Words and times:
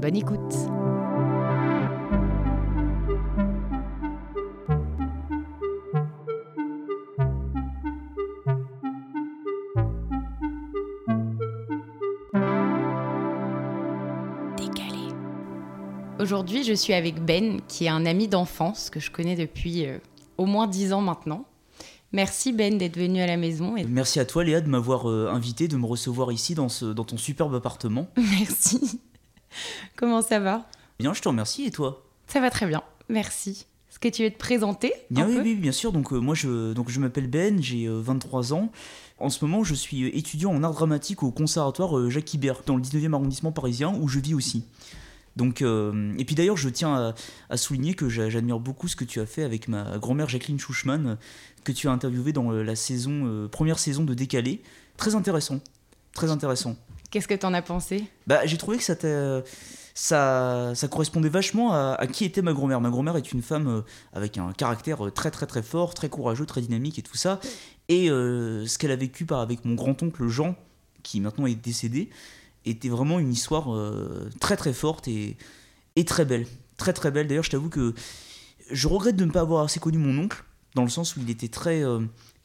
Bonne 0.00 0.16
écoute. 0.16 0.38
Décalé. 14.56 15.08
Aujourd'hui, 16.20 16.64
je 16.64 16.72
suis 16.74 16.92
avec 16.92 17.24
Ben, 17.24 17.60
qui 17.68 17.86
est 17.86 17.88
un 17.88 18.06
ami 18.06 18.28
d'enfance 18.28 18.90
que 18.90 19.00
je 19.00 19.10
connais 19.10 19.36
depuis 19.36 19.86
euh, 19.86 19.98
au 20.36 20.46
moins 20.46 20.66
dix 20.66 20.92
ans 20.92 21.00
maintenant. 21.00 21.46
Merci 22.12 22.52
Ben 22.52 22.78
d'être 22.78 22.96
venu 22.96 23.20
à 23.20 23.26
la 23.26 23.36
maison. 23.36 23.76
Et... 23.76 23.84
Merci 23.84 24.20
à 24.20 24.24
toi 24.24 24.44
Léa 24.44 24.60
de 24.60 24.68
m'avoir 24.68 25.10
euh, 25.10 25.28
invité, 25.32 25.66
de 25.66 25.76
me 25.76 25.86
recevoir 25.86 26.30
ici 26.30 26.54
dans, 26.54 26.68
ce, 26.68 26.84
dans 26.84 27.04
ton 27.04 27.16
superbe 27.16 27.54
appartement. 27.54 28.06
Merci. 28.16 29.00
Comment 29.96 30.22
ça 30.22 30.38
va? 30.40 30.66
Bien, 30.98 31.12
je 31.14 31.20
te 31.22 31.28
remercie 31.28 31.64
et 31.64 31.70
toi? 31.70 32.02
Ça 32.26 32.40
va 32.40 32.50
très 32.50 32.66
bien, 32.66 32.82
merci. 33.08 33.66
Est-ce 33.90 33.98
que 33.98 34.08
tu 34.08 34.24
veux 34.24 34.30
te 34.30 34.38
présenter 34.38 34.92
Bien, 35.10 35.26
un 35.26 35.42
oui, 35.42 35.54
bien 35.54 35.70
sûr. 35.72 35.92
Donc 35.92 36.12
euh, 36.12 36.18
moi, 36.18 36.34
je, 36.34 36.72
donc, 36.72 36.90
je 36.90 36.98
m'appelle 36.98 37.28
Ben, 37.28 37.62
j'ai 37.62 37.86
euh, 37.86 38.00
23 38.00 38.52
ans. 38.52 38.72
En 39.18 39.30
ce 39.30 39.44
moment, 39.44 39.62
je 39.62 39.74
suis 39.74 40.06
étudiant 40.08 40.50
en 40.52 40.62
art 40.64 40.72
dramatique 40.72 41.22
au 41.22 41.30
conservatoire 41.30 41.96
euh, 41.96 42.10
Jacques 42.10 42.34
Ibert, 42.34 42.62
dans 42.66 42.76
le 42.76 42.82
19e 42.82 43.12
arrondissement 43.14 43.52
parisien, 43.52 43.94
où 44.00 44.08
je 44.08 44.18
vis 44.18 44.34
aussi. 44.34 44.64
Donc, 45.36 45.62
euh, 45.62 46.12
et 46.18 46.24
puis 46.24 46.34
d'ailleurs, 46.34 46.56
je 46.56 46.68
tiens 46.68 46.94
à, 46.94 47.14
à 47.50 47.56
souligner 47.56 47.94
que 47.94 48.08
j'a- 48.08 48.30
j'admire 48.30 48.58
beaucoup 48.58 48.88
ce 48.88 48.96
que 48.96 49.04
tu 49.04 49.20
as 49.20 49.26
fait 49.26 49.42
avec 49.44 49.68
ma 49.68 49.98
grand-mère 49.98 50.28
Jacqueline 50.28 50.58
Schuchman, 50.58 51.16
que 51.62 51.70
tu 51.72 51.88
as 51.88 51.92
interviewé 51.92 52.32
dans 52.32 52.50
la 52.50 52.76
saison, 52.76 53.48
première 53.50 53.78
saison 53.78 54.02
de 54.04 54.14
Décalé. 54.14 54.60
Très 54.96 55.14
intéressant. 55.14 55.60
Très 56.12 56.30
intéressant. 56.30 56.76
Qu'est-ce 57.14 57.28
que 57.28 57.34
t'en 57.34 57.54
as 57.54 57.62
pensé? 57.62 58.02
Bah, 58.26 58.44
j'ai 58.44 58.56
trouvé 58.56 58.76
que 58.76 58.82
ça, 58.82 58.96
ça, 59.94 60.72
ça 60.74 60.88
correspondait 60.88 61.28
vachement 61.28 61.72
à, 61.72 62.08
qui 62.08 62.24
était 62.24 62.42
ma 62.42 62.52
grand-mère. 62.52 62.80
Ma 62.80 62.90
grand-mère 62.90 63.16
est 63.16 63.30
une 63.30 63.40
femme 63.40 63.68
euh, 63.68 63.82
avec 64.12 64.36
un 64.36 64.50
caractère 64.52 65.06
euh, 65.06 65.10
très 65.12 65.30
très 65.30 65.46
très 65.46 65.62
fort, 65.62 65.94
très 65.94 66.08
courageux, 66.08 66.44
très 66.44 66.60
dynamique 66.60 66.98
et 66.98 67.02
tout 67.02 67.16
ça. 67.16 67.38
Et 67.88 68.10
euh, 68.10 68.66
ce 68.66 68.78
qu'elle 68.78 68.90
a 68.90 68.96
vécu 68.96 69.26
par, 69.26 69.38
avec 69.38 69.64
mon 69.64 69.76
grand-oncle 69.76 70.26
Jean, 70.26 70.56
qui 71.04 71.20
maintenant 71.20 71.46
est 71.46 71.54
décédé, 71.54 72.10
était 72.64 72.88
vraiment 72.88 73.20
une 73.20 73.32
histoire 73.32 73.68
très 74.40 74.56
très 74.56 74.72
forte 74.72 75.06
et, 75.06 75.36
très 76.04 76.24
belle. 76.24 76.48
Très 76.78 76.92
très 76.92 77.12
belle. 77.12 77.28
D'ailleurs, 77.28 77.44
je 77.44 77.50
t'avoue 77.50 77.68
que 77.68 77.94
je 78.72 78.88
regrette 78.88 79.14
de 79.14 79.24
ne 79.24 79.30
pas 79.30 79.42
avoir 79.42 79.62
assez 79.62 79.78
connu 79.78 79.98
mon 79.98 80.20
oncle, 80.20 80.42
dans 80.74 80.82
le 80.82 80.88
sens 80.88 81.14
où 81.14 81.20
il 81.20 81.30
était 81.30 81.46
très... 81.46 81.84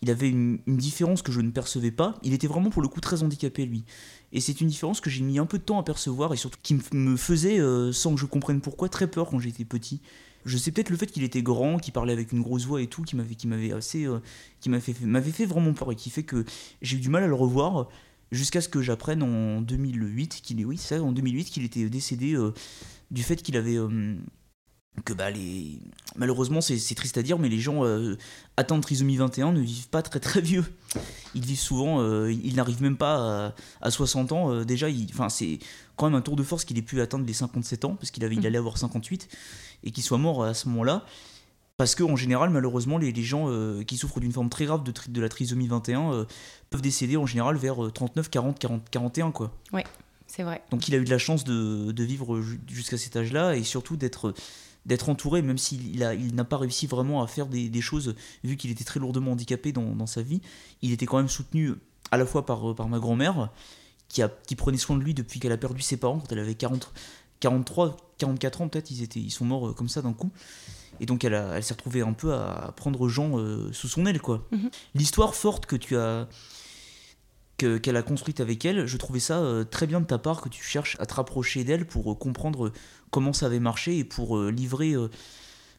il 0.02 0.10
avait 0.10 0.30
une, 0.30 0.60
différence 0.68 1.22
que 1.22 1.32
je 1.32 1.42
ne 1.42 1.52
percevais 1.52 1.92
pas. 1.92 2.18
Il 2.24 2.34
était 2.34 2.48
vraiment 2.48 2.70
pour 2.70 2.82
le 2.82 2.88
coup 2.88 3.02
très 3.02 3.24
handicapé, 3.24 3.66
lui. 3.66 3.84
Et 4.32 4.40
c'est 4.40 4.62
une 4.62 4.68
différence 4.68 5.02
que 5.02 5.10
j'ai 5.10 5.24
mis 5.24 5.40
un 5.40 5.46
peu 5.46 5.58
de 5.58 5.64
temps 5.64 5.80
à 5.80 5.84
percevoir 5.84 6.34
et 6.34 6.38
surtout 6.38 6.60
qui 6.64 6.80
me- 6.94 7.18
faisait, 7.18 7.60
euh, 7.60 7.92
sans 7.92 8.14
que 8.16 8.22
je 8.22 8.26
comprenne 8.26 8.62
pourquoi, 8.62 8.88
très 8.88 9.08
peur 9.08 9.30
quand 9.30 9.40
j'étais 9.40 9.66
petit. 9.66 10.02
Je 10.46 10.58
sais 10.58 10.72
peut-être 10.72 10.90
le 10.90 10.96
fait 10.96 11.08
qu'il 11.08 11.24
était 11.24 11.42
grand, 11.42 11.80
qu'il 11.80 11.92
parlait 11.92 12.14
avec 12.14 12.32
une 12.32 12.42
grosse 12.42 12.66
voix 12.66 12.82
et 12.82 12.88
tout, 12.88 13.04
qui 13.04 13.18
m'avait, 13.18 13.36
qui 13.36 13.48
m'avait 13.48 13.74
assez, 13.74 14.06
euh, 14.06 14.20
qui 14.62 14.70
m'avait 14.70 15.32
fait, 15.32 15.46
vraiment 15.46 15.74
peur 15.74 15.92
et 15.92 15.96
qui 15.96 16.10
fait 16.10 16.24
que 16.24 16.46
j'ai 16.82 16.98
eu 16.98 17.02
du 17.02 17.10
mal 17.10 17.24
à 17.24 17.28
le 17.28 17.36
revoir 17.36 17.90
jusqu'à 18.32 18.62
ce 18.62 18.70
que 18.70 18.82
j'apprenne 18.82 19.22
en 19.22 19.60
2008 19.62 20.42
qu'il 20.42 20.62
est, 20.62 20.66
oui, 20.66 20.78
ça, 20.78 21.02
en 21.02 21.12
2008 21.12 21.46
qu'il 21.46 21.66
était 21.66 21.90
décédé 21.90 22.36
euh, 22.36 22.54
du 23.12 23.24
fait 23.24 23.38
qu'il 23.42 23.58
avait 23.58 23.78
que 25.06 25.14
bah 25.14 25.30
les 25.32 25.80
malheureusement 26.18 26.60
c'est 26.62 26.78
triste 26.96 27.18
à 27.18 27.24
dire 27.24 27.40
mais 27.40 27.48
les 27.48 27.60
gens 27.60 27.86
euh, 27.86 28.18
atteints 28.58 28.76
de 28.76 28.82
trisomie 28.82 29.16
21 29.16 29.54
ne 29.54 29.62
vivent 29.62 29.88
pas 29.90 30.02
très 30.02 30.20
très 30.20 30.42
vieux. 30.42 30.66
Ils 31.36 31.46
vivent 31.46 31.60
souvent 31.60 32.02
euh, 32.02 32.32
ils 32.32 32.56
n'arrivent 32.56 32.82
même 32.82 32.98
pas 32.98 33.48
à, 33.48 33.56
à 33.82 33.92
60 33.92 34.32
ans 34.34 34.52
euh, 34.52 34.66
déjà 34.66 34.90
il- 34.90 35.08
enfin 35.14 35.30
c'est 35.30 35.60
quand 35.96 36.06
même 36.08 36.16
un 36.16 36.22
tour 36.22 36.36
de 36.36 36.44
force 36.44 36.66
qu'il 36.66 36.78
ait 36.78 36.82
pu 36.82 37.00
atteindre 37.02 37.26
les 37.26 37.34
57 37.34 37.86
ans 37.86 37.96
parce 37.96 38.12
qu'il 38.12 38.26
avait 38.26 38.36
il 38.36 38.46
allait 38.46 38.58
avoir 38.58 38.78
58 38.78 39.30
et 39.84 39.92
qu'il 39.92 40.04
soit 40.04 40.18
mort 40.18 40.44
à 40.44 40.54
ce 40.54 40.68
moment-là. 40.70 41.06
Parce 41.78 41.96
que 41.96 42.04
en 42.04 42.18
général 42.18 42.50
malheureusement 42.50 42.98
les, 42.98 43.14
les 43.14 43.24
gens 43.24 43.48
qui 43.88 43.96
souffrent 43.96 44.20
d'une 44.20 44.34
forme 44.34 44.50
très 44.50 44.66
grave 44.66 44.84
de, 44.84 44.92
tri- 44.92 45.12
de 45.12 45.22
la 45.22 45.30
trisomie 45.30 45.68
21 45.68 46.12
euh, 46.14 46.26
peuvent 46.72 46.82
décéder 46.82 47.16
en 47.16 47.26
général 47.26 47.56
vers 47.56 47.86
euh, 47.86 47.90
39 47.92 48.30
40 48.30 48.60
40 48.60 48.90
41 48.90 49.32
quoi. 49.32 49.54
C'est 50.28 50.44
vrai. 50.44 50.62
donc 50.72 50.88
il 50.88 50.94
a 50.94 50.98
eu 50.98 51.06
de 51.06 51.10
la 51.10 51.18
chance 51.18 51.44
de, 51.46 51.92
de 51.92 52.04
vivre 52.04 52.42
ju- 52.42 52.60
jusqu'à 52.68 52.98
cet 52.98 53.16
âge-là 53.16 53.56
et 53.56 53.64
surtout 53.64 53.96
d'être 53.96 54.34
d'être 54.90 55.08
entouré, 55.08 55.42
même 55.42 55.58
s'il 55.58 55.96
il 55.96 56.04
a- 56.04 56.14
il 56.14 56.36
n'a 56.36 56.44
pas 56.44 56.58
réussi 56.58 56.86
vraiment 56.88 57.24
à 57.24 57.28
faire 57.28 57.48
des, 57.48 57.70
des 57.70 57.82
choses, 57.82 58.16
vu 58.44 58.58
qu'il 58.58 58.70
était 58.72 58.84
très 58.84 59.00
lourdement 59.00 59.32
handicapé 59.32 59.72
dans, 59.72 59.96
dans 59.96 60.08
sa 60.08 60.22
vie, 60.22 60.42
il 60.82 60.92
était 60.92 61.06
quand 61.06 61.18
même 61.18 61.30
soutenu 61.30 61.76
à 62.12 62.18
la 62.18 62.26
fois 62.26 62.46
par, 62.46 62.76
par 62.76 62.90
ma 62.90 63.00
grand-mère, 63.00 63.50
qui, 64.10 64.22
a, 64.22 64.30
qui 64.48 64.56
prenait 64.56 64.78
soin 64.78 64.98
de 64.98 65.04
lui 65.04 65.14
depuis 65.14 65.40
qu'elle 65.40 65.52
a 65.54 65.58
perdu 65.58 65.82
ses 65.82 65.96
parents, 65.96 66.20
quand 66.20 66.32
elle 66.32 66.40
avait 66.40 66.56
40, 66.56 66.92
43, 67.40 67.96
44 68.18 68.62
ans 68.62 68.68
peut-être, 68.68 68.92
ils, 68.92 69.02
étaient, 69.04 69.20
ils 69.20 69.30
sont 69.32 69.46
morts 69.46 69.70
euh, 69.70 69.74
comme 69.74 69.88
ça 69.90 70.02
d'un 70.02 70.14
coup. 70.14 70.32
Et 71.00 71.06
donc 71.06 71.24
elle, 71.24 71.36
a- 71.36 71.54
elle 71.56 71.64
s'est 71.64 71.74
retrouvée 71.76 72.02
un 72.02 72.14
peu 72.14 72.34
à 72.34 72.74
prendre 72.76 73.08
Jean 73.08 73.38
euh, 73.40 73.72
sous 73.72 73.88
son 73.88 74.06
aile, 74.08 74.20
quoi. 74.20 74.46
Mhm. 74.52 74.70
L'histoire 74.96 75.36
forte 75.36 75.66
que 75.68 75.76
tu 75.76 75.96
as 75.96 76.28
que- 77.60 77.78
qu'elle 77.78 77.98
a 77.98 78.02
construite 78.02 78.40
avec 78.40 78.66
elle, 78.66 78.88
je 78.88 78.98
trouvais 78.98 79.20
ça 79.20 79.40
euh, 79.40 79.64
très 79.64 79.86
bien 79.86 80.02
de 80.02 80.06
ta 80.06 80.18
part 80.18 80.42
que 80.42 80.50
tu 80.50 80.64
cherches 80.64 80.96
à 81.00 81.06
te 81.06 81.14
rapprocher 81.14 81.64
d'elle 81.64 81.86
pour 81.86 82.12
euh, 82.12 82.16
comprendre 82.16 82.68
euh, 82.68 82.74
comment 83.12 83.34
ça 83.34 83.46
avait 83.46 83.60
marché 83.60 84.00
et 84.00 84.04
pour 84.04 84.40
livrer. 84.40 84.94
De 84.94 85.10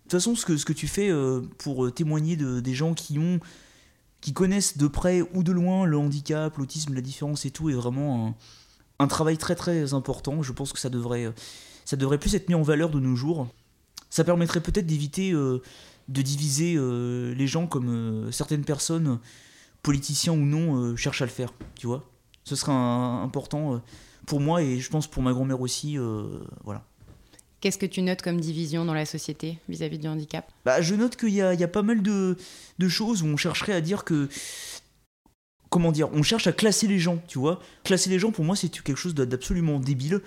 toute 0.03 0.13
façon, 0.13 0.35
ce 0.35 0.45
que, 0.45 0.57
ce 0.57 0.65
que 0.65 0.73
tu 0.73 0.89
fais 0.89 1.11
pour 1.59 1.95
témoigner 1.95 2.37
de, 2.37 2.59
des 2.59 2.75
gens 2.75 2.93
qui 2.95 3.19
ont 3.19 3.39
qui 4.21 4.33
connaissent 4.33 4.77
de 4.77 4.89
près 4.89 5.23
ou 5.33 5.43
de 5.45 5.53
loin 5.53 5.87
le 5.87 5.97
handicap, 5.97 6.57
l'autisme, 6.59 6.93
la 6.93 7.01
différence 7.01 7.47
et 7.47 7.53
tout 7.53 7.71
est 7.71 7.75
vraiment 7.75 8.37
un, 8.99 9.07
travail 9.07 9.39
très 9.39 9.55
très 9.55 9.95
important. 9.95 10.43
Je 10.43 10.53
pense 10.53 10.73
que 10.73 10.81
ça 10.81 10.91
devrait, 10.91 11.33
ça 11.85 11.97
devrait 11.97 12.19
plus 12.19 12.35
être 12.35 12.49
mis 12.49 12.57
en 12.57 12.63
valeur 12.63 12.91
de 12.91 12.99
nos 12.99 13.15
jours. 13.15 13.47
Ça 14.11 14.25
permettrait 14.25 14.61
peut-être 14.61 14.87
d'éviter 14.87 15.33
de 15.33 15.63
diviser 16.09 16.77
les 16.77 17.47
gens 17.47 17.69
comme 17.69 18.33
certaines 18.33 18.65
personnes, 18.65 19.21
politiciens 19.83 20.33
ou 20.33 20.37
non, 20.45 20.77
euh, 20.83 20.97
cherchent 20.97 21.23
à 21.23 21.27
le 21.27 21.31
faire. 21.31 21.53
Tu 21.75 21.87
vois 21.87 22.09
Ce 22.45 22.57
serait 22.57 22.73
un- 22.73 23.23
important 23.23 23.75
euh, 23.75 23.79
pour 24.27 24.41
moi 24.41 24.63
et 24.63 24.79
je 24.81 24.91
pense 24.91 25.07
pour 25.07 25.23
ma 25.23 25.33
grand-mère 25.33 25.61
aussi. 25.61 25.99
euh, 25.99 26.41
voilà. 26.65 26.85
Qu'est-ce 27.61 27.77
que 27.79 27.87
tu 27.87 28.01
notes 28.01 28.23
comme 28.23 28.41
division 28.41 28.87
dans 28.87 28.95
la 28.95 29.05
société 29.05 29.59
vis-à-vis 29.69 29.99
du 29.99 30.09
handicap? 30.09 30.51
Bah, 30.65 30.81
je 30.81 30.95
note 30.95 31.17
qu'il 31.17 31.29
y 31.31 31.35
y 31.37 31.43
a 31.43 31.69
pas 31.69 31.83
mal 31.83 32.01
de, 32.03 32.37
de 32.79 32.89
choses 32.89 33.23
où 33.23 33.27
on 33.27 33.37
chercherait 33.37 33.75
à 33.75 33.81
dire 33.83 34.05
que. 34.05 34.29
Comment 35.69 35.93
dire 35.93 36.09
On 36.13 36.23
cherche 36.23 36.47
à 36.47 36.53
classer 36.53 36.89
les 36.89 36.99
gens, 36.99 37.23
tu 37.29 37.39
vois. 37.39 37.61
Classer 37.85 38.11
les 38.11 38.19
gens, 38.19 38.33
pour 38.33 38.45
moi, 38.45 38.57
c'est 38.57 38.69
quelque 38.71 38.97
chose 38.97 39.15
d'absolument 39.15 39.79
débile. 39.79 40.21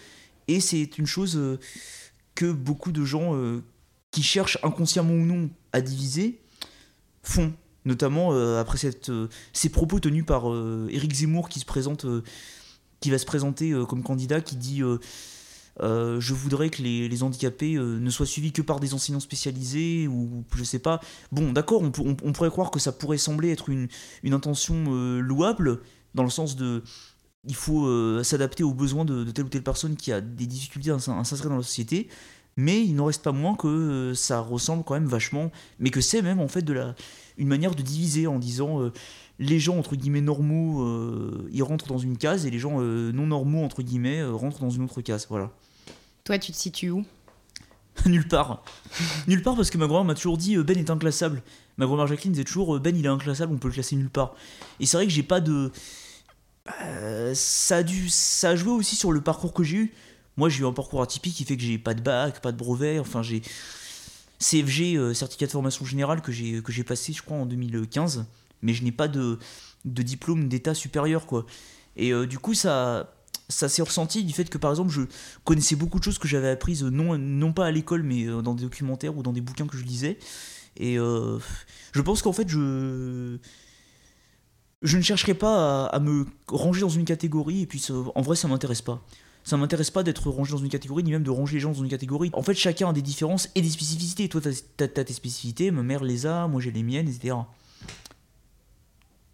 Et 0.47 0.59
c'est 0.59 0.97
une 0.97 1.05
chose 1.07 1.35
euh, 1.35 1.59
que 2.35 2.51
beaucoup 2.51 2.91
de 2.91 3.03
gens 3.03 3.35
euh, 3.35 3.61
qui 4.11 4.23
cherchent 4.23 4.57
inconsciemment 4.63 5.13
ou 5.13 5.25
non 5.25 5.49
à 5.73 5.81
diviser 5.81 6.39
font. 7.23 7.51
Notamment 7.85 8.31
euh, 8.31 8.59
après 8.61 8.77
euh, 9.09 9.27
ces 9.51 9.69
propos 9.69 9.99
tenus 9.99 10.25
par 10.25 10.51
euh, 10.51 10.87
Éric 10.89 11.13
Zemmour 11.13 11.49
qui, 11.49 11.59
se 11.59 11.65
présente, 11.65 12.05
qui 12.99 13.11
va 13.11 13.17
se 13.17 13.25
présenter 13.25 13.73
comme 13.87 14.03
candidat, 14.03 14.41
qui 14.41 14.55
dit. 14.55 14.81
je 15.79 16.33
voudrais 16.33 16.69
que 16.69 16.81
les, 16.81 17.23
handicapés 17.23 17.75
ne 17.75 18.09
soient 18.09 18.25
suivis 18.25 18.53
que 18.53 18.61
par 18.61 18.79
des 18.79 18.93
enseignants 18.93 19.19
spécialisés 19.19 20.07
ou 20.07 20.43
je 20.55 20.63
sais 20.63 20.79
pas. 20.79 21.01
Bon, 21.31 21.51
d'accord, 21.51 21.81
on, 21.81 21.91
pourrait 21.91 22.49
croire 22.49 22.71
que 22.71 22.79
ça 22.79 22.91
pourrait 22.91 23.17
sembler 23.17 23.51
être 23.51 23.69
une, 23.69 23.89
intention 24.31 25.19
louable 25.19 25.81
dans 26.15 26.23
le 26.23 26.29
sens 26.29 26.55
de 26.55 26.83
il 27.45 27.55
faut 27.55 28.23
s'adapter 28.23 28.63
aux 28.63 28.73
besoins 28.73 29.03
de, 29.03 29.29
telle 29.31 29.45
ou 29.45 29.49
telle 29.49 29.63
personne 29.63 29.97
qui 29.97 30.13
a 30.13 30.21
des 30.21 30.47
difficultés 30.47 30.91
à 30.91 30.95
à 30.95 31.23
s'inscrire 31.25 31.49
dans 31.49 31.57
la 31.57 31.63
société. 31.63 32.07
Mais 32.55 32.81
il 32.85 32.95
n'en 32.95 33.05
reste 33.05 33.23
pas 33.23 33.31
moins 33.31 33.55
que 33.55 34.13
ça 34.15 34.39
ressemble 34.39 34.83
quand 34.83 34.93
même 34.93 35.07
vachement, 35.07 35.51
mais 35.79 35.89
que 35.89 36.01
c'est 36.01 36.21
même 36.21 36.39
en 36.39 36.47
fait 36.47 36.61
de 36.61 36.71
la, 36.71 36.93
une 37.37 37.47
manière 37.47 37.75
de 37.75 37.81
diviser 37.81 38.27
en 38.27 38.39
disant 38.39 38.81
euh, 38.81 38.91
les 39.39 39.59
gens 39.59 39.77
entre 39.77 39.95
guillemets 39.95 40.21
normaux, 40.21 40.83
euh, 40.83 41.49
ils 41.51 41.63
rentrent 41.63 41.87
dans 41.87 41.97
une 41.97 42.17
case 42.17 42.45
et 42.45 42.51
les 42.51 42.59
gens 42.59 42.79
non 42.79 43.27
normaux, 43.27 43.63
entre 43.63 43.81
guillemets, 43.81 44.23
rentrent 44.23 44.59
dans 44.59 44.69
une 44.69 44.83
autre 44.83 45.01
case. 45.01 45.27
Voilà. 45.29 45.51
Toi, 46.23 46.37
tu 46.37 46.51
te 46.51 46.57
situes 46.57 46.91
où? 46.91 47.05
Nulle 48.07 48.27
part. 48.27 48.63
nulle 49.27 49.43
part 49.43 49.55
parce 49.55 49.69
que 49.69 49.77
ma 49.77 49.85
grand-mère 49.85 50.05
m'a 50.05 50.15
toujours 50.15 50.37
dit 50.37 50.57
Ben 50.57 50.77
est 50.77 50.89
inclassable. 50.89 51.43
Ma 51.77 51.85
grand-mère 51.85 52.07
Jacqueline 52.07 52.31
disait 52.31 52.43
toujours 52.43 52.79
Ben 52.79 52.95
il 52.97 53.05
est 53.05 53.09
inclassable, 53.09 53.53
on 53.53 53.57
peut 53.57 53.67
le 53.67 53.73
classer 53.73 53.95
nulle 53.95 54.09
part. 54.09 54.33
Et 54.79 54.87
c'est 54.87 54.97
vrai 54.97 55.05
que 55.05 55.11
j'ai 55.11 55.21
pas 55.21 55.41
de. 55.41 55.71
ça, 57.33 57.77
a 57.77 57.83
dû, 57.83 58.09
ça 58.09 58.49
a 58.49 58.55
joué 58.55 58.71
aussi 58.71 58.95
sur 58.95 59.11
le 59.11 59.21
parcours 59.21 59.53
que 59.53 59.63
j'ai 59.63 59.77
eu. 59.77 59.93
Moi 60.37 60.49
j'ai 60.49 60.63
eu 60.63 60.65
un 60.65 60.73
parcours 60.73 61.03
atypique 61.03 61.35
qui 61.35 61.45
fait 61.45 61.55
que 61.55 61.61
j'ai 61.61 61.77
pas 61.77 61.93
de 61.93 62.01
bac, 62.01 62.41
pas 62.41 62.51
de 62.51 62.57
brevet, 62.57 62.97
enfin 62.97 63.21
j'ai. 63.21 63.43
CFG, 64.43 65.13
certificat 65.13 65.45
de 65.45 65.51
formation 65.51 65.85
générale, 65.85 66.21
que 66.21 66.31
j'ai, 66.31 66.61
que 66.61 66.71
j'ai 66.71 66.83
passé 66.83 67.13
je 67.13 67.21
crois 67.21 67.37
en 67.37 67.45
2015, 67.45 68.25
mais 68.61 68.73
je 68.73 68.83
n'ai 68.83 68.91
pas 68.91 69.07
de, 69.07 69.39
de 69.85 70.01
diplôme 70.03 70.49
d'état 70.49 70.73
supérieur 70.73 71.25
quoi. 71.25 71.45
Et 71.95 72.11
du 72.25 72.39
coup 72.39 72.53
ça 72.53 73.13
ça 73.49 73.69
s'est 73.69 73.81
ressenti 73.81 74.23
du 74.23 74.33
fait 74.33 74.49
que 74.49 74.57
par 74.57 74.71
exemple 74.71 74.91
je 74.91 75.01
connaissais 75.43 75.75
beaucoup 75.75 75.99
de 75.99 76.03
choses 76.03 76.17
que 76.17 76.27
j'avais 76.27 76.49
apprises 76.49 76.83
non, 76.83 77.17
non 77.17 77.53
pas 77.53 77.65
à 77.65 77.71
l'école 77.71 78.03
mais 78.03 78.25
euh, 78.25 78.41
dans 78.41 78.53
des 78.53 78.63
documentaires 78.63 79.17
ou 79.17 79.23
dans 79.23 79.33
des 79.33 79.41
bouquins 79.41 79.67
que 79.67 79.77
je 79.77 79.83
lisais 79.83 80.17
et 80.77 80.97
euh, 80.97 81.39
je 81.91 82.01
pense 82.01 82.21
qu'en 82.21 82.33
fait 82.33 82.47
je 82.49 83.37
je 84.81 84.97
ne 84.97 85.01
chercherai 85.01 85.33
pas 85.33 85.85
à, 85.85 85.99
me 85.99 86.25
ranger 86.49 86.81
dans 86.81 86.89
une 86.89 87.05
catégorie 87.05 87.61
et 87.61 87.65
puis 87.65 87.85
en 88.15 88.21
vrai 88.21 88.35
ça 88.35 88.49
m'intéresse 88.49 88.81
pas 88.81 89.05
ça 89.43 89.57
m'intéresse 89.57 89.91
pas 89.91 90.03
d'être 90.03 90.29
rangé 90.29 90.51
dans 90.51 90.57
une 90.57 90.69
catégorie 90.69 91.03
ni 91.03 91.11
même 91.11 91.23
de 91.23 91.31
ranger 91.31 91.55
les 91.55 91.59
gens 91.59 91.71
dans 91.71 91.83
une 91.83 91.89
catégorie. 91.89 92.29
En 92.33 92.43
fait 92.43 92.53
chacun 92.53 92.89
a 92.89 92.93
des 92.93 93.01
différences 93.01 93.49
et 93.55 93.61
des 93.61 93.69
spécificités. 93.69 94.29
Toi 94.29 94.41
t'as 94.77 94.85
as, 94.85 95.03
tes 95.03 95.13
spécificités 95.13 95.71
ma 95.71 95.83
mère 95.83 96.03
les 96.03 96.25
a 96.25 96.47
moi 96.47 96.61
j'ai 96.61 96.71
les 96.71 96.83
miennes 96.83 97.07
etc 97.07 97.35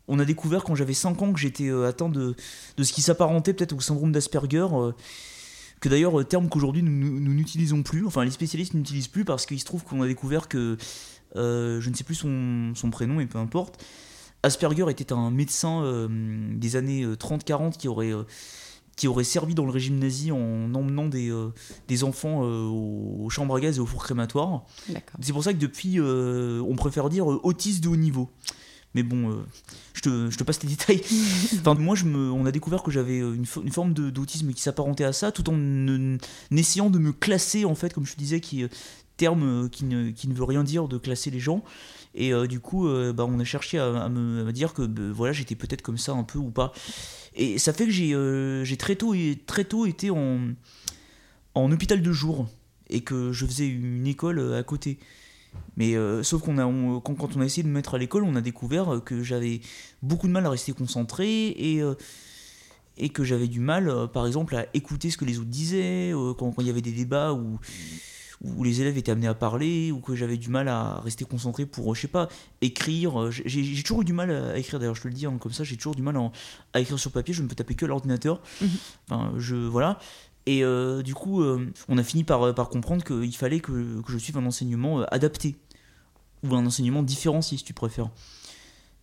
on 0.10 0.20
a 0.20 0.26
découvert 0.26 0.64
quand 0.64 0.76
j'avais 0.76 0.94
5 0.94 1.22
ans 1.22 1.32
que 1.32 1.40
j'étais 1.40 1.70
euh, 1.70 1.88
atteint 1.88 2.10
de, 2.10 2.36
de 2.78 2.84
ce 2.84 2.92
qui 2.92 3.02
s'apparentait 3.02 3.54
peut-être 3.54 3.74
au 3.74 3.80
syndrome 3.80 4.12
d'Asperger, 4.12 4.68
euh, 4.74 4.92
que 5.80 5.88
d'ailleurs, 5.88 6.20
euh, 6.20 6.26
terme 6.26 6.50
qu'aujourd'hui 6.50 6.84
nous 6.84 7.34
n'utilisons 7.34 7.84
plus, 7.84 8.06
enfin 8.06 8.26
les 8.26 8.32
spécialistes 8.32 8.74
n'utilisent 8.74 9.08
plus 9.08 9.24
parce 9.24 9.46
qu'il 9.46 9.60
se 9.60 9.66
trouve 9.66 9.84
qu'on 9.86 10.02
a 10.02 10.08
découvert 10.08 10.50
que, 10.50 10.78
je 11.36 11.90
ne 11.90 11.94
sais 11.94 12.04
plus 12.04 12.16
son, 12.16 12.90
prénom, 12.92 13.16
mais 13.16 13.28
peu 13.28 13.38
importe, 13.38 13.82
Asperger 14.42 14.86
était 14.90 15.14
un 15.14 15.30
médecin 15.30 16.10
des 16.10 16.76
années 16.76 17.06
30-40 17.06 17.78
qui 17.78 17.88
aurait 17.88 18.14
qui 19.00 19.08
aurait 19.08 19.24
servi 19.24 19.56
dans 19.56 19.66
le 19.66 19.72
régime 19.72 19.98
nazi 19.98 20.32
en 20.32 20.74
emmenant 20.76 21.08
des, 21.08 21.34
des 21.88 22.04
enfants 22.04 22.42
aux, 22.42 23.30
chambres 23.30 23.56
à 23.56 23.62
gaz 23.62 23.78
et 23.78 23.80
aux 23.80 23.86
fours 23.86 24.04
crématoires. 24.04 24.66
C'est 25.22 25.32
pour 25.32 25.44
ça 25.44 25.54
que 25.54 25.58
depuis, 25.58 26.00
on 26.02 26.76
préfère 26.76 27.10
dire 27.10 27.26
autiste 27.28 27.82
de 27.84 27.88
haut 27.88 27.96
niveau. 27.96 28.30
Mais 28.96 29.04
bon, 29.04 29.32
euh, 29.32 29.36
je, 29.94 30.02
te, 30.02 30.32
je, 30.32 30.38
te, 30.38 30.44
passe 30.44 30.64
les 30.64 30.70
détails. 30.70 31.02
enfin, 31.60 31.76
moi, 31.76 31.96
je 31.96 32.06
me, 32.06 32.32
on 32.32 32.46
a 32.46 32.52
découvert 32.52 32.82
que 32.82 32.92
j'avais 32.92 33.20
une, 33.20 33.46
une, 33.64 33.72
forme 33.72 33.94
d'autisme 33.94 34.52
qui 34.54 34.62
s'apparentait 34.62 35.04
à 35.04 35.14
ça, 35.14 35.32
tout 35.32 35.48
en, 35.50 36.18
essayant 36.52 36.90
de 36.90 36.98
me 36.98 37.12
classer, 37.12 37.66
en 37.66 37.76
fait, 37.76 37.94
comme 37.94 38.06
je 38.06 38.14
te 38.14 38.20
disais, 38.20 38.40
qui, 38.40 38.64
euh, 38.64 38.68
terme 39.18 39.44
euh, 39.44 39.70
qui 39.70 39.86
ne, 39.86 40.10
qui 40.10 40.28
ne 40.28 40.34
veut 40.34 40.46
rien 40.46 40.64
dire 40.64 40.88
de 40.88 40.98
classer 40.98 41.30
les 41.30 41.40
gens. 41.40 41.64
Et 42.16 42.32
du 42.48 42.60
coup, 42.60 42.88
bah, 43.14 43.26
on 43.28 43.40
a 43.40 43.44
cherché 43.44 43.78
à, 43.78 44.10
me, 44.10 44.52
dire 44.52 44.74
que 44.74 44.82
bah, 44.82 45.04
voilà, 45.14 45.32
j'étais 45.32 45.56
peut-être 45.56 45.82
comme 45.82 45.98
ça 45.98 46.14
un 46.14 46.24
peu 46.24 46.40
ou 46.40 46.50
pas. 46.50 46.74
Et 47.36 47.60
ça 47.60 47.72
fait 47.72 47.86
que 47.86 47.92
j'ai 47.92 48.78
très, 48.78 48.96
tôt, 48.96 49.16
très 49.46 49.64
tôt 49.64 49.86
été 49.86 50.10
en, 50.10 50.40
en 51.54 51.72
hôpital 51.72 52.02
de 52.02 52.12
jour 52.12 52.48
et 52.90 53.02
que 53.02 53.32
je 53.32 53.46
faisais 53.46 53.68
une 53.68 54.08
école 54.08 54.56
à 54.56 54.64
côté. 54.64 54.98
Mais 55.78 55.96
euh, 55.96 56.24
sauf 56.24 56.42
qu'on 56.42 56.58
a, 56.58 57.02
quand, 57.02 57.36
on 57.36 57.42
a 57.42 57.46
essayé 57.46 57.64
de 57.64 57.68
me 57.68 57.74
mettre 57.74 57.96
à 57.96 57.98
l'école, 57.98 58.24
on 58.24 58.36
a 58.36 58.42
découvert 58.42 59.02
que 59.04 59.24
j'avais 59.24 59.62
beaucoup 60.02 60.28
de 60.28 60.32
mal 60.32 60.46
à 60.46 60.50
rester 60.50 60.74
concentré 60.74 61.48
et, 61.50 61.82
euh, 61.82 61.96
et 62.98 63.10
que 63.10 63.24
j'avais 63.24 63.48
du 63.48 63.60
mal, 63.60 63.90
euh, 63.90 64.08
par 64.08 64.28
exemple, 64.28 64.56
à 64.56 64.66
écouter 64.74 65.10
ce 65.10 65.18
que 65.18 65.26
les 65.26 65.38
autres 65.40 65.50
disaient, 65.50 66.14
quand, 66.38 66.54
il 66.60 66.68
y 66.68 66.70
avait 66.70 66.82
des 66.82 66.92
débats 66.92 67.34
où, 67.34 67.60
où 68.42 68.64
les 68.64 68.82
élèves 68.82 68.98
étaient 68.98 69.12
amenés 69.12 69.28
à 69.28 69.34
parler, 69.34 69.92
ou 69.92 70.00
que 70.00 70.16
j'avais 70.16 70.38
du 70.38 70.50
mal 70.50 70.68
à 70.70 71.02
rester 71.02 71.26
concentré 71.26 71.66
pour, 71.66 71.94
je 71.94 72.02
sais 72.02 72.08
pas, 72.08 72.30
écrire. 72.62 73.32
J'ai 73.32 73.84
toujours 73.84 74.02
eu 74.02 74.06
du 74.06 74.14
mal 74.14 74.32
à 74.32 74.58
écrire, 74.58 74.80
d'ailleurs, 74.80 74.96
je 74.96 75.02
te 75.02 75.08
le 75.08 75.14
dis 75.14 75.26
hein, 75.26 75.38
comme 75.40 75.52
ça, 75.52 75.64
j'ai 75.64 75.76
toujours 75.76 75.96
du 75.96 76.02
mal 76.02 76.18
à, 76.74 76.80
écrire 76.80 76.98
sur 76.98 77.12
papier, 77.12 77.34
je 77.34 77.44
ne 77.44 77.48
peux 77.48 77.56
taper 77.56 77.76
que 77.76 77.86
à 77.86 77.90
l'ordinateur. 77.90 78.42
Mmh. 78.62 78.66
Enfin, 79.10 79.34
je, 79.38 79.56
voilà. 79.56 80.00
Et 80.46 80.64
euh, 80.64 81.04
du 81.04 81.14
coup, 81.14 81.44
euh, 81.44 81.72
on 81.90 82.00
a 82.00 82.04
fini 82.04 82.24
par, 82.24 82.56
par 82.56 82.70
comprendre 82.70 83.04
qu'il 83.04 83.36
fallait 83.36 83.60
que, 83.60 84.02
que, 84.02 84.12
je 84.12 84.18
suive 84.18 84.38
un 84.38 84.46
enseignement 84.48 85.02
euh, 85.02 85.06
adapté, 85.12 85.58
ou 86.42 86.56
un 86.56 86.66
enseignement 86.66 87.04
différencié 87.04 87.58
si 87.58 87.64
tu 87.64 87.74
préfères. 87.74 88.10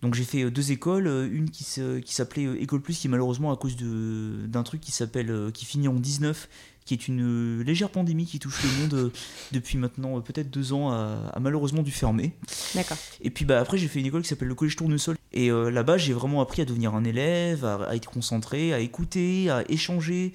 Donc 0.02 0.14
j'ai 0.14 0.24
fait 0.24 0.50
deux 0.50 0.72
écoles, 0.72 1.06
une 1.06 1.48
qui, 1.50 1.64
qui 2.04 2.14
s'appelait 2.14 2.60
École 2.60 2.82
Plus, 2.82 2.98
qui 2.98 3.08
malheureusement 3.08 3.52
à 3.52 3.56
cause 3.56 3.76
d'un 3.76 4.62
truc 4.64 4.80
qui 4.80 4.92
s'appelle, 4.92 5.50
qui 5.54 5.64
finit 5.64 5.88
en 5.88 5.94
19, 5.94 6.48
qui 6.86 6.94
est 6.94 7.08
une 7.08 7.60
légère 7.62 7.90
pandémie 7.90 8.24
qui 8.24 8.38
touche 8.38 8.62
le 8.62 8.70
monde 8.80 9.12
depuis 9.52 9.76
maintenant 9.76 10.20
peut-être 10.22 10.50
deux 10.50 10.72
ans, 10.72 10.92
a, 10.92 11.38
malheureusement 11.40 11.82
dû 11.82 11.90
fermer. 11.90 12.32
D'accord. 12.74 12.96
Et 13.20 13.30
puis 13.30 13.44
bah, 13.44 13.60
après 13.60 13.76
j'ai 13.76 13.88
fait 13.88 14.00
une 14.00 14.06
école 14.06 14.22
qui 14.22 14.28
s'appelle 14.28 14.48
le 14.48 14.54
Collège 14.54 14.76
Tournesol. 14.76 15.16
Et 15.32 15.50
là-bas 15.50 15.98
j'ai 15.98 16.12
vraiment 16.12 16.40
appris 16.40 16.62
à 16.62 16.64
devenir 16.64 16.94
un 16.94 17.04
élève, 17.04 17.64
à, 17.64 17.94
être 17.94 18.08
concentré, 18.08 18.72
à 18.72 18.78
écouter, 18.78 19.50
à 19.50 19.64
échanger, 19.68 20.32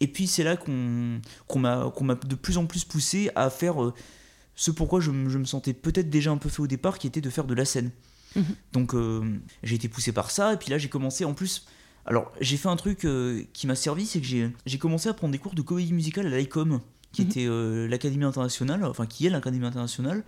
et 0.00 0.06
puis 0.06 0.26
c'est 0.26 0.44
là 0.44 0.56
qu'on 0.56 1.58
m'a 1.58 2.14
de 2.26 2.34
plus 2.34 2.56
en 2.56 2.66
plus 2.66 2.84
poussé 2.84 3.30
à 3.34 3.50
faire 3.50 3.82
euh, 3.82 3.94
ce 4.56 4.70
pourquoi 4.70 5.00
je, 5.00 5.10
me 5.10 5.44
sentais 5.44 5.74
peut-être 5.74 6.10
déjà 6.10 6.30
un 6.30 6.38
peu 6.38 6.48
fait 6.48 6.60
au 6.62 6.66
départ, 6.66 6.98
qui 6.98 7.06
était 7.06 7.20
de 7.20 7.30
faire 7.30 7.44
de 7.44 7.54
la 7.54 7.66
scène. 7.66 7.90
Mhm. 8.34 8.44
Donc 8.72 8.94
euh, 8.94 9.22
j'ai 9.62 9.76
été 9.76 9.88
poussé 9.88 10.12
par 10.12 10.30
ça, 10.30 10.54
et 10.54 10.56
puis 10.56 10.70
là 10.70 10.78
j'ai 10.78 10.88
commencé 10.88 11.24
en 11.24 11.34
plus... 11.34 11.66
Alors 12.06 12.32
j'ai 12.40 12.56
fait 12.56 12.68
un 12.68 12.76
truc 12.76 13.04
euh, 13.04 13.42
qui 13.52 13.66
m'a 13.66 13.74
servi, 13.74 14.06
c'est 14.06 14.20
que 14.20 14.26
j'ai 14.26 14.78
commencé 14.78 15.08
à 15.08 15.14
prendre 15.14 15.32
des 15.32 15.38
cours 15.38 15.54
de 15.54 15.62
comédie 15.62 15.92
musicale 15.92 16.32
à 16.32 16.38
l'ICOM, 16.38 16.80
qui 17.12 17.22
mhm. 17.22 17.28
était 17.28 17.88
l'Académie 17.88 18.24
internationale, 18.24 18.84
enfin 18.84 19.06
qui 19.06 19.26
est 19.26 19.30
l'Académie 19.30 19.66
internationale, 19.66 20.24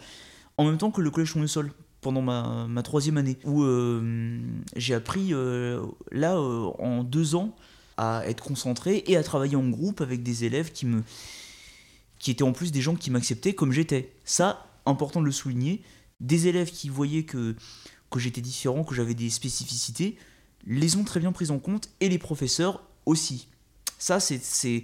en 0.58 0.64
même 0.64 0.78
temps 0.78 0.90
que 0.90 1.00
le 1.00 1.10
Collège 1.10 1.32
Tournesol 1.32 1.72
pendant 2.00 2.22
ma, 2.22 2.66
ma, 2.69 2.82
troisième 2.82 3.16
année, 3.16 3.38
où 3.44 3.64
j'ai 4.74 4.94
appris 4.94 5.32
là 6.10 6.40
en 6.40 7.04
deux 7.04 7.36
ans 7.36 7.54
à 7.96 8.26
être 8.26 8.42
concentré 8.42 9.04
et 9.06 9.16
à 9.16 9.22
travailler 9.22 9.56
en 9.56 9.69
groupe 9.69 10.00
avec 10.00 10.22
des 10.22 10.44
élèves 10.44 10.72
qui 10.72 10.86
me 10.86 11.02
qui 12.22 12.30
étaient 12.30 12.44
en 12.44 12.52
plus 12.52 12.70
des 12.70 12.80
gens 12.80 12.94
qui 12.94 13.10
m'acceptaient 13.10 13.52
comme 13.52 13.72
j'étais. 13.72 14.14
Ça, 14.24 14.64
important 14.86 15.20
de 15.20 15.26
le 15.26 15.32
souligner, 15.32 15.82
des 16.20 16.46
élèves 16.46 16.70
qui 16.70 16.88
voyaient 16.88 17.24
que, 17.24 17.56
que 18.10 18.20
j'étais 18.20 18.40
différent, 18.40 18.84
que 18.84 18.94
j'avais 18.94 19.14
des 19.14 19.28
spécificités, 19.28 20.16
les 20.67 20.97
ont 20.97 21.05
très 21.05 21.20
bien 21.20 21.32
prises 21.32 21.50
en 21.50 21.59
compte 21.59 21.88
et 22.00 22.09
les 22.09 22.19
professeurs 22.19 22.82
aussi. 23.06 23.49
Ça, 23.98 24.20
c'est 24.20 24.82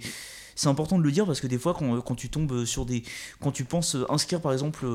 important 0.65 0.97
de 0.97 1.03
le 1.03 1.11
dire 1.11 1.25
parce 1.25 1.41
que 1.41 1.47
des 1.47 1.57
fois, 1.57 1.73
quand, 1.73 2.01
quand, 2.01 2.15
tu 2.15 2.29
tombes 2.29 2.65
sur 2.65 2.85
des. 2.85 3.03
Quand 3.41 3.51
tu 3.51 3.65
penses 3.65 3.97
inscrire 4.09 4.41
par 4.41 4.53
exemple 4.53 4.85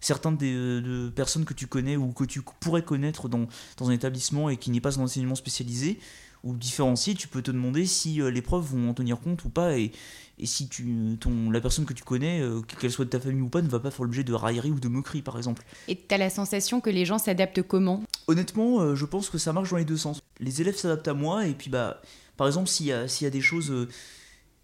certains 0.00 0.32
des 0.32 0.52
de 0.54 1.08
personnes 1.14 1.44
que 1.44 1.54
tu 1.54 1.66
connais 1.66 1.96
ou 1.96 2.12
que 2.12 2.24
tu 2.24 2.42
pourrais 2.60 2.82
connaître 2.82 3.28
dans, 3.28 3.46
dans 3.76 3.88
un 3.88 3.92
établissement 3.92 4.48
et 4.48 4.56
qui 4.56 4.70
n'est 4.70 4.80
pas 4.80 4.98
un 4.98 5.02
enseignement 5.02 5.34
spécialisé, 5.34 5.98
ou 6.44 6.54
différencier, 6.54 7.14
tu 7.14 7.28
peux 7.28 7.42
te 7.42 7.50
demander 7.50 7.86
si 7.86 8.20
euh, 8.20 8.30
les 8.30 8.42
profs 8.42 8.66
vont 8.66 8.90
en 8.90 8.94
tenir 8.94 9.20
compte 9.20 9.44
ou 9.44 9.48
pas 9.48 9.76
et, 9.76 9.92
et 10.38 10.46
si 10.46 10.68
tu, 10.68 11.16
ton, 11.20 11.50
la 11.50 11.60
personne 11.60 11.84
que 11.84 11.92
tu 11.92 12.04
connais, 12.04 12.40
euh, 12.40 12.60
qu'elle 12.62 12.90
soit 12.90 13.04
de 13.04 13.10
ta 13.10 13.20
famille 13.20 13.42
ou 13.42 13.48
pas, 13.48 13.62
ne 13.62 13.68
va 13.68 13.80
pas 13.80 13.90
faire 13.90 14.04
l'objet 14.04 14.24
de 14.24 14.32
raillerie 14.32 14.70
ou 14.70 14.80
de 14.80 14.88
moquerie 14.88 15.22
par 15.22 15.36
exemple. 15.36 15.64
Et 15.88 15.96
tu 15.96 16.14
as 16.14 16.18
la 16.18 16.30
sensation 16.30 16.80
que 16.80 16.90
les 16.90 17.04
gens 17.04 17.18
s'adaptent 17.18 17.62
comment? 17.62 18.02
Honnêtement, 18.26 18.80
euh, 18.80 18.94
je 18.94 19.04
pense 19.04 19.30
que 19.30 19.38
ça 19.38 19.52
marche 19.52 19.70
dans 19.70 19.76
les 19.76 19.84
deux 19.84 19.96
sens. 19.96 20.20
Les 20.40 20.60
élèves 20.60 20.76
s'adaptent 20.76 21.08
à 21.08 21.14
moi 21.14 21.46
et 21.46 21.54
puis 21.54 21.70
bah 21.70 22.00
par 22.36 22.46
exemple 22.46 22.68
s'il 22.68 22.86
y, 22.86 22.92
a, 22.92 23.06
y 23.20 23.26
a 23.26 23.30
des 23.30 23.40
choses 23.40 23.88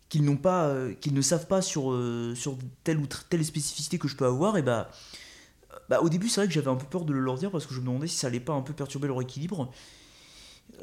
qu'ils 0.09 0.25
n'ont 0.25 0.37
pas 0.37 0.73
qu'ils 1.01 1.15
ne 1.15 1.23
savent 1.23 1.49
pas 1.49 1.61
sur, 1.61 1.93
sur 2.37 2.57
telle 2.85 2.99
ou 2.99 3.07
telle 3.29 3.45
spécificité 3.45 3.99
que 3.99 4.07
je 4.07 4.15
peux 4.15 4.27
avoir 4.27 4.57
et 4.57 4.63
bah 4.63 4.91
bah, 5.89 6.01
au 6.01 6.09
début, 6.09 6.29
c'est 6.29 6.41
vrai 6.41 6.49
que 6.49 6.55
j'avais 6.55 6.71
un 6.71 6.77
peu 6.77 6.87
peur 6.87 7.05
de 7.05 7.13
le 7.13 7.21
leur 7.21 7.37
dire 7.37 7.51
parce 7.51 7.67
que 7.67 7.75
je 7.75 7.81
me 7.81 7.87
demandais 7.87 8.07
si 8.07 8.17
ça 8.17 8.29
allait 8.29 8.41
pas 8.41 8.53
un 8.53 8.63
peu 8.63 8.73
perturber 8.73 9.09
leur 9.09 9.21
équilibre. 9.21 9.71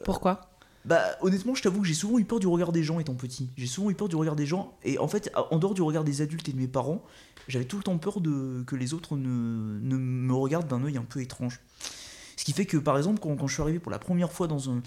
Pourquoi? 0.03 0.50
Bah 0.85 1.03
honnêtement, 1.21 1.53
je 1.53 1.61
t'avoue 1.61 1.81
que 1.81 1.87
j'ai 1.87 1.93
souvent 1.93 2.17
eu 2.17 2.25
peur 2.25 2.39
du 2.39 2.47
regard 2.47 2.71
des 2.71 2.83
gens 2.83 2.99
étant 2.99 3.13
petit. 3.13 3.49
J'ai 3.55 3.67
souvent 3.67 3.89
eu 3.89 3.95
peur 3.95 4.09
du 4.09 4.15
regard 4.15 4.35
des 4.35 4.45
gens 4.45 4.77
et 4.83 4.97
en 4.97 5.07
fait, 5.07 5.31
en 5.35 5.59
dehors 5.59 5.73
du 5.73 5.81
regard 5.81 6.03
des 6.03 6.21
adultes 6.21 6.49
et 6.49 6.53
de 6.53 6.57
mes 6.57 6.67
parents, 6.67 7.03
j'avais 7.47 7.65
tout 7.65 7.77
le 7.77 7.83
temps 7.83 7.97
peur 7.97 8.19
de 8.19 8.63
que 8.65 8.75
les 8.75 8.93
autres 8.93 9.15
ne, 9.15 9.27
me 9.97 10.33
regardent 10.33 10.67
d'un 10.67 10.83
œil 10.83 10.97
un 10.97 11.03
peu 11.03 11.21
étrange. 11.21 11.61
Ce 12.35 12.43
qui 12.43 12.53
fait 12.53 12.65
que 12.65 12.77
par 12.77 12.97
exemple, 12.97 13.19
quand, 13.19 13.35
quand, 13.35 13.47
je 13.47 13.53
suis 13.53 13.61
arrivé 13.61 13.79
pour 13.79 13.91
la 13.91 13.99
première 13.99 14.31
fois 14.31 14.47
dans 14.47 14.71
un 14.71 14.81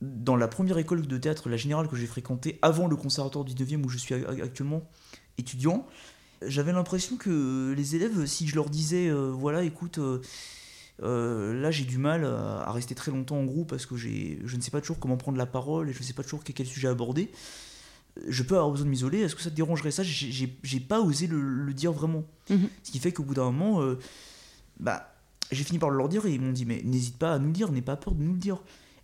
dans 0.00 0.36
la 0.36 0.48
première 0.48 0.78
école 0.78 1.06
de 1.06 1.18
théâtre, 1.18 1.48
la 1.50 1.58
générale 1.58 1.86
que 1.86 1.96
j'ai 1.96 2.06
fréquentée 2.06 2.58
avant 2.62 2.86
le 2.86 2.96
conservatoire 2.96 3.44
du 3.44 3.52
9e 3.52 3.84
où 3.84 3.88
je 3.90 3.98
suis 3.98 4.14
actuellement 4.14 4.88
étudiant, 5.36 5.86
j'avais 6.46 6.72
l'impression 6.72 7.16
que 7.16 7.74
les 7.76 7.96
élèves, 7.96 8.24
si 8.26 8.48
je 8.48 8.54
leur 8.54 8.70
disais, 8.70 9.08
euh, 9.08 9.30
voilà, 9.30 9.62
écoute, 9.62 9.98
euh, 9.98 10.22
euh, 11.02 11.54
là, 11.60 11.70
j'ai 11.70 11.84
du 11.84 11.98
mal 11.98 12.24
à 12.24 12.70
rester 12.72 12.94
très 12.94 13.10
longtemps 13.10 13.38
en 13.38 13.44
groupe 13.44 13.68
parce 13.70 13.86
que 13.86 13.96
je 13.96 14.56
ne 14.56 14.60
sais 14.60 14.70
pas 14.70 14.80
toujours 14.80 14.98
comment 14.98 15.16
prendre 15.16 15.38
la 15.38 15.46
parole 15.46 15.88
et 15.88 15.92
je 15.92 15.98
ne 15.98 16.04
sais 16.04 16.12
pas 16.12 16.22
toujours 16.22 16.42
quel 16.44 16.66
sujet 16.66 16.88
aborder. 16.88 17.30
Je 18.28 18.42
peux 18.42 18.56
avoir 18.56 18.70
besoin 18.70 18.86
de 18.86 18.90
m'isoler. 18.90 19.20
Est-ce 19.20 19.34
que 19.34 19.42
ça 19.42 19.50
te 19.50 19.54
dérangerait 19.54 19.92
ça? 19.92 20.02
J'ai 20.02 20.80
pas 20.80 21.00
osé 21.00 21.26
le, 21.26 21.72
dire 21.72 21.92
vraiment. 21.92 22.24
Mhm. 22.50 22.68
Ce 22.82 22.90
qui 22.90 22.98
fait 22.98 23.12
qu'au 23.12 23.22
bout 23.22 23.34
d'un 23.34 23.50
moment, 23.50 23.82
euh, 23.82 23.98
bah, 24.78 25.14
j'ai 25.50 25.64
fini 25.64 25.78
par 25.78 25.90
leur 25.90 26.08
dire 26.08 26.26
et 26.26 26.34
ils 26.34 26.40
m'ont 26.40 26.52
dit 26.52 26.66
Mais 26.66 26.82
n'hésite 26.84 27.16
pas 27.16 27.34
à 27.34 27.38
nous 27.38 27.46
le 27.46 27.52
dire, 27.52 27.72
n'aie 27.72 27.82
pas 27.82 27.96
peur 27.96 28.14
de 28.14 28.22
nous 28.22 28.32
le 28.32 28.38
dire. 28.38 28.58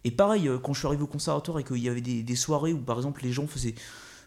Et 0.05 0.11
pareil, 0.11 0.51
quand 0.63 0.73
je 0.73 0.81
suis 0.81 0.87
arrivé 0.87 1.03
au 1.03 1.09
conservatoire 1.09 1.59
et 1.59 1.65
qu'il 1.65 1.79
y 1.79 1.89
avait 1.89 2.01
des, 2.01 2.23
des, 2.23 2.37
soirées 2.37 2.73
où 2.73 2.79
par 2.79 2.97
exemple 2.97 3.23
les 3.25 3.33
gens 3.33 3.47
faisaient 3.47 3.75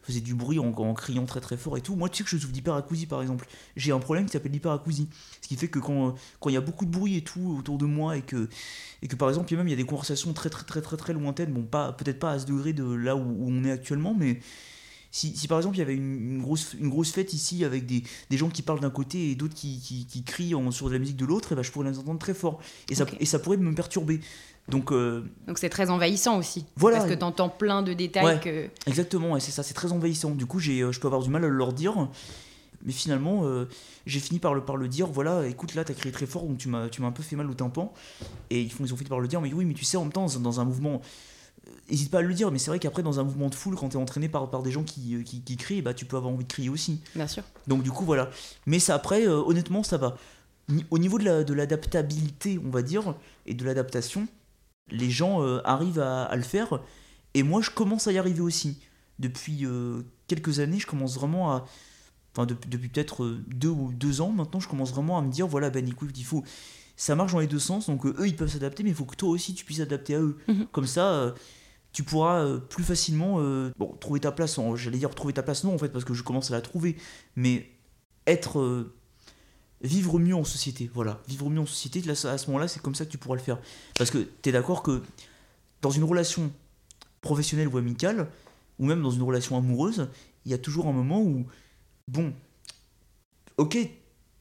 faisait 0.09 0.21
du 0.21 0.35
bruit 0.35 0.59
en, 0.59 0.93
criant 0.93 1.25
très 1.25 1.39
très 1.39 1.57
fort 1.57 1.77
et 1.77 1.81
tout. 1.81 1.95
Moi, 1.95 2.09
tu 2.09 2.17
sais 2.17 2.23
que 2.23 2.29
je 2.29 2.37
souffre 2.37 2.53
d'hyperacousie 2.53 3.05
par 3.05 3.21
exemple. 3.21 3.47
J'ai 3.75 3.91
un 3.91 3.99
problème 3.99 4.25
qui 4.25 4.33
s'appelle 4.33 4.51
l'hyperacousie. 4.51 5.07
Ce 5.41 5.47
qui 5.47 5.55
fait 5.55 5.67
que 5.67 5.79
quand 5.79 6.15
il 6.47 6.53
y 6.53 6.57
a 6.57 6.61
beaucoup 6.61 6.85
de 6.85 6.91
bruit 6.91 7.17
et 7.17 7.23
tout 7.23 7.57
autour 7.59 7.77
de 7.77 7.85
moi 7.85 8.17
et 8.17 8.21
que, 8.21 8.49
et 9.01 9.07
que 9.07 9.15
par 9.15 9.29
exemple, 9.29 9.51
il 9.51 9.53
y 9.53 9.55
a 9.55 9.57
même 9.59 9.67
il 9.67 9.71
y 9.71 9.73
a 9.73 9.77
des 9.77 9.85
conversations 9.85 10.33
très 10.33 10.49
très 10.49 10.63
très 10.63 10.81
très 10.81 10.97
très 10.97 11.13
lointaines, 11.13 11.53
bon, 11.53 11.63
pas 11.63 11.93
peut-être 11.93 12.19
pas 12.19 12.31
à 12.31 12.39
ce 12.39 12.45
degré 12.45 12.73
de 12.73 12.83
là 12.83 13.15
où, 13.15 13.45
on 13.47 13.63
est 13.63 13.71
actuellement, 13.71 14.15
mais. 14.17 14.39
Si, 15.11 15.35
si, 15.35 15.47
par 15.47 15.57
exemple 15.57 15.75
il 15.77 15.79
y 15.79 15.81
avait 15.81 15.95
une, 15.95 16.39
grosse, 16.39 16.75
une 16.79 16.89
grosse 16.89 17.11
fête 17.11 17.33
ici 17.33 17.65
avec 17.65 17.87
des, 17.87 18.03
des 18.29 18.37
gens 18.37 18.47
qui 18.47 18.61
parlent 18.61 18.79
d'un 18.79 18.91
côté 18.91 19.31
et 19.31 19.35
d'autres 19.35 19.55
qui, 19.55 19.79
qui, 19.79 20.05
qui, 20.05 20.23
crient 20.23 20.53
en, 20.53 20.69
sur 20.69 20.85
de 20.85 20.93
la 20.93 20.99
musique 20.99 21.15
de 21.15 21.25
l'autre, 21.25 21.51
et 21.51 21.55
ben 21.55 21.63
je 21.63 21.71
pourrais 21.71 21.89
les 21.89 21.97
entendre 21.97 22.19
très 22.19 22.35
fort. 22.35 22.59
Et, 22.91 22.93
ça, 22.93 23.07
et 23.19 23.25
ça 23.25 23.39
pourrait 23.39 23.57
me 23.57 23.73
perturber. 23.73 24.19
Donc 24.69 24.91
euh, 24.91 25.23
donc 25.47 25.57
c'est 25.57 25.69
très 25.69 25.89
envahissant 25.89 26.37
aussi. 26.37 26.65
Voilà. 26.75 26.97
Parce 26.97 27.09
que 27.09 27.15
tu 27.15 27.23
entends 27.23 27.49
plein 27.49 27.81
de 27.81 27.93
détails 27.93 28.39
que. 28.39 28.67
Exactement, 28.87 29.37
et 29.37 29.39
c'est 29.39 29.51
ça, 29.51 29.63
c'est 29.63 29.73
très 29.73 29.91
envahissant. 29.91 30.31
Du 30.31 30.45
coup, 30.45 30.59
j'ai, 30.59 30.81
euh, 30.81 30.91
je 30.91 30.99
peux 30.99 31.07
avoir 31.07 31.21
du 31.21 31.29
mal 31.29 31.43
à 31.43 31.47
leur 31.47 31.73
dire. 31.73 32.07
Mais 32.85 32.93
finalement, 32.93 33.41
euh, 33.43 33.67
j'ai 34.05 34.21
fini 34.21 34.39
par 34.39 34.53
le, 34.53 34.61
par 34.61 34.77
le 34.77 34.87
dire 34.87 35.07
voilà, 35.07 35.45
écoute, 35.47 35.75
là, 35.75 35.83
t'as 35.83 35.93
crié 35.93 36.13
très 36.13 36.25
fort, 36.25 36.43
donc 36.43 36.57
tu 36.57 36.69
m'as, 36.69 36.87
tu 36.87 37.01
m'as 37.01 37.09
un 37.09 37.11
peu 37.11 37.23
fait 37.23 37.35
mal 37.35 37.49
au 37.49 37.53
tympan. 37.53 37.93
Et 38.49 38.61
ils, 38.61 38.71
font, 38.71 38.85
ils 38.85 38.93
ont 38.93 38.97
fini 38.97 39.09
par 39.09 39.19
le 39.19 39.27
dire 39.27 39.41
mais 39.41 39.51
oui, 39.53 39.65
mais 39.65 39.73
tu 39.73 39.83
sais, 39.83 39.97
en 39.97 40.03
même 40.03 40.13
temps, 40.13 40.27
dans 40.39 40.59
un 40.59 40.65
mouvement. 40.65 41.01
N'hésite 41.91 42.09
pas 42.09 42.19
à 42.19 42.21
le 42.21 42.33
dire, 42.33 42.51
mais 42.51 42.57
c'est 42.57 42.71
vrai 42.71 42.79
qu'après, 42.79 43.03
dans 43.03 43.19
un 43.19 43.23
mouvement 43.23 43.49
de 43.49 43.55
foule, 43.55 43.75
quand 43.75 43.89
t'es 43.89 43.97
entraîné 43.97 44.29
par, 44.29 44.49
par 44.49 44.63
des 44.63 44.71
gens 44.71 44.83
qui, 44.83 45.23
qui, 45.23 45.41
qui, 45.41 45.57
crient, 45.57 45.81
bah, 45.81 45.93
tu 45.93 46.05
peux 46.05 46.17
avoir 46.17 46.33
envie 46.33 46.45
de 46.45 46.51
crier 46.51 46.69
aussi. 46.69 47.01
Bien 47.15 47.27
sûr. 47.27 47.43
Donc, 47.67 47.83
du 47.83 47.91
coup, 47.91 48.05
voilà. 48.05 48.29
Mais 48.65 48.79
ça, 48.79 48.95
après, 48.95 49.27
honnêtement, 49.27 49.83
ça 49.83 49.97
va. 49.97 50.17
Au 50.89 50.97
niveau 50.97 51.19
de, 51.19 51.25
la, 51.25 51.43
de 51.43 51.53
l'adaptabilité, 51.53 52.59
on 52.65 52.69
va 52.69 52.81
dire, 52.81 53.15
et 53.45 53.53
de 53.53 53.63
l'adaptation, 53.65 54.27
les 54.91 55.09
gens 55.09 55.43
euh, 55.43 55.61
arrivent 55.63 55.99
à, 55.99 56.35
le 56.35 56.41
faire. 56.41 56.79
Et 57.33 57.43
moi, 57.43 57.61
je 57.61 57.69
commence 57.69 58.07
à 58.07 58.11
y 58.11 58.17
arriver 58.17 58.41
aussi. 58.41 58.79
Depuis 59.19 59.65
euh, 59.65 60.01
quelques 60.27 60.59
années, 60.59 60.79
je 60.79 60.87
commence 60.87 61.15
vraiment 61.15 61.51
à. 61.51 61.65
Enfin, 62.35 62.45
depuis 62.45 62.89
peut-être 62.89 63.23
euh, 63.23 63.43
deux 63.47 63.69
ou 63.69 63.91
deux 63.91 64.21
ans 64.21 64.29
maintenant, 64.29 64.59
je 64.59 64.67
commence 64.67 64.91
vraiment 64.91 65.17
à 65.17 65.21
me 65.21 65.31
dire 65.31 65.47
voilà, 65.47 65.69
ben 65.69 65.87
écoute, 65.87 66.11
il 66.17 66.25
faut. 66.25 66.43
Ça 66.95 67.15
marche 67.15 67.31
dans 67.31 67.39
les 67.39 67.47
deux 67.47 67.59
sens, 67.59 67.87
donc 67.87 68.05
eux, 68.05 68.27
ils 68.27 68.35
peuvent 68.35 68.51
s'adapter, 68.51 68.83
mais 68.83 68.89
il 68.89 68.95
faut 68.95 69.05
que 69.05 69.15
toi 69.15 69.29
aussi, 69.29 69.53
tu 69.53 69.63
puisses 69.63 69.77
s'adapter 69.77 70.15
à 70.15 70.19
eux. 70.19 70.37
Mhm. 70.49 70.67
Comme 70.71 70.85
ça, 70.85 71.33
tu 71.93 72.03
pourras 72.03 72.57
plus 72.57 72.83
facilement 72.83 73.37
bon, 73.77 73.95
trouver 74.01 74.19
ta 74.19 74.33
place. 74.33 74.59
J'allais 74.75 74.97
dire 74.97 75.15
trouver 75.15 75.31
ta 75.31 75.41
place, 75.41 75.63
non, 75.63 75.73
en 75.73 75.77
fait, 75.77 75.87
parce 75.89 76.03
que 76.03 76.13
je 76.13 76.23
commence 76.23 76.51
à 76.51 76.55
la 76.55 76.61
trouver. 76.61 76.97
Mais 77.37 77.69
être 78.27 78.91
vivre 79.81 80.19
mieux 80.19 80.35
en 80.35 80.43
société. 80.43 80.89
Voilà, 80.93 81.21
vivre 81.27 81.49
mieux 81.49 81.61
en 81.61 81.65
société, 81.65 82.07
à 82.09 82.15
ce 82.15 82.47
moment-là, 82.47 82.67
c'est 82.67 82.81
comme 82.81 82.95
ça 82.95 83.05
que 83.05 83.11
tu 83.11 83.17
pourras 83.17 83.35
le 83.35 83.41
faire. 83.41 83.59
Parce 83.97 84.11
que 84.11 84.27
tu 84.41 84.49
es 84.49 84.51
d'accord 84.51 84.83
que 84.83 85.01
dans 85.81 85.91
une 85.91 86.03
relation 86.03 86.51
professionnelle 87.21 87.67
ou 87.67 87.77
amicale, 87.77 88.27
ou 88.77 88.85
même 88.85 89.01
dans 89.01 89.11
une 89.11 89.23
relation 89.23 89.57
amoureuse, 89.57 90.09
il 90.45 90.51
y 90.51 90.53
a 90.53 90.57
toujours 90.57 90.87
un 90.87 90.93
moment 90.93 91.21
où, 91.21 91.45
bon, 92.07 92.33
ok, 93.57 93.77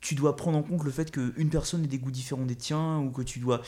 tu 0.00 0.14
dois 0.14 0.36
prendre 0.36 0.58
en 0.58 0.62
compte 0.62 0.84
le 0.84 0.90
fait 0.90 1.10
qu'une 1.10 1.50
personne 1.50 1.84
ait 1.84 1.88
des 1.88 1.98
goûts 1.98 2.10
différents 2.10 2.44
des 2.44 2.56
tiens, 2.56 2.98
ou 2.98 3.10
que 3.10 3.22
tu 3.22 3.40
dois. 3.40 3.62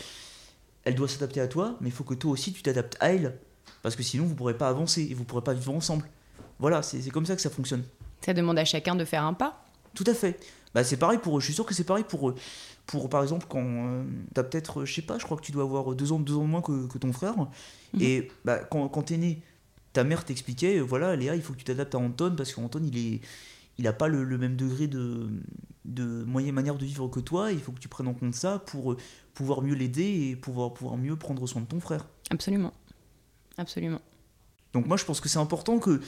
Elle 0.85 0.95
doit 0.95 1.09
s'adapter 1.09 1.41
à 1.41 1.49
toi, 1.49 1.77
mais 1.81 1.89
il 1.89 1.93
faut 1.93 2.05
que 2.05 2.15
toi 2.15 2.31
aussi 2.31 2.53
tu 2.53 2.63
t'adaptes 2.63 2.97
à 3.01 3.13
elle. 3.13 3.39
Parce 3.83 3.97
que 3.97 4.03
sinon, 4.03 4.25
vous 4.25 4.31
ne 4.31 4.37
pourrez 4.37 4.57
pas 4.57 4.69
avancer 4.69 5.03
et 5.03 5.15
vous 5.15 5.21
ne 5.21 5.27
pourrez 5.27 5.45
pas 5.45 5.53
vivre 5.53 5.75
ensemble. 5.75 6.09
Voilà, 6.59 6.83
c'est 6.83 7.11
comme 7.11 7.27
ça 7.27 7.37
que 7.37 7.43
ça 7.43 7.51
fonctionne. 7.51 7.83
Ça 8.25 8.35
demande 8.35 8.59
à 8.59 8.65
chacun 8.65 8.95
de 8.95 9.05
faire 9.05 9.25
un 9.25 9.35
pas 9.35 9.65
Tout 9.95 10.05
à 10.07 10.15
fait. 10.15 10.39
Bah, 10.75 10.85
c'est 10.85 10.97
pareil 10.97 11.19
pour 11.19 11.37
eux. 11.37 11.41
Je 11.41 11.47
suis 11.47 11.55
sûr 11.55 11.67
que 11.67 11.75
c'est 11.75 11.85
pareil 11.85 12.05
pour 12.05 12.29
eux. 12.29 12.35
Pour, 12.87 13.09
par 13.09 13.23
exemple, 13.23 13.47
quand 13.49 13.65
euh, 13.65 14.05
tu 14.35 14.41
as 14.41 14.45
peut-être, 14.45 14.85
je 14.85 14.93
sais 14.93 15.03
pas, 15.03 15.19
je 15.19 15.25
crois 15.25 15.37
que 15.37 15.43
tu 15.43 15.53
dois 15.53 15.65
avoir 15.65 15.95
deux 15.95 16.13
ans, 16.13 16.19
deux 16.19 16.37
ans 16.37 16.43
de 16.43 16.49
moins 16.49 16.63
que, 16.63 16.87
que 16.87 16.99
ton 16.99 17.13
frère. 17.13 17.37
Mhm. 17.37 18.01
Et 18.01 18.31
bah, 18.45 18.59
quand, 18.59 18.89
quand 18.89 19.05
tu 19.05 19.15
es 19.15 19.19
né, 19.19 19.43
ta 19.93 20.05
mère 20.05 20.25
t'expliquait, 20.25 20.79
euh, 20.79 20.83
voilà, 20.83 21.17
Léa, 21.17 21.35
il 21.35 21.43
faut 21.43 21.53
que 21.53 21.59
tu 21.59 21.65
t'adaptes 21.65 21.95
à 21.95 21.99
Anton 21.99 22.35
parce 22.37 22.53
qu'Anton, 22.53 22.83
il 22.85 22.97
est 22.99 23.21
il 23.81 23.85
n'a 23.85 23.95
pas 23.95 24.09
le, 24.09 24.27
même 24.37 24.57
degré 24.57 24.89
de, 24.89 25.31
de 25.87 26.23
moyenne 26.25 26.55
manière 26.55 26.77
de 26.77 26.85
vivre 26.85 27.09
que 27.09 27.19
toi. 27.19 27.51
Il 27.51 27.61
faut 27.61 27.73
que 27.73 27.81
tu 27.81 27.89
prennes 27.89 28.09
en 28.09 28.13
compte 28.13 28.35
ça 28.35 28.59
pour 28.59 28.93
euh, 28.93 28.99
pouvoir 29.33 29.63
mieux 29.63 29.75
l'aider 29.75 30.29
et 30.29 30.37
pouvoir, 30.37 30.75
pouvoir 30.75 30.99
mieux 30.99 31.17
prendre 31.17 31.47
soin 31.47 31.63
de 31.63 31.67
ton 31.67 31.81
frère. 31.81 32.07
Absolument. 32.29 32.75
Absolument. 33.57 34.03
Donc 34.75 34.87
moi, 34.87 34.99
je 34.99 35.07
pense 35.07 35.19
que 35.19 35.31
c'est 35.31 35.39
important 35.39 35.79
que 35.79 36.03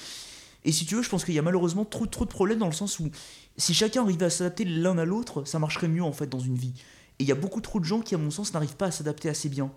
et 0.64 0.72
si 0.72 0.86
tu 0.86 0.94
veux, 0.94 1.02
je 1.02 1.08
pense 1.08 1.24
qu'il 1.24 1.34
y 1.34 1.38
a 1.38 1.42
malheureusement 1.42 1.84
trop, 1.84 2.06
trop 2.06 2.24
de 2.24 2.30
problèmes 2.30 2.58
dans 2.58 2.66
le 2.66 2.72
sens 2.72 3.00
où 3.00 3.10
si 3.56 3.74
chacun 3.74 4.02
arrivait 4.02 4.26
à 4.26 4.30
s'adapter 4.30 4.64
l'un 4.64 4.96
à 4.98 5.04
l'autre, 5.04 5.44
ça 5.44 5.58
marcherait 5.58 5.88
mieux 5.88 6.04
en 6.04 6.12
fait 6.12 6.28
dans 6.28 6.38
une 6.38 6.56
vie. 6.56 6.74
Et 7.18 7.24
il 7.24 7.28
y 7.28 7.32
a 7.32 7.36
beaucoup 7.36 7.60
trop 7.60 7.80
de 7.80 7.84
gens 7.84 8.00
qui, 8.00 8.14
à 8.14 8.18
mon 8.18 8.30
sens, 8.30 8.54
n'arrivent 8.54 8.76
pas 8.76 8.86
à 8.86 8.90
s'adapter 8.90 9.28
assez 9.28 9.48
bien. 9.48 9.72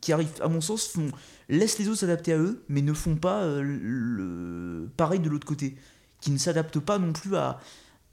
Qui 0.00 0.12
arrivent, 0.12 0.32
à 0.40 0.48
mon 0.48 0.60
sens, 0.60 0.88
font, 0.88 1.10
laissent 1.48 1.78
les 1.78 1.88
autres 1.88 2.00
s'adapter 2.00 2.32
à 2.32 2.38
eux, 2.38 2.64
mais 2.68 2.82
ne 2.82 2.92
font 2.92 3.16
pas 3.16 3.42
euh, 3.42 3.62
le 3.62 4.90
pareil 4.96 5.20
de 5.20 5.28
l'autre 5.28 5.46
côté. 5.46 5.76
Qui 6.20 6.30
ne 6.30 6.38
s'adaptent 6.38 6.78
pas 6.78 6.98
non 6.98 7.12
plus 7.12 7.36
à, 7.36 7.58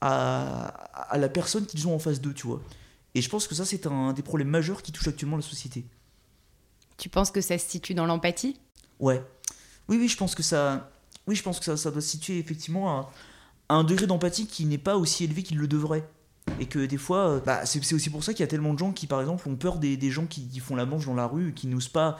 à, 0.02 0.66
à 1.12 1.18
la 1.18 1.30
personne 1.30 1.66
qu'ils 1.66 1.88
ont 1.88 1.96
en 1.96 2.00
face 2.00 2.22
d'eux, 2.22 2.34
tu 2.34 2.48
vois. 2.48 2.62
Et 3.16 3.22
je 3.22 3.30
pense 3.30 3.48
que 3.48 3.56
ça, 3.56 3.66
c'est 3.66 3.88
un 3.88 4.14
des 4.14 4.22
problèmes 4.22 4.50
majeurs 4.50 4.82
qui 4.84 4.92
touche 4.92 5.08
actuellement 5.08 5.36
la 5.36 5.44
société. 5.44 5.86
Tu 6.98 7.10
penses 7.10 7.32
que 7.32 7.42
ça 7.42 7.58
se 7.58 7.70
situe 7.70 7.94
dans 7.94 8.06
l'empathie? 8.06 8.60
Ouais. 9.00 9.24
Oui, 9.88 9.98
oui, 9.98 10.08
je 10.08 10.18
pense 10.18 10.36
que 10.36 10.44
ça 10.44 10.92
oui, 11.30 11.36
je 11.36 11.44
pense 11.44 11.60
que 11.60 11.76
ça, 11.76 11.92
doit 11.92 12.02
se 12.02 12.08
situer 12.08 12.40
effectivement 12.40 12.90
à, 12.90 13.12
un 13.70 13.84
degré 13.84 14.08
d'empathie 14.08 14.48
qui 14.48 14.66
n'est 14.66 14.80
pas 14.80 14.98
aussi 14.98 15.24
élevé 15.24 15.44
qu'il 15.44 15.60
le 15.60 15.68
devrait. 15.68 16.04
Et 16.60 16.66
que 16.66 16.80
des 16.80 16.98
fois, 16.98 17.30
euh, 17.30 17.40
bah, 17.40 17.68
c'est 17.68 17.94
aussi 17.94 18.10
pour 18.10 18.24
ça 18.24 18.34
qu'il 18.34 18.42
y 18.42 18.44
a 18.44 18.48
tellement 18.48 18.74
de 18.74 18.80
gens 18.80 18.92
qui, 18.92 19.06
par 19.06 19.22
exemple, 19.22 19.48
ont 19.48 19.56
peur 19.56 19.78
des, 19.78 20.10
gens 20.10 20.26
qui, 20.26 20.60
font 20.60 20.76
la 20.76 20.88
manche 20.88 21.06
dans 21.06 21.14
la 21.14 21.28
rue, 21.28 21.54
qui 21.54 21.68
n'osent 21.68 21.88
pas 21.88 22.18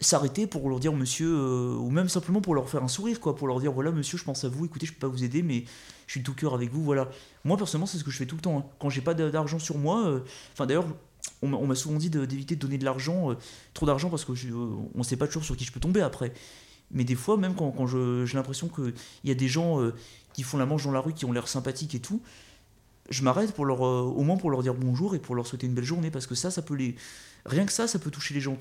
s'arrêter 0.00 0.46
pour 0.46 0.66
leur 0.70 0.80
dire 0.80 0.94
monsieur, 0.94 1.28
euh, 1.28 1.76
ou 1.76 1.90
même 1.90 2.08
simplement 2.08 2.40
pour 2.40 2.54
leur 2.54 2.70
faire 2.70 2.82
un 2.82 2.88
sourire, 2.88 3.20
quoi, 3.20 3.36
pour 3.36 3.46
leur 3.46 3.60
dire 3.60 3.72
voilà 3.72 3.90
monsieur, 3.90 4.16
je 4.16 4.24
pense 4.24 4.42
à 4.44 4.48
vous, 4.48 4.64
écoutez, 4.64 4.86
je 4.86 4.94
peux 4.94 5.00
pas 5.00 5.08
vous 5.08 5.22
aider, 5.22 5.42
mais 5.42 5.64
je 6.06 6.12
suis 6.12 6.20
de 6.20 6.24
tout 6.24 6.32
cœur 6.32 6.54
avec 6.54 6.72
vous, 6.72 6.82
voilà. 6.82 7.10
Moi, 7.44 7.58
personnellement, 7.58 7.84
c'est 7.86 7.98
ce 7.98 8.04
que 8.04 8.10
je 8.10 8.16
fais 8.16 8.24
tout 8.24 8.36
le 8.36 8.40
temps. 8.40 8.58
Hein. 8.58 8.64
Quand 8.78 8.88
j'ai 8.88 9.02
pas 9.02 9.12
d'argent 9.12 9.58
sur 9.58 9.76
moi, 9.76 10.06
euh, 10.06 10.20
enfin 10.54 10.64
d'ailleurs, 10.64 10.86
on 11.42 11.66
m'a 11.66 11.74
souvent 11.74 11.98
dit 11.98 12.08
d'éviter 12.08 12.56
de, 12.56 12.60
donner 12.60 12.78
de 12.78 12.86
l'argent, 12.86 13.36
trop 13.74 13.84
d'argent, 13.84 14.08
parce 14.08 14.24
qu'on 14.24 14.32
ne 14.32 15.02
sait 15.02 15.16
pas 15.16 15.26
toujours 15.26 15.44
sur 15.44 15.56
qui 15.56 15.64
je 15.64 15.72
peux 15.72 15.80
tomber 15.80 16.00
après. 16.00 16.32
Mais 16.90 17.04
des 17.04 17.14
fois, 17.14 17.36
même 17.36 17.54
quand, 17.54 17.70
quand 17.70 17.86
j'ai 17.86 18.34
l'impression 18.34 18.68
qu'il 18.68 18.94
y 19.24 19.30
a 19.30 19.34
des 19.34 19.48
gens 19.48 19.80
euh, 19.80 19.94
qui 20.32 20.42
font 20.42 20.58
la 20.58 20.66
manche 20.66 20.84
dans 20.84 20.92
la 20.92 21.00
rue, 21.00 21.14
qui 21.14 21.24
ont 21.24 21.32
l'air 21.32 21.48
sympathiques 21.48 21.94
et 21.94 22.00
tout, 22.00 22.20
je 23.10 23.22
m'arrête 23.22 23.52
pour 23.52 23.64
leur, 23.64 23.84
euh, 23.84 24.02
au 24.02 24.22
moins 24.22 24.36
pour 24.36 24.50
leur 24.50 24.62
dire 24.62 24.74
bonjour 24.74 25.14
et 25.14 25.18
pour 25.18 25.34
leur 25.34 25.46
souhaiter 25.46 25.66
une 25.66 25.74
belle 25.74 25.84
journée, 25.84 26.10
parce 26.10 26.26
que 26.26 26.34
ça, 26.34 26.50
ça 26.50 26.62
peut 26.62 26.74
les... 26.74 26.96
Rien 27.44 27.66
que 27.66 27.72
ça, 27.72 27.86
ça 27.86 27.98
peut 27.98 28.10
toucher 28.10 28.34
les 28.34 28.40
gens. 28.40 28.58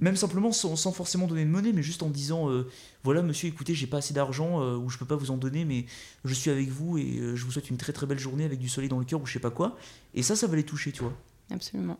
Même 0.00 0.16
simplement 0.16 0.50
sans, 0.50 0.74
sans 0.74 0.90
forcément 0.90 1.28
donner 1.28 1.44
de 1.44 1.50
monnaie, 1.50 1.72
mais 1.72 1.82
juste 1.82 2.02
en 2.02 2.10
disant 2.10 2.50
euh, 2.50 2.68
voilà 3.04 3.22
monsieur, 3.22 3.48
écoutez, 3.48 3.74
j'ai 3.74 3.86
pas 3.86 3.98
assez 3.98 4.12
d'argent 4.12 4.60
ou 4.76 4.90
je 4.90 4.98
peux 4.98 5.04
pas 5.04 5.14
vous 5.14 5.30
en 5.30 5.36
donner, 5.36 5.64
mais 5.64 5.86
je 6.24 6.34
suis 6.34 6.50
avec 6.50 6.68
vous 6.68 6.98
et 6.98 7.20
je 7.34 7.44
vous 7.44 7.52
souhaite 7.52 7.70
une 7.70 7.76
très 7.76 7.92
très 7.92 8.04
belle 8.04 8.18
journée 8.18 8.44
avec 8.44 8.58
du 8.58 8.68
soleil 8.68 8.88
dans 8.88 8.98
le 8.98 9.04
cœur 9.04 9.22
ou 9.22 9.26
je 9.26 9.32
sais 9.32 9.38
pas 9.38 9.52
quoi. 9.52 9.76
Et 10.14 10.24
ça, 10.24 10.34
ça 10.34 10.48
va 10.48 10.56
les 10.56 10.64
toucher, 10.64 10.90
tu 10.90 11.04
vois. 11.04 11.12
Absolument. 11.52 11.98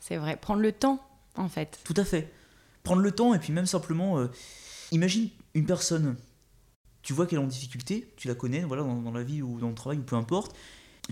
C'est 0.00 0.16
vrai. 0.16 0.38
Prendre 0.38 0.62
le 0.62 0.72
temps, 0.72 0.98
en 1.36 1.50
fait. 1.50 1.78
Tout 1.84 1.94
à 1.98 2.04
fait 2.04 2.32
prendre 2.82 3.02
le 3.02 3.12
temps 3.12 3.34
et 3.34 3.38
puis 3.38 3.52
même 3.52 3.66
simplement, 3.66 4.18
euh, 4.18 4.28
imagine 4.90 5.28
une 5.54 5.66
personne, 5.66 6.16
tu 7.02 7.12
vois 7.12 7.26
qu'elle 7.26 7.38
est 7.38 7.42
en 7.42 7.46
difficulté, 7.46 8.12
tu 8.16 8.28
la 8.28 8.34
connais, 8.34 8.62
voilà, 8.62 8.82
dans, 8.82 9.12
la 9.12 9.22
vie 9.22 9.42
ou 9.42 9.58
dans 9.60 9.68
le 9.68 9.74
travail 9.74 9.98
ou 9.98 10.02
peu 10.02 10.16
importe, 10.16 10.56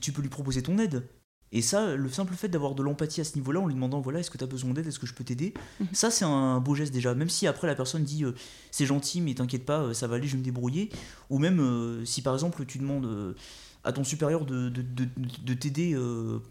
tu 0.00 0.12
peux 0.12 0.22
lui 0.22 0.28
proposer 0.28 0.62
ton 0.62 0.78
aide. 0.78 1.06
Et 1.52 1.62
ça, 1.62 1.96
le 1.96 2.08
simple 2.08 2.34
fait 2.34 2.48
d'avoir 2.48 2.76
de 2.76 2.82
l'empathie 2.82 3.20
à 3.20 3.24
ce 3.24 3.34
niveau-là, 3.34 3.58
en 3.58 3.66
lui 3.66 3.74
demandant 3.74 4.00
voilà, 4.00 4.20
est-ce 4.20 4.30
que 4.30 4.38
tu 4.38 4.44
as 4.44 4.46
besoin 4.46 4.72
d'aide, 4.72 4.86
est-ce 4.86 5.00
que 5.00 5.06
je 5.06 5.14
peux 5.14 5.24
t'aider 5.24 5.52
mhm. 5.80 5.88
Ça, 5.92 6.10
c'est 6.12 6.24
un 6.24 6.60
beau 6.60 6.76
geste 6.76 6.92
déjà. 6.92 7.12
Même 7.14 7.28
si 7.28 7.48
après 7.48 7.66
la 7.66 7.74
personne 7.74 8.04
dit 8.04 8.24
euh, 8.24 8.32
c'est 8.70 8.86
gentil, 8.86 9.20
mais 9.20 9.34
t'inquiète 9.34 9.64
pas, 9.64 9.80
euh, 9.80 9.92
ça 9.92 10.06
va 10.06 10.14
aller, 10.14 10.28
je 10.28 10.32
vais 10.32 10.38
me 10.38 10.44
débrouiller. 10.44 10.90
Ou 11.28 11.40
même 11.40 12.04
si 12.06 12.22
par 12.22 12.34
exemple 12.34 12.64
tu 12.66 12.78
demandes 12.78 13.34
à 13.82 13.92
ton 13.92 14.04
supérieur 14.04 14.44
de, 14.44 14.68
de, 14.68 14.82
de, 14.82 15.54
t'aider 15.54 15.96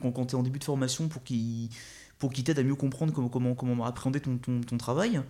quand, 0.02 0.12
quand 0.12 0.26
tu 0.26 0.36
es 0.36 0.38
en 0.38 0.44
début 0.44 0.60
de 0.60 0.64
formation 0.64 1.08
pour 1.08 1.24
qu'il 1.24 1.70
pour 2.20 2.32
qu'il 2.34 2.44
t'aide 2.44 2.60
à 2.60 2.64
mieux 2.64 2.76
comprendre 2.76 3.14
comment, 3.14 3.30
comment, 3.30 3.56
comment 3.56 3.86
appréhender 3.86 4.20
ton, 4.20 4.38
ton, 4.38 4.78
travail, 4.78 5.16
et 5.16 5.22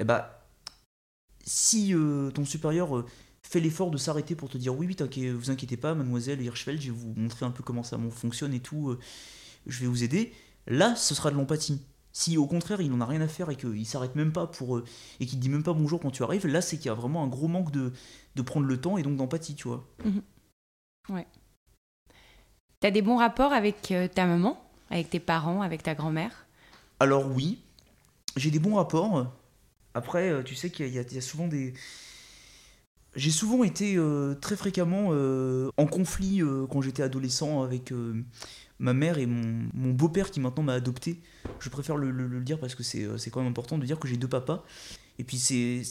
eh 0.00 0.04
bah, 0.04 0.48
si 1.44 1.94
euh, 1.94 2.30
ton 2.30 2.44
supérieur 2.44 2.96
euh, 2.96 3.06
fait 3.42 3.60
l'effort 3.60 3.90
de 3.90 3.98
s'arrêter 3.98 4.34
pour 4.34 4.48
te 4.48 4.56
dire 4.56 4.76
oui, 4.76 4.86
oui, 4.86 5.28
vous 5.28 5.50
inquiétez 5.50 5.76
pas, 5.76 5.94
mademoiselle 5.94 6.40
Hirschfeld, 6.40 6.80
je 6.80 6.86
vais 6.86 6.96
vous 6.96 7.12
montrer 7.16 7.44
un 7.44 7.50
peu 7.50 7.62
comment 7.62 7.82
ça 7.82 7.98
fonctionne 8.10 8.54
et 8.54 8.60
tout, 8.60 8.88
euh, 8.88 8.98
je 9.66 9.80
vais 9.80 9.86
vous 9.86 10.02
aider, 10.02 10.32
là, 10.66 10.96
ce 10.96 11.14
sera 11.14 11.30
de 11.30 11.36
l'empathie. 11.36 11.82
Si 12.14 12.36
au 12.36 12.46
contraire 12.46 12.82
il 12.82 12.90
n'en 12.90 13.00
a 13.00 13.06
rien 13.06 13.22
à 13.22 13.28
faire 13.28 13.48
et 13.48 13.56
qu'il 13.56 13.86
s'arrête 13.86 14.16
même 14.16 14.32
pas 14.32 14.46
pour 14.46 14.82
et 15.18 15.24
qu'il 15.24 15.38
dit 15.38 15.48
même 15.48 15.62
pas 15.62 15.72
bonjour 15.72 15.98
quand 15.98 16.10
tu 16.10 16.22
arrives, 16.22 16.46
là 16.46 16.60
c'est 16.60 16.76
qu'il 16.76 16.86
y 16.86 16.90
a 16.90 16.94
vraiment 16.94 17.24
un 17.24 17.26
gros 17.26 17.48
manque 17.48 17.70
de, 17.70 17.90
de 18.34 18.42
prendre 18.42 18.66
le 18.66 18.78
temps 18.78 18.98
et 18.98 19.02
donc 19.02 19.16
d'empathie, 19.16 19.54
tu 19.54 19.68
vois. 19.68 19.88
Mmh 20.04 21.14
ouais. 21.14 21.26
T'as 22.80 22.90
des 22.90 23.00
bons 23.00 23.16
rapports 23.16 23.54
avec 23.54 23.94
ta 24.14 24.26
maman? 24.26 24.62
Avec 24.92 25.08
tes 25.08 25.20
parents, 25.20 25.62
avec 25.62 25.82
ta 25.82 25.94
grand-mère? 25.94 26.46
Alors 27.00 27.26
oui, 27.26 27.58
j'ai 28.36 28.50
des 28.50 28.58
bons 28.58 28.76
rapports. 28.76 29.32
Après, 29.94 30.30
euh, 30.30 30.42
tu 30.42 30.54
sais 30.54 30.70
qu'il 30.70 30.88
y, 30.88 30.98
a 30.98 31.20
souvent 31.20 31.48
des... 31.48 31.72
J'ai 33.16 33.30
souvent 33.30 33.64
été 33.64 33.96
euh, 33.96 34.34
très 34.34 34.54
fréquemment 34.54 35.08
euh, 35.10 35.70
en 35.76 35.86
conflit 35.86 36.40
quand 36.70 36.82
j'étais 36.82 37.02
adolescent 37.02 37.62
avec 37.62 37.92
ma 38.78 38.92
mère 38.92 39.18
et 39.18 39.26
mon, 39.26 39.92
beau-père 39.92 40.30
qui 40.30 40.40
maintenant 40.40 40.62
m'a 40.62 40.74
adopté. 40.74 41.20
Je 41.60 41.68
préfère 41.70 41.96
le, 41.96 42.10
le- 42.10 42.40
dire 42.40 42.58
parce 42.58 42.74
que 42.74 42.82
c'est 42.82 43.30
quand 43.30 43.40
même 43.40 43.50
important 43.50 43.78
de 43.78 43.86
dire 43.86 43.98
que 43.98 44.08
j'ai 44.08 44.16
deux 44.16 44.28
papas. 44.28 44.62
Et 45.18 45.24
puis 45.24 45.38
c'est. 45.38 45.82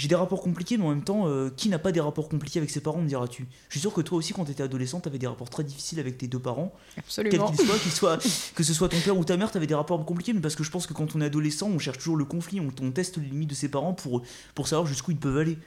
J'ai 0.00 0.08
des 0.08 0.14
rapports 0.14 0.40
compliqués, 0.40 0.78
mais 0.78 0.84
en 0.84 0.88
même 0.88 1.04
temps, 1.04 1.28
euh, 1.28 1.50
qui 1.54 1.68
n'a 1.68 1.78
pas 1.78 1.92
des 1.92 2.00
rapports 2.00 2.30
compliqués 2.30 2.58
avec 2.58 2.70
ses 2.70 2.80
parents, 2.80 3.02
me 3.02 3.06
diras-tu? 3.06 3.46
Je 3.68 3.74
suis 3.74 3.80
sûr 3.80 3.92
que 3.92 4.00
toi 4.00 4.16
aussi, 4.16 4.32
quand 4.32 4.46
tu 4.46 4.50
étais 4.50 4.62
adolescent, 4.62 4.98
tu 4.98 5.10
avais 5.10 5.18
des 5.18 5.26
rapports 5.26 5.50
très 5.50 5.62
difficiles 5.62 6.00
avec 6.00 6.16
tes 6.16 6.26
deux 6.26 6.38
parents. 6.38 6.72
Absolument. 6.96 7.50
qu'il 7.50 7.66
soit, 7.66 7.78
qu'il 7.78 7.92
soit, 7.92 8.52
que 8.54 8.62
ce 8.62 8.72
soit 8.72 8.88
ton 8.88 8.98
père 9.00 9.18
ou 9.18 9.26
ta 9.26 9.36
mère, 9.36 9.50
tu 9.50 9.58
avais 9.58 9.66
des 9.66 9.74
rapports 9.74 10.02
compliqués, 10.06 10.32
mais 10.32 10.40
parce 10.40 10.54
que 10.54 10.64
je 10.64 10.70
pense 10.70 10.86
que 10.86 10.94
quand 10.94 11.14
on 11.14 11.20
est 11.20 11.26
adolescent, 11.26 11.68
on 11.68 11.78
cherche 11.78 11.98
toujours 11.98 12.16
le 12.16 12.24
conflit, 12.24 12.60
on, 12.60 12.70
on 12.80 12.90
teste 12.92 13.18
les 13.18 13.26
limites 13.26 13.50
de 13.50 13.54
ses 13.54 13.68
parents 13.68 13.92
pour, 13.92 14.22
pour 14.54 14.68
savoir 14.68 14.86
jusqu'où 14.86 15.10
ils 15.10 15.18
peuvent 15.18 15.36
aller. 15.36 15.58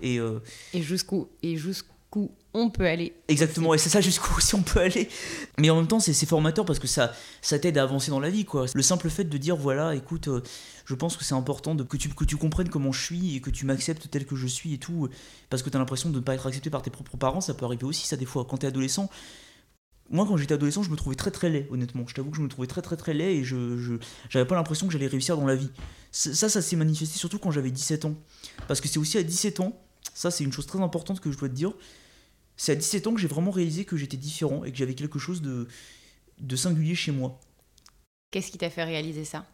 Et 0.00 0.18
euh, 0.18 0.38
Et 0.72 0.80
jusqu'où 0.80 1.28
et 1.42 1.58
jusqu'où 2.14 2.30
on 2.56 2.70
peut 2.70 2.86
aller. 2.86 3.12
exactement, 3.26 3.74
et 3.74 3.78
c'est 3.78 3.88
ça 3.88 4.00
jusqu'où 4.00 4.36
aussi 4.36 4.54
on 4.54 4.62
peut 4.62 4.80
aller. 4.80 5.08
Mais 5.58 5.70
en 5.70 5.76
même 5.76 5.88
temps, 5.88 5.98
c'est 5.98 6.26
formateur 6.26 6.64
parce 6.64 6.78
que 6.78 6.86
ça, 6.86 7.12
ça 7.42 7.58
t'aide 7.58 7.78
à 7.78 7.82
avancer 7.82 8.10
dans 8.10 8.20
la 8.20 8.30
vie, 8.30 8.44
quoi. 8.44 8.66
Le 8.72 8.82
simple 8.82 9.10
fait 9.10 9.24
de 9.24 9.38
dire, 9.38 9.56
voilà, 9.56 9.94
écoute, 9.94 10.28
euh, 10.28 10.40
je 10.84 10.94
pense 10.94 11.16
que 11.16 11.24
c'est 11.24 11.34
important 11.34 11.74
de, 11.74 11.82
que, 11.82 11.96
tu, 11.96 12.08
que 12.10 12.24
tu 12.24 12.36
comprennes 12.36 12.68
comment 12.68 12.92
je 12.92 13.02
suis 13.02 13.36
et 13.36 13.40
que 13.40 13.50
tu 13.50 13.66
m'acceptes 13.66 14.08
tel 14.08 14.24
que 14.24 14.36
je 14.36 14.46
suis 14.46 14.74
et 14.74 14.78
tout, 14.78 15.08
parce 15.50 15.64
que 15.64 15.70
t'as 15.70 15.80
l'impression 15.80 16.10
de 16.10 16.16
ne 16.16 16.20
pas 16.20 16.34
être 16.34 16.46
accepté 16.46 16.70
par 16.70 16.82
tes 16.82 16.90
propres 16.90 17.16
parents, 17.16 17.40
ça 17.40 17.54
peut 17.54 17.64
arriver 17.64 17.84
aussi, 17.84 18.06
ça, 18.06 18.16
des 18.16 18.26
fois. 18.26 18.46
Quand 18.48 18.58
t'es 18.58 18.68
adolescent, 18.68 19.10
moi, 20.10 20.24
quand 20.28 20.36
j'étais 20.36 20.54
adolescent, 20.54 20.84
je 20.84 20.90
me 20.90 20.96
trouvais 20.96 21.16
très 21.16 21.32
très 21.32 21.48
laid, 21.48 21.66
honnêtement. 21.72 22.04
Je 22.06 22.14
t'avoue 22.14 22.30
que 22.30 22.36
je 22.36 22.42
me 22.42 22.48
trouvais 22.48 22.68
très 22.68 22.82
très 22.82 22.96
très 22.96 23.14
laid 23.14 23.36
et 23.36 23.42
je 23.42 23.98
j'avais 24.28 24.44
pas 24.44 24.54
l'impression 24.54 24.86
que 24.86 24.92
j'allais 24.92 25.08
réussir 25.08 25.36
dans 25.36 25.46
la 25.46 25.56
vie. 25.56 25.70
Ça, 26.12 26.48
ça 26.48 26.62
s'est 26.62 26.76
manifesté 26.76 27.18
surtout 27.18 27.40
quand 27.40 27.50
j'avais 27.50 27.72
17 27.72 28.04
ans. 28.04 28.14
Parce 28.68 28.80
que 28.80 28.86
c'est 28.86 28.98
aussi 28.98 29.18
à 29.18 29.24
17 29.24 29.58
ans, 29.60 29.72
ça 30.12 30.30
c'est 30.30 30.44
une 30.44 30.52
chose 30.52 30.66
très 30.66 30.80
importante 30.80 31.20
que 31.20 31.32
je 31.32 31.38
dois 31.38 31.48
te 31.48 31.54
dire, 31.54 31.72
c'est 32.56 32.72
à 32.72 32.74
17 32.76 33.06
ans 33.06 33.14
que 33.14 33.20
j'ai 33.20 33.28
vraiment 33.28 33.50
réalisé 33.50 33.84
que 33.84 33.96
j'étais 33.96 34.16
différent 34.16 34.64
et 34.64 34.72
que 34.72 34.76
j'avais 34.78 34.94
quelque 34.94 35.18
chose 35.18 35.42
de, 35.42 35.68
de 36.40 36.56
singulier 36.56 36.94
chez 36.94 37.12
moi. 37.12 37.40
Qu'est-ce 38.30 38.50
qui 38.50 38.58
t'a 38.58 38.68
fait 38.70 38.84
réaliser 38.84 39.24
ça? 39.24 39.46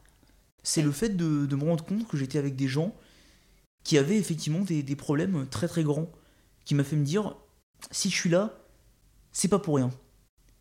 C'est 0.62 0.82
le 0.82 0.92
fait 0.92 1.10
de, 1.16 1.46
de 1.46 1.56
me 1.56 1.64
rendre 1.64 1.84
compte 1.84 2.06
que 2.06 2.16
j'étais 2.16 2.38
avec 2.38 2.56
des 2.56 2.68
gens 2.68 2.94
qui 3.84 3.98
avaient 3.98 4.18
effectivement 4.18 4.60
des, 4.62 4.82
des 4.82 4.96
problèmes 4.96 5.46
très 5.48 5.68
très 5.68 5.84
grands, 5.84 6.10
qui 6.64 6.74
m'a 6.74 6.84
fait 6.84 6.96
me 6.96 7.04
dire, 7.04 7.36
si 7.90 8.10
je 8.10 8.16
suis 8.16 8.30
là, 8.30 8.58
c'est 9.32 9.48
pas 9.48 9.58
pour 9.58 9.76
rien. 9.76 9.90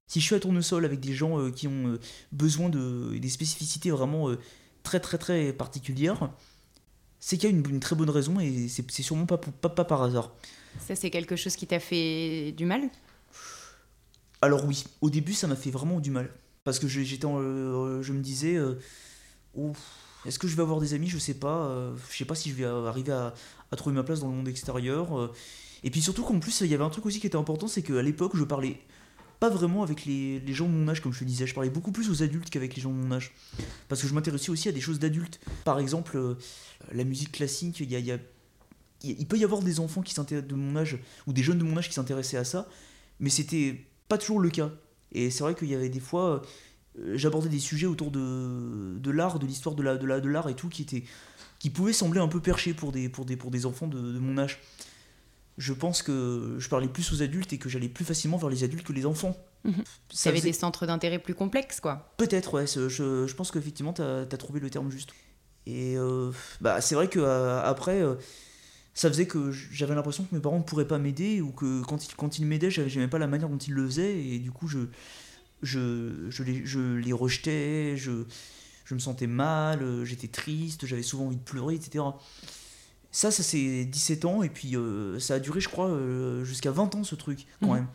Si 0.07 0.21
je 0.21 0.25
suis 0.25 0.35
à 0.35 0.39
tournesol 0.41 0.85
avec 0.85 0.99
des 1.01 1.13
gens 1.13 1.39
euh, 1.39 1.51
qui 1.51 1.67
ont 1.67 1.87
euh, 1.89 1.99
besoin 2.31 2.69
de 2.69 3.17
des 3.19 3.29
spécificités 3.29 3.91
vraiment 3.91 4.29
euh, 4.29 4.39
très 4.83 4.99
très 4.99 5.17
très 5.17 5.53
particulières, 5.53 6.31
c'est 7.19 7.37
qu'il 7.37 7.49
y 7.49 7.53
a 7.53 7.55
une, 7.57 7.67
une 7.69 7.79
très 7.79 7.95
bonne 7.95 8.09
raison 8.09 8.39
et 8.39 8.67
c'est 8.69 8.89
sûrement 9.03 9.25
pas, 9.25 9.37
pour- 9.37 9.53
pas, 9.53 9.69
pas 9.69 9.85
par 9.85 10.03
hasard. 10.03 10.33
Ça, 10.77 10.95
c'est 10.95 11.09
quelque 11.09 11.35
chose 11.35 11.55
qui 11.55 11.67
t'a 11.67 11.79
fait 11.79 12.51
du 12.51 12.65
mal? 12.65 12.89
Alors 14.41 14.65
oui, 14.65 14.85
au 15.01 15.09
début 15.09 15.33
ça 15.33 15.47
m'a 15.47 15.55
fait 15.55 15.71
vraiment 15.71 15.99
du 15.99 16.11
mal. 16.11 16.29
Parce 16.63 16.79
que 16.79 16.87
j'étais 16.87 17.25
euh, 17.25 18.01
je 18.01 18.13
me 18.13 18.21
disais, 18.21 18.55
euh, 18.55 18.75
est-ce 20.25 20.39
que 20.39 20.47
je 20.47 20.55
vais 20.55 20.61
avoir 20.61 20.79
des 20.79 20.93
amis? 20.93 21.07
Je 21.07 21.17
sais 21.17 21.33
pas. 21.33 21.67
euh, 21.67 21.95
je 22.11 22.17
sais 22.17 22.25
pas 22.25 22.35
si 22.35 22.49
je 22.49 22.55
vais 22.55 22.65
arriver 22.65 23.11
à, 23.11 23.33
trouver 23.75 23.95
ma 23.95 24.03
place 24.03 24.19
dans 24.19 24.27
le 24.27 24.35
monde 24.35 24.47
extérieur. 24.47 25.33
et 25.83 25.89
puis 25.89 26.01
surtout 26.01 26.23
qu'en 26.23 26.39
plus, 26.39 26.61
il 26.61 26.67
y 26.67 26.73
avait 26.73 26.83
un 26.83 26.89
truc 26.89 27.05
aussi 27.05 27.19
qui 27.19 27.27
était 27.27 27.37
important, 27.37 27.67
c'est 27.67 27.81
qu'à 27.81 28.01
l'époque, 28.01 28.35
je 28.35 28.43
parlais 28.43 28.79
pas 29.39 29.49
vraiment 29.49 29.83
avec 29.83 30.05
les, 30.05 30.41
gens 30.53 30.67
de 30.67 30.73
mon 30.73 30.87
âge, 30.89 31.01
comme 31.01 31.13
je 31.13 31.19
te 31.19 31.23
disais. 31.23 31.47
Je 31.47 31.53
parlais 31.53 31.69
beaucoup 31.69 31.91
plus 31.91 32.09
aux 32.09 32.23
adultes 32.23 32.49
qu'avec 32.49 32.75
les 32.75 32.81
gens 32.81 32.91
de 32.91 32.95
mon 32.97 33.11
âge. 33.11 33.33
Parce 33.87 34.01
que 34.01 34.07
je 34.07 34.13
m'intéressais 34.13 34.51
aussi 34.51 34.67
à 34.67 34.73
des 34.73 34.81
choses 34.81 34.99
d'adultes. 34.99 35.39
Par 35.63 35.79
exemple, 35.79 36.37
la 36.91 37.03
musique 37.03 37.31
classique, 37.31 37.79
il 37.79 37.89
y 37.91 38.11
a- 38.11 38.17
il 39.03 39.25
peut 39.27 39.37
y 39.37 39.43
avoir 39.43 39.61
des 39.61 39.79
enfants 39.79 40.01
qui 40.01 40.13
de 40.13 40.55
mon 40.55 40.75
âge, 40.75 40.97
ou 41.27 41.33
des 41.33 41.43
jeunes 41.43 41.57
de 41.59 41.63
mon 41.63 41.77
âge 41.77 41.87
qui 41.87 41.93
s'intéressaient 41.93 42.37
à 42.37 42.43
ça, 42.43 42.67
mais 43.19 43.29
c'était 43.29 43.85
pas 44.07 44.17
toujours 44.17 44.39
le 44.39 44.49
cas. 44.49 44.71
Et 45.11 45.31
c'est 45.31 45.43
vrai 45.43 45.55
qu'il 45.55 45.69
y 45.69 45.75
avait 45.75 45.89
des 45.89 45.99
fois, 45.99 46.41
euh, 46.99 47.13
j'abordais 47.15 47.49
des 47.49 47.59
sujets 47.59 47.87
autour 47.87 48.11
de, 48.11 48.97
de 48.99 49.11
l'art, 49.11 49.39
de 49.39 49.45
l'histoire 49.45 49.75
de 49.75 49.83
l'art 49.83 49.95
la, 49.95 49.99
de 49.99 50.05
la, 50.07 50.19
de 50.19 50.29
l'art 50.29 50.49
et 50.49 50.55
tout, 50.55 50.69
qui, 50.69 50.81
étaient, 50.83 51.03
qui 51.59 51.69
pouvaient 51.69 51.93
sembler 51.93 52.19
un 52.19 52.27
peu 52.27 52.41
perchés 52.41 52.73
pour 52.73 52.91
des, 52.91 53.09
pour 53.09 53.25
des, 53.25 53.35
pour 53.35 53.51
des 53.51 53.65
enfants 53.65 53.87
de, 53.87 53.99
de 53.99 54.19
mon 54.19 54.37
âge. 54.37 54.59
Je 55.57 55.73
pense 55.73 56.01
que 56.01 56.55
je 56.57 56.69
parlais 56.69 56.87
plus 56.87 57.11
aux 57.11 57.21
adultes 57.21 57.51
et 57.51 57.57
que 57.57 57.67
j'allais 57.67 57.89
plus 57.89 58.05
facilement 58.05 58.37
vers 58.37 58.49
les 58.49 58.63
adultes 58.63 58.85
que 58.85 58.93
les 58.93 59.05
enfants. 59.05 59.35
Mhm. 59.65 59.83
Ça 60.09 60.31
faisait- 60.31 60.41
des 60.41 60.53
centres 60.53 60.85
d'intérêt 60.85 61.19
plus 61.19 61.35
complexes, 61.35 61.79
quoi. 61.81 62.13
Peut-être, 62.17 62.53
ouais. 62.53 62.65
Je, 62.67 62.87
je 62.87 63.33
pense 63.35 63.51
qu'effectivement, 63.51 63.93
tu 63.93 64.01
as, 64.01 64.25
trouvé 64.37 64.59
le 64.59 64.69
terme 64.69 64.89
juste. 64.89 65.09
Et 65.65 65.97
euh, 65.97 66.31
bah, 66.61 66.79
c'est 66.81 66.95
vrai 66.95 67.09
que 67.09 67.19
euh, 67.19 67.61
après, 67.61 68.01
euh, 68.01 68.15
ça 68.99 69.07
faisait 69.07 69.27
que 69.27 69.49
j'avais 69.51 69.95
l'impression 69.95 70.25
que 70.25 70.35
mes 70.35 70.41
parents 70.41 70.57
ne 70.57 70.63
pourraient 70.63 70.87
pas 70.87 70.97
m'aider 70.97 71.39
ou 71.39 71.51
que 71.51 71.81
quand 71.83 72.05
ils, 72.05 72.13
quand 72.17 72.37
ils 72.37 72.45
m'aidaient, 72.45 72.69
j'avais- 72.69 72.89
j'aimais 72.89 73.07
pas 73.07 73.17
la 73.17 73.27
manière 73.27 73.47
dont 73.47 73.57
ils 73.57 73.73
le 73.73 73.85
faisaient 73.85 74.19
et 74.21 74.39
du 74.39 74.51
coup, 74.51 74.67
je, 74.67 74.79
je, 75.61 76.29
je, 76.29 76.43
les, 76.43 76.65
je 76.65 76.95
les 76.97 77.13
rejetais, 77.13 77.95
je, 77.95 78.25
je 78.83 78.93
me 78.93 78.99
sentais 78.99 79.25
mal, 79.27 79.81
euh, 79.83 80.03
j'étais 80.03 80.27
triste, 80.27 80.85
j'avais 80.85 81.01
souvent 81.03 81.27
envie 81.27 81.37
de 81.37 81.41
pleurer, 81.41 81.75
etc. 81.75 82.03
Ça, 83.11 83.31
ça 83.31 83.41
c'est 83.41 83.85
17 83.85 84.25
ans 84.25 84.43
et 84.43 84.49
puis 84.49 84.75
euh, 84.75 85.17
ça 85.19 85.35
a 85.35 85.39
duré, 85.39 85.61
je 85.61 85.69
crois, 85.69 85.87
euh, 85.87 86.43
jusqu'à 86.43 86.71
20 86.71 86.93
ans 86.95 87.03
ce 87.05 87.15
truc, 87.15 87.47
quand 87.61 87.67
Mhm. 87.69 87.73
même. 87.75 87.87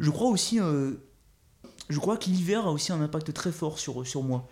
Je 0.00 0.10
crois 0.10 0.28
aussi. 0.28 0.60
euh, 0.60 0.92
je 1.88 1.98
crois 1.98 2.16
que 2.18 2.26
l'hiver 2.26 2.66
a 2.66 2.72
aussi 2.72 2.92
un 2.92 3.00
impact 3.00 3.32
très 3.32 3.52
fort 3.52 3.78
sur, 3.78 4.06
sur 4.06 4.22
moi. 4.22 4.48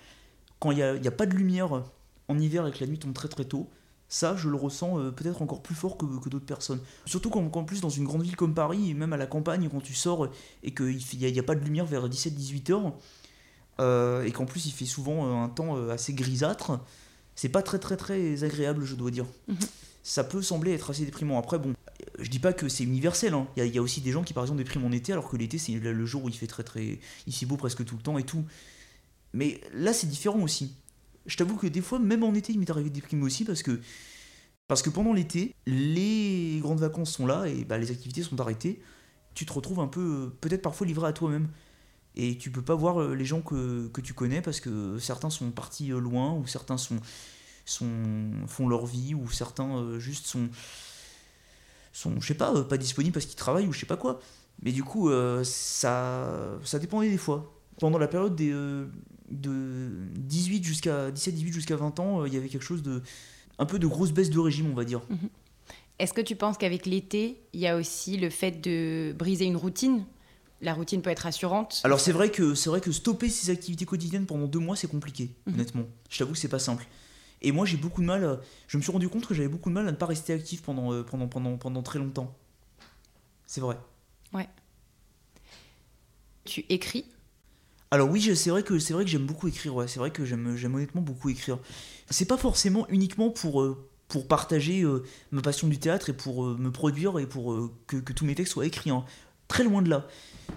Quand 0.61 0.71
il 0.71 0.77
n'y 0.77 0.83
a, 0.83 0.95
y 0.97 1.09
a 1.09 1.11
pas 1.13 1.27
de 1.27 1.35
lumière 1.35 1.83
en 2.29 2.39
hiver 2.39 2.67
et 2.67 2.73
que 2.73 2.79
la 2.81 2.87
nuit 2.87 2.99
tombe 2.99 3.13
très 3.13 3.29
très 3.29 3.45
tôt, 3.45 3.69
ça 4.09 4.37
je 4.37 4.49
le 4.49 4.57
ressens 4.57 4.99
euh, 5.01 5.11
peut-être 5.11 5.43
encore 5.43 5.63
plus 5.63 5.75
fort 5.75 5.97
que, 5.97 6.05
que 6.21 6.29
d'autres 6.29 6.47
personnes. 6.47 6.81
Surtout 7.07 7.31
quand, 7.31 7.49
qu'en 7.49 7.65
plus 7.65 7.81
dans 7.81 7.89
une 7.91 8.05
grande 8.05 8.23
ville 8.23 8.37
comme 8.37 8.55
Paris, 8.55 8.91
et 8.91 8.95
même 8.95 9.13
à 9.13 9.17
la 9.17 9.27
campagne, 9.27 9.69
quand 9.71 9.81
tu 9.81 9.95
sors 9.95 10.29
et 10.63 10.73
qu'il 10.75 10.87
n'y 11.19 11.25
a, 11.25 11.29
il 11.29 11.35
y 11.35 11.41
a 11.41 11.43
pas 11.43 11.55
de 11.55 11.65
lumière 11.65 11.87
vers 11.87 12.09
17-18 12.09 12.73
heures, 12.73 12.93
euh, 13.81 14.23
et 14.25 14.31
qu'en 14.33 14.47
plus 14.47 14.67
il 14.67 14.73
fait 14.73 14.85
souvent 14.85 15.27
euh, 15.27 15.45
un 15.45 15.49
temps 15.49 15.89
assez 15.89 16.13
grisâtre, 16.15 16.79
c'est 17.35 17.49
pas 17.49 17.63
très 17.63 17.79
très 17.79 17.97
très 17.97 18.45
agréable, 18.45 18.85
je 18.85 18.95
dois 18.95 19.11
dire. 19.11 19.27
Mhm. 19.49 19.57
Ça 20.07 20.23
peut 20.23 20.43
sembler 20.43 20.73
être 20.75 20.91
assez 20.91 21.05
déprimant. 21.07 21.39
Après, 21.39 21.59
bon, 21.59 21.73
je 22.21 22.29
dis 22.29 22.39
pas 22.39 22.53
que 22.53 22.69
c'est 22.69 22.85
universel. 22.85 23.33
hein. 23.33 23.49
Il 23.57 23.61
y, 23.61 23.63
a- 23.63 23.67
il 23.67 23.75
y 23.75 23.79
a 23.79 23.83
aussi 23.83 24.03
des 24.03 24.13
gens 24.13 24.23
qui, 24.23 24.35
par 24.35 24.45
exemple, 24.45 24.59
dépriment 24.59 24.85
en 24.85 24.93
été, 24.93 25.13
alors 25.13 25.31
que 25.31 25.37
l'été, 25.39 25.57
c'est 25.57 25.73
le 25.73 25.95
le 25.95 26.05
jour 26.07 26.23
où 26.25 26.29
il 26.29 26.35
fait 26.35 26.47
très 26.47 26.63
très. 26.63 26.99
Il 27.27 27.33
fait 27.35 27.47
beau 27.47 27.57
presque 27.57 27.83
tout 27.87 27.97
le 27.97 28.03
temps 28.03 28.19
et 28.19 28.23
tout. 28.23 28.45
Mais 29.33 29.63
là, 29.73 29.95
c'est 29.95 30.07
différent 30.07 30.41
aussi. 30.41 30.75
Je 31.27 31.37
t'avoue 31.37 31.57
que 31.57 31.67
des 31.67 31.81
fois, 31.81 31.99
même 31.99 32.23
en 32.23 32.35
été, 32.35 32.53
il 32.53 32.59
m'est 32.59 32.71
arrivé 32.71 32.91
de 32.91 32.95
déprimer 32.95 33.23
aussi 33.25 33.45
parce 33.45 33.63
que. 33.63 33.81
Parce 34.67 34.81
que 34.81 34.89
pendant 34.89 35.13
l'été, 35.13 35.55
les 35.67 36.59
grandes 36.63 36.81
vacances 36.81 37.13
sont 37.13 37.27
là 37.27 37.47
et 37.47 37.65
bah, 37.65 37.77
les 37.77 37.91
activités 37.91 38.23
sont 38.23 38.41
arrêtées. 38.41 38.81
Tu 39.35 39.45
te 39.45 39.53
retrouves 39.53 39.81
un 39.81 39.89
peu, 39.89 40.01
euh, 40.01 40.37
peut-être 40.41 40.63
parfois 40.63 40.87
livré 40.87 41.07
à 41.07 41.13
toi-même. 41.13 41.49
Et 42.17 42.39
tu 42.39 42.51
peux 42.51 42.63
pas 42.63 42.75
voir 42.75 43.03
euh, 43.03 43.15
les 43.15 43.27
gens 43.27 43.43
que, 43.43 43.89
que 43.89 44.01
tu 44.01 44.15
connais 44.15 44.41
parce 44.41 44.61
que 44.61 44.99
certains 44.99 45.29
sont 45.29 45.51
partis 45.51 45.93
euh, 45.93 45.99
loin 45.99 46.33
ou 46.33 46.47
certains 46.47 46.79
sont, 46.79 46.99
sont, 47.67 48.31
font 48.47 48.67
leur 48.67 48.87
vie 48.87 49.15
ou 49.15 49.29
certains 49.31 49.99
juste 49.99 50.27
sont, 50.27 50.49
sont 51.93 52.19
je 52.21 52.27
sais 52.27 52.35
pas, 52.35 52.65
pas 52.65 52.79
disponibles 52.79 53.13
parce 53.13 53.27
qu'ils 53.27 53.37
travaillent 53.37 53.67
ou 53.67 53.73
je 53.73 53.81
sais 53.81 53.87
pas 53.87 53.99
quoi. 53.99 54.21
Mais 54.63 54.73
du 54.73 54.85
coup, 54.85 55.11
ça, 55.43 56.59
ça 56.65 56.79
dépendait 56.79 57.11
des 57.11 57.19
fois. 57.19 57.53
Pendant 57.81 57.99
la 57.99 58.09
période 58.09 58.37
des, 58.37 58.53
de 59.31 59.91
18 60.17 60.65
jusqu'à 60.65 61.11
17-18 61.11 61.53
jusqu'à 61.53 61.77
20 61.77 61.99
ans, 62.01 62.21
euh, 62.23 62.29
il 62.29 62.35
y 62.35 62.37
avait 62.37 62.49
quelque 62.49 62.63
chose 62.65 62.83
de 62.83 63.03
un 63.59 63.67
peu 63.67 63.79
de 63.79 63.87
grosse 63.87 64.13
baisse 64.13 64.31
de 64.31 64.39
régime, 64.39 64.71
on 64.71 64.75
va 64.75 64.85
dire. 64.85 65.01
Est-ce 65.99 66.13
que 66.13 66.21
tu 66.21 66.35
penses 66.37 66.59
qu'avec 66.59 66.87
l'été, 66.87 67.41
il 67.53 67.61
y 67.61 67.67
a 67.69 67.77
aussi 67.77 68.17
le 68.17 68.29
fait 68.31 68.51
de 68.61 69.15
briser 69.17 69.45
une 69.45 69.57
routine? 69.57 70.05
La 70.61 70.75
routine 70.75 71.03
peut 71.03 71.11
être 71.11 71.21
rassurante. 71.21 71.81
Alors 71.85 72.01
c'est 72.01 72.11
vrai 72.13 72.31
que 72.31 72.55
c'est 72.55 72.69
vrai 72.71 72.81
que 72.81 72.91
stopper 72.91 73.29
ses 73.29 73.51
activités 73.51 73.85
quotidiennes 73.85 74.27
pendant 74.27 74.47
deux 74.47 74.59
mois 74.59 74.77
c'est 74.77 74.89
compliqué, 74.89 75.31
Mhm. 75.47 75.55
honnêtement. 75.55 75.85
Je 76.11 76.19
t'avoue 76.19 76.33
que 76.33 76.39
c'est 76.39 76.49
pas 76.49 76.59
simple. 76.59 76.87
Et 77.43 77.53
moi 77.53 77.67
j'ai 77.67 77.77
beaucoup 77.77 78.01
de 78.01 78.07
mal. 78.07 78.41
Je 78.67 78.77
me 78.77 78.83
suis 78.83 78.91
rendu 78.93 79.09
compte 79.09 79.27
que 79.27 79.35
j'avais 79.35 79.49
beaucoup 79.49 79.69
de 79.69 79.75
mal 79.75 79.87
à 79.87 79.93
ne 79.93 79.97
pas 79.97 80.07
rester 80.07 80.33
actif 80.33 80.63
pendant 80.63 80.93
euh, 80.93 81.03
pendant 81.03 81.29
pendant 81.29 81.57
pendant 81.59 81.83
très 81.83 81.99
longtemps. 81.99 82.35
C'est 83.47 83.61
vrai. 83.61 83.77
Tu 86.45 86.65
écris? 86.69 87.07
Alors 87.91 88.11
oui, 88.11 88.35
c'est 88.35 88.51
vrai 88.51 88.63
que 88.63 88.79
c'est 88.79 88.93
vrai 88.93 89.05
que 89.05 89.11
j'aime 89.11 89.27
beaucoup 89.27 89.49
écrire. 89.49 89.75
Ouais, 89.75 89.89
c'est 89.89 89.99
vrai 89.99 90.11
que 90.11 90.25
j'aime 90.25 90.47
honnêtement 90.75 91.01
beaucoup 91.01 91.29
écrire. 91.29 91.59
C'est 92.11 92.25
pas 92.25 92.37
forcément 92.37 92.87
uniquement 92.89 93.31
pour 93.31 93.63
euh, 93.63 93.89
pour 94.09 94.27
partager 94.27 94.83
euh, 94.83 95.05
ma 95.31 95.43
passion 95.43 95.69
du 95.69 95.79
théâtre 95.79 96.11
et 96.11 96.13
pour 96.13 96.45
euh, 96.45 96.57
me 96.59 96.71
produire 96.71 97.19
et 97.19 97.27
pour 97.27 97.57
que, 97.87 97.97
tous 97.97 98.25
mes 98.25 98.35
textes 98.35 98.53
soient 98.55 98.67
écrits. 98.67 98.91
hein. 98.91 99.05
Très 99.49 99.65
loin 99.65 99.83
de 99.83 99.91
là. 99.91 100.09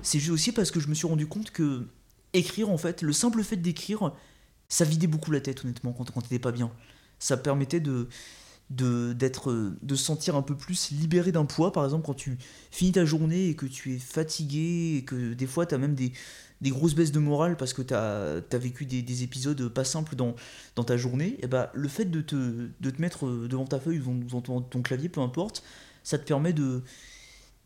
C'est 0.02 0.20
juste 0.20 0.32
aussi 0.32 0.52
parce 0.52 0.72
que 0.72 0.80
je 0.80 0.88
me 0.88 0.94
suis 0.96 1.08
rendu 1.08 1.28
compte 1.28 1.52
que 1.52 1.86
écrire 2.34 2.70
en 2.70 2.78
fait, 2.78 3.02
le 3.02 3.14
simple 3.14 3.44
fait 3.44 3.58
d'écrire, 3.58 4.14
ça 4.70 4.86
vidait 4.86 5.08
beaucoup 5.08 5.32
la 5.32 5.42
tête 5.42 5.64
honnêtement 5.64 5.94
quand 5.94 6.12
quand 6.12 6.22
t'étais 6.22 6.40
pas 6.40 6.52
bien. 6.52 6.72
Ça 7.20 7.38
permettait 7.38 7.80
de 7.80 8.08
de 8.70 9.14
d'être 9.14 9.76
de 9.82 9.96
se 9.96 10.04
sentir 10.04 10.36
un 10.36 10.42
peu 10.42 10.56
plus 10.56 10.92
libéré 10.92 11.32
d'un 11.32 11.46
poids 11.46 11.72
par 11.72 11.86
exemple 11.86 12.06
quand 12.06 12.14
tu 12.14 12.38
finis 12.72 12.92
ta 12.92 13.06
journée 13.06 13.50
et 13.50 13.56
que 13.56 13.66
tu 13.66 13.96
es 13.96 14.00
fatigué 14.00 14.98
et 14.98 15.06
que 15.06 15.34
des 15.34 15.48
fois 15.48 15.66
tu 15.66 15.74
as 15.74 15.78
même 15.78 15.96
des, 15.96 16.12
des 16.62 16.70
grosses 16.70 16.96
baisses 16.96 17.12
de 17.12 17.20
morale 17.20 17.56
parce 17.58 17.74
que 17.74 17.82
tu 17.82 17.94
as, 17.94 18.58
vécu 18.58 18.86
des, 18.86 19.02
des 19.02 19.24
épisodes 19.24 19.68
pas 19.70 19.84
simples 19.84 20.16
dans, 20.16 20.36
dans 20.76 20.84
ta 20.84 20.98
journée, 20.98 21.38
et 21.42 21.48
bah, 21.48 21.72
le 21.74 21.88
fait 21.88 22.06
de 22.06 22.22
te, 22.22 22.36
de 22.80 22.90
te 22.90 23.02
mettre 23.02 23.28
devant 23.48 23.66
ta 23.66 23.80
feuille 23.80 24.00
ou 24.00 24.24
devant, 24.24 24.42
ton, 24.42 24.62
ton 24.62 24.82
clavier, 24.82 25.10
peu 25.10 25.22
importe, 25.22 25.64
ça 26.04 26.18
te 26.18 26.26
permet 26.26 26.54
de 26.54 26.82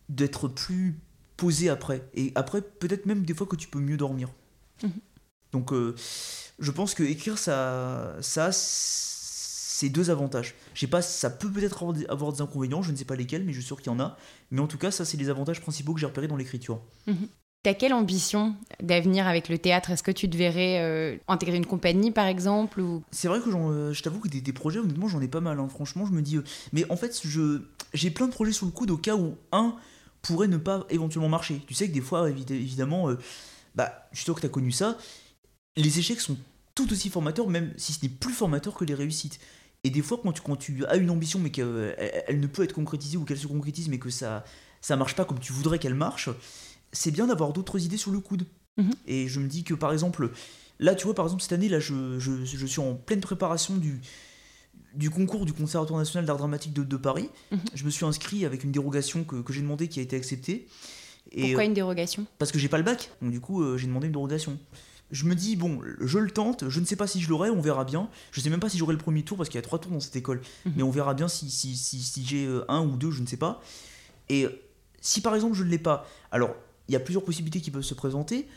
d'être 0.10 0.49
plus 0.49 0.99
poser 1.38 1.69
après. 1.69 2.06
Et 2.13 2.34
après, 2.36 2.62
peut-être 2.62 3.06
même 3.06 3.23
des 3.23 3.34
fois 3.34 3.47
que 3.47 3.56
tu 3.56 3.67
peux 3.69 3.80
mieux 3.80 3.97
dormir. 3.97 4.30
Mhm. 4.84 4.91
Donc, 5.54 5.71
euh, 5.71 5.95
je 6.60 6.71
pense 6.71 6.93
que 6.93 7.04
écrire, 7.04 7.38
ça, 7.38 8.17
ça 8.21 8.47
a 8.47 8.51
ses 8.51 9.89
deux 9.89 10.10
avantages. 10.10 10.54
Je 10.73 10.82
sais 10.82 10.88
pas, 10.88 11.01
ça 11.01 11.30
peut 11.30 11.49
peut-être 11.49 11.82
avoir, 11.82 11.93
des- 11.93 12.06
avoir 12.08 12.34
des 12.34 12.41
inconvénients, 12.41 12.82
je 12.82 12.91
ne 12.91 12.97
sais 12.97 13.06
pas 13.06 13.15
lesquels, 13.15 13.43
mais 13.43 13.54
je 13.54 13.60
suis 13.60 13.67
sûr 13.67 13.82
qu'il 13.82 13.91
y 13.91 13.95
en 13.95 13.99
a. 13.99 14.17
Mais 14.51 14.60
en 14.60 14.67
tout 14.67 14.77
cas, 14.77 14.91
ça, 14.91 15.06
c'est 15.06 15.17
les 15.17 15.30
avantages 15.30 15.62
principaux 15.62 15.93
que 15.93 15.99
j'ai 15.99 16.06
repérés 16.06 16.27
dans 16.27 16.38
l'écriture. 16.38 16.82
T'as 17.63 17.76
quelle 17.76 17.93
ambition 17.93 18.56
d'avenir 18.82 19.28
avec 19.28 19.47
le 19.47 19.60
théâtre? 19.60 19.91
Est-ce 19.91 20.02
que 20.02 20.10
tu 20.12 20.28
te 20.28 20.36
verrais 20.36 20.80
euh, 20.80 21.17
intégrer 21.28 21.58
une 21.58 21.65
compagnie, 21.67 22.10
par 22.10 22.26
exemple. 22.26 22.82
C'est 23.12 23.28
vrai 23.28 23.39
que 23.39 23.50
euh, 23.50 23.93
je 23.93 24.02
t'avoue 24.02 24.19
que 24.19 24.28
des, 24.28 24.54
projets, 24.54 24.80
honnêtement, 24.80 25.08
j'en 25.08 25.21
ai 25.21 25.28
pas 25.28 25.41
mal. 25.41 25.60
hein. 25.60 25.67
Franchement, 25.69 26.08
je 26.08 26.12
me 26.12 26.24
dis. 26.24 26.38
euh, 26.38 26.43
mais 26.74 26.89
en 26.89 26.95
fait, 26.95 27.21
je 27.24 27.62
j'ai 27.93 28.10
plein 28.10 28.28
de 28.28 28.32
projets 28.32 28.52
sous 28.52 28.65
le 28.65 28.71
coude 28.71 28.89
au 28.89 28.97
cas 28.97 29.15
où 29.15 29.36
un 29.52 29.76
pourrait 30.24 30.47
ne 30.47 30.58
pas 30.58 30.86
éventuellement 30.89 31.30
marcher. 31.30 31.62
Tu 31.67 31.76
sais 31.76 31.88
que 31.88 31.93
des 31.93 32.02
fois, 32.02 32.32
évi- 32.32 32.52
évidemment, 32.52 33.10
bah, 33.76 34.08
je 34.12 34.21
suis 34.21 34.34
que 34.34 34.39
tu 34.39 34.45
as 34.45 34.50
connu 34.50 34.71
ça. 34.71 34.97
Les 35.76 36.00
échecs 36.00 36.21
sont 36.21 36.38
tout 36.74 36.91
aussi 36.91 37.10
formateurs, 37.10 37.47
même 37.47 37.74
si 37.78 37.93
ce 37.93 38.00
n'est 38.04 38.10
plus 38.10 38.34
formateur 38.34 38.74
que 38.76 38.86
les 38.86 38.93
réussites. 38.95 39.39
Et 39.84 39.89
des 39.89 40.02
fois, 40.02 40.21
quand 40.24 40.56
tu, 40.56 40.86
as 40.86 40.95
une 40.95 41.10
ambition, 41.10 41.39
mais 41.39 41.50
qu'elle 41.52 41.95
elle 42.28 42.39
ne 42.39 42.47
peut 42.47 42.63
être 42.63 42.74
concrétisée 42.74 43.17
ou 43.17 43.26
qu'elle 43.26 43.38
se 43.38 43.47
concrétise, 43.47 43.89
mais 43.89 44.00
que 44.00 44.10
ça 44.10 44.45
ça 44.82 44.95
marche 44.95 45.15
pas 45.15 45.26
comme 45.26 45.39
tu 45.39 45.54
voudrais 45.54 45.78
qu'elle 45.80 45.93
marche, 45.93 46.30
c'est 46.91 47.12
bien 47.12 47.27
d'avoir 47.27 47.54
d'autres 47.54 47.84
idées 47.84 47.97
sur 47.97 48.12
le 48.12 48.19
coude. 48.19 48.45
Mhm. 48.77 48.91
Et 49.08 49.27
je 49.27 49.39
me 49.39 49.47
dis 49.47 49.63
que 49.63 49.73
par 49.73 49.91
exemple, 49.91 50.32
là, 50.80 50.95
tu 50.95 51.06
vois, 51.06 51.13
par 51.15 51.25
exemple, 51.25 51.41
cette 51.41 51.54
année, 51.54 51.69
là, 51.69 51.80
je, 51.80 52.19
je, 52.19 52.45
je 52.45 52.65
suis 52.65 52.80
en 52.80 52.95
pleine 52.95 53.21
préparation 53.21 53.75
du, 53.77 54.01
du 54.93 55.10
concours 55.10 55.45
du 55.45 55.54
Conservatoire 55.54 55.99
national 55.99 56.25
d'art 56.25 56.38
dramatique 56.38 56.73
de, 56.73 56.84
de 56.84 56.97
Paris. 56.97 57.30
Mhm. 57.51 57.60
Je 57.73 57.84
me 57.86 57.89
suis 57.89 58.06
inscrit 58.06 58.45
avec 58.45 58.63
une 58.63 58.71
dérogation 58.71 59.23
que, 59.23 59.41
que 59.41 59.54
j'ai 59.54 59.62
demandé 59.62 59.88
qui 59.88 59.99
a 59.99 60.04
été 60.04 60.15
acceptée. 60.15 60.67
Et, 61.32 61.41
Pourquoi 61.41 61.63
euh, 61.63 61.67
une 61.67 61.73
dérogation? 61.73 62.25
parce 62.39 62.51
que 62.51 62.60
j'ai 62.60 62.67
pas 62.67 62.77
le 62.77 62.84
bac, 62.84 63.12
donc 63.21 63.32
du 63.32 63.39
coup 63.39 63.62
euh, 63.62 63.77
j'ai 63.77 63.88
demandé 63.88 64.08
une 64.08 64.13
dérogation. 64.13 64.58
Je 65.12 65.25
me 65.25 65.36
dis, 65.36 65.58
bon, 65.58 65.82
je 65.99 66.17
le 66.19 66.32
tente, 66.32 66.69
je 66.69 66.80
ne 66.80 66.86
sais 66.86 66.95
pas 66.95 67.06
si 67.06 67.19
je 67.19 67.27
l'aurai, 67.30 67.49
on 67.49 67.60
verra 67.60 67.84
bien. 67.84 68.10
Je 68.32 68.39
sais 68.39 68.49
même 68.49 68.62
pas 68.62 68.69
si 68.69 68.77
j'aurai 68.77 68.93
le 68.93 68.97
premier 68.97 69.23
tour 69.23 69.36
parce 69.36 69.49
qu'il 69.49 69.58
y 69.58 69.60
a 69.60 69.62
trois 69.62 69.77
tours 69.77 69.91
dans 69.91 69.99
cette 69.99 70.15
école. 70.15 70.41
Mhm. 70.65 70.73
Mais 70.77 70.84
on 70.84 70.89
verra 70.89 71.13
bien 71.13 71.27
si, 71.27 71.49
si, 71.49 71.75
si, 71.75 71.99
si 72.01 72.25
j'ai 72.25 72.45
euh, 72.45 72.63
un 72.69 72.82
ou 72.82 72.95
deux, 72.95 73.12
je 73.12 73.21
ne 73.21 73.27
sais 73.27 73.38
pas. 73.38 73.62
Et 74.30 74.47
si 75.01 75.19
par 75.21 75.36
exemple 75.36 75.56
je 75.56 75.63
ne 75.63 75.69
l'ai 75.69 75.80
pas, 75.80 76.08
alors 76.32 76.56
il 76.91 76.93
y 76.93 76.97
a 76.97 76.99
plusieurs 76.99 77.23
possibilités 77.23 77.62
qui 77.62 77.71
peuvent 77.71 77.84
se 77.84 77.93
présenter. 77.93 78.47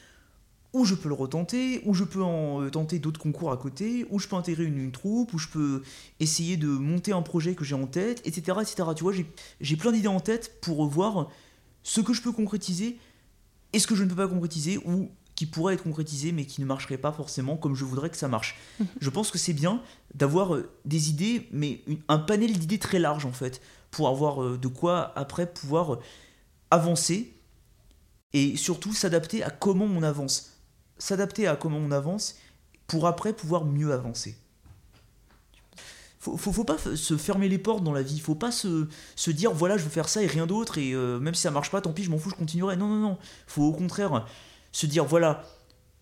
Ou 0.73 0.85
je 0.85 0.97
peux 0.97 1.07
le 1.09 1.15
retenter, 1.15 1.81
ou 1.85 1.95
je 1.95 2.03
peux 2.03 2.21
en 2.21 2.61
euh, 2.63 2.69
tenter 2.69 2.99
d'autres 2.99 3.21
concours 3.21 3.53
à 3.53 3.57
côté, 3.57 4.07
ou 4.11 4.19
je 4.19 4.27
peux 4.27 4.35
intégrer 4.35 4.65
une, 4.65 4.77
une 4.79 4.91
troupe, 4.91 5.33
ou 5.33 5.39
je 5.39 5.47
peux 5.47 5.85
essayer 6.19 6.57
de 6.57 6.67
monter 6.67 7.13
un 7.13 7.23
projet 7.23 7.55
que 7.55 7.63
j'ai 7.65 7.77
en 7.77 7.87
tête, 7.87 8.21
etc. 8.25 8.59
etc. 8.61 8.89
Tu 8.97 9.05
vois, 9.05 9.13
j'ai- 9.61 9.77
plein 9.77 9.93
d'idées 9.93 10.09
en 10.09 10.19
tête 10.19 10.61
pour 10.61 10.85
voir 10.87 11.29
ce 11.85 12.01
que 12.01 12.13
je 12.13 12.21
peux 12.23 12.33
concrétiser 12.33 12.99
et 13.73 13.79
ce 13.79 13.87
que 13.87 13.95
je 13.95 14.03
ne 14.03 14.09
peux 14.09 14.17
pas 14.17 14.27
concrétiser, 14.27 14.79
ou 14.85 15.11
qui 15.37 15.47
pourrait 15.47 15.75
être 15.75 15.85
concrétisé 15.85 16.33
mais 16.33 16.45
qui 16.45 16.61
ne 16.61 16.67
marcherait 16.67 16.99
pas 16.99 17.13
forcément 17.13 17.57
comme 17.57 17.77
je 17.77 17.85
voudrais 17.85 18.11
que 18.11 18.17
ça 18.17 18.27
marche. 18.27 18.57
je 19.01 19.11
pense 19.11 19.31
que 19.31 19.39
c'est 19.39 19.53
bien 19.53 19.81
d'avoir 20.17 20.57
euh, 20.57 20.69
des 20.85 21.09
idées, 21.09 21.47
mais 21.53 21.83
un 22.09 22.19
panel 22.19 22.53
d'idées 22.59 22.81
très 22.81 22.99
large 22.99 23.27
en 23.27 23.33
fait, 23.33 23.61
pour 23.93 24.09
avoir 24.09 24.43
euh, 24.43 24.59
de 24.59 24.67
quoi 24.67 25.13
après 25.17 25.47
pouvoir 25.53 25.99
avancer 26.73 27.34
et 28.35 28.57
surtout 28.57 28.93
s'adapter 28.93 29.43
à 29.43 29.49
comment 29.49 29.87
on 29.87 30.03
avance. 30.03 30.51
S'adapter 30.99 31.47
à 31.47 31.57
comment 31.57 31.79
on 31.79 31.91
avance 31.91 32.35
pour 32.87 33.07
après 33.07 33.33
pouvoir 33.33 33.65
mieux 33.65 33.93
avancer. 33.93 34.37
Faut, 36.19 36.37
faut, 36.37 36.53
faut 36.53 36.65
pas 36.65 36.79
se 36.79 37.17
fermer 37.17 37.49
les 37.49 37.59
portes 37.59 37.85
dans 37.85 37.93
la 37.93 38.03
vie, 38.03 38.19
faut 38.19 38.35
pas 38.35 38.51
se, 38.51 38.89
se 39.15 39.31
dire 39.31 39.53
voilà 39.53 39.77
je 39.77 39.85
veux 39.85 39.91
faire 39.91 40.09
ça 40.09 40.23
et 40.23 40.27
rien 40.27 40.47
d'autre 40.47 40.79
et 40.79 40.93
euh, 40.95 41.19
même 41.21 41.35
si 41.35 41.43
ça 41.43 41.51
marche 41.51 41.71
pas 41.71 41.83
tant 41.83 41.93
pis 41.93 42.03
je 42.03 42.11
m'en 42.11 42.19
fous 42.19 42.31
je 42.31 42.35
continuerai. 42.35 42.77
Non 42.77 42.89
non 42.89 42.99
non, 42.99 43.19
faut 43.47 43.63
au 43.63 43.73
contraire 43.73 44.27
se 44.73 44.87
dire 44.87 45.05
voilà 45.05 45.45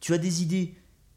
tu 0.00 0.14
as 0.14 0.18
des 0.18 0.42
idées 0.42 0.74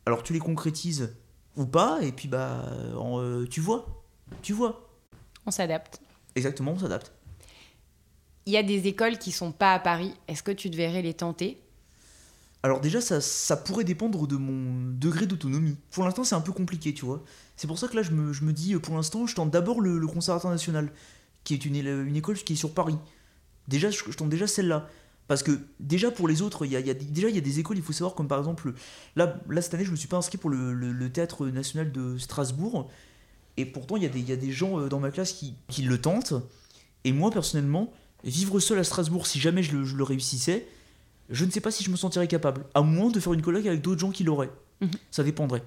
alors 0.08 0.24
tu 0.24 0.34
les 0.34 0.40
concrétises 0.40 1.16
ou 1.56 1.66
pas 1.66 2.00
et 2.02 2.12
puis 2.12 2.28
bah 2.28 2.66
en, 2.98 3.22
euh, 3.22 3.48
tu 3.48 3.62
vois 3.62 4.04
tu 4.42 4.54
vois 4.54 4.90
On 5.46 5.52
s'adapte. 5.52 6.02
exactement 6.36 6.72
on 6.72 6.80
s'adapte. 6.80 7.15
Il 8.46 8.54
y 8.54 8.58
a 8.58 8.64
des 8.64 8.88
écoles 8.88 9.18
qui 9.18 9.32
sont 9.32 9.52
pas 9.52 9.74
à 9.74 9.80
Paris. 9.80 10.14
Est-ce 10.28 10.44
que 10.44 10.52
tu 10.52 10.70
devrais 10.70 11.02
les 11.02 11.16
tenter? 11.16 11.60
Alors 12.62 12.80
déjà, 12.80 13.02
ça, 13.02 13.22
ça 13.22 13.58
pourrait 13.58 13.84
dépendre 13.84 14.28
de 14.28 14.38
mon 14.38 14.92
degré 14.92 15.26
d'autonomie. 15.28 15.78
Pour 15.92 16.04
l'instant, 16.04 16.24
c'est 16.24 16.36
un 16.36 16.42
peu 16.42 16.52
compliqué, 16.52 16.94
tu 16.94 17.06
vois. 17.06 17.24
C'est 17.58 17.68
pour 17.68 17.80
ça 17.80 17.88
que 17.88 17.96
là, 17.96 18.02
je 18.02 18.12
me, 18.12 18.34
je 18.34 18.44
me 18.44 18.54
dis, 18.54 18.74
euh, 18.74 18.80
pour 18.80 18.96
l'instant, 18.96 19.28
je 19.28 19.36
tente 19.36 19.52
d'abord 19.52 19.82
le, 19.82 19.98
le 19.98 20.08
Conservatoire 20.08 20.52
national, 20.52 20.92
qui 21.44 21.54
est 21.54 21.66
une, 21.66 22.16
école 22.16 22.36
qui 22.38 22.54
est 22.54 22.56
sur 22.56 22.74
Paris. 22.74 22.98
Déjà, 23.68 23.90
je, 23.90 24.04
tente 24.12 24.30
déjà 24.30 24.48
celle-là. 24.48 24.90
Parce 25.28 25.42
que 25.42 25.60
déjà, 25.80 26.12
pour 26.12 26.28
les 26.28 26.44
autres, 26.44 26.66
il 26.66 26.72
y 26.72 26.76
a, 26.76 26.82
déjà, 26.94 27.30
il 27.30 27.36
y 27.36 27.40
a 27.40 27.42
des 27.42 27.60
écoles, 27.60 27.78
il 27.78 27.84
faut 27.84 27.94
savoir, 27.94 28.14
comme 28.14 28.28
par 28.28 28.38
exemple, 28.38 28.74
là, 29.16 29.40
cette 29.62 29.74
année, 29.74 29.86
je 29.86 29.92
me 29.92 29.96
suis 29.96 30.08
pas 30.08 30.18
inscrit 30.18 30.38
pour 30.38 30.50
le, 30.50 31.10
Théâtre 31.10 31.48
national 31.48 31.92
de 31.92 32.18
Strasbourg. 32.18 32.90
Et 33.58 33.66
pourtant, 33.66 33.96
il 33.96 34.04
y 34.04 34.06
a 34.06 34.10
des, 34.10 34.20
il 34.20 34.30
y 34.30 34.34
a 34.34 34.38
des 34.38 34.52
gens 34.52 34.80
euh, 34.80 34.90
dans 34.90 35.00
ma 35.00 35.12
classe 35.12 35.34
qui, 35.34 35.56
qui 35.68 35.84
le 35.84 36.00
tentent. 36.00 36.34
Et 37.04 37.14
moi, 37.14 37.32
personnellement, 37.32 37.94
vivre 38.26 38.60
seul 38.60 38.80
à 38.80 38.84
Strasbourg, 38.84 39.28
si 39.28 39.40
jamais 39.40 39.64
je 39.64 39.78
le, 39.78 39.86
je 39.86 39.96
le 39.96 40.04
réussissais, 40.04 40.68
je 41.30 41.46
ne 41.46 41.52
sais 41.52 41.62
pas 41.62 41.72
si 41.72 41.84
je 41.84 41.90
me 41.90 41.96
sentirais 41.96 42.28
capable. 42.28 42.66
À 42.74 42.82
moins 42.82 43.10
de 43.10 43.20
faire 43.20 43.34
une 43.34 43.42
colloque 43.42 43.66
avec 43.66 43.82
d'autres 43.82 44.02
gens 44.02 44.12
qui 44.12 44.24
l'auraient. 44.24 44.52
Mhm. 44.82 44.92
Ça 45.12 45.24
dépendrait. 45.24 45.64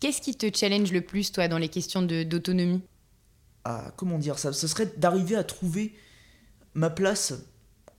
Qu'est-ce 0.00 0.20
qui 0.20 0.34
te 0.34 0.54
challenge 0.54 0.92
le 0.92 1.00
plus, 1.00 1.32
toi, 1.32 1.48
dans 1.48 1.58
les 1.58 1.68
questions 1.68 2.02
d'autonomie? 2.02 2.82
Ah, 3.64 3.92
comment 3.96 4.18
dire 4.18 4.38
ça? 4.38 4.52
Ce 4.52 4.66
serait 4.66 4.92
d'arriver 4.96 5.36
à 5.36 5.44
trouver 5.44 5.94
ma 6.74 6.90
place 6.90 7.34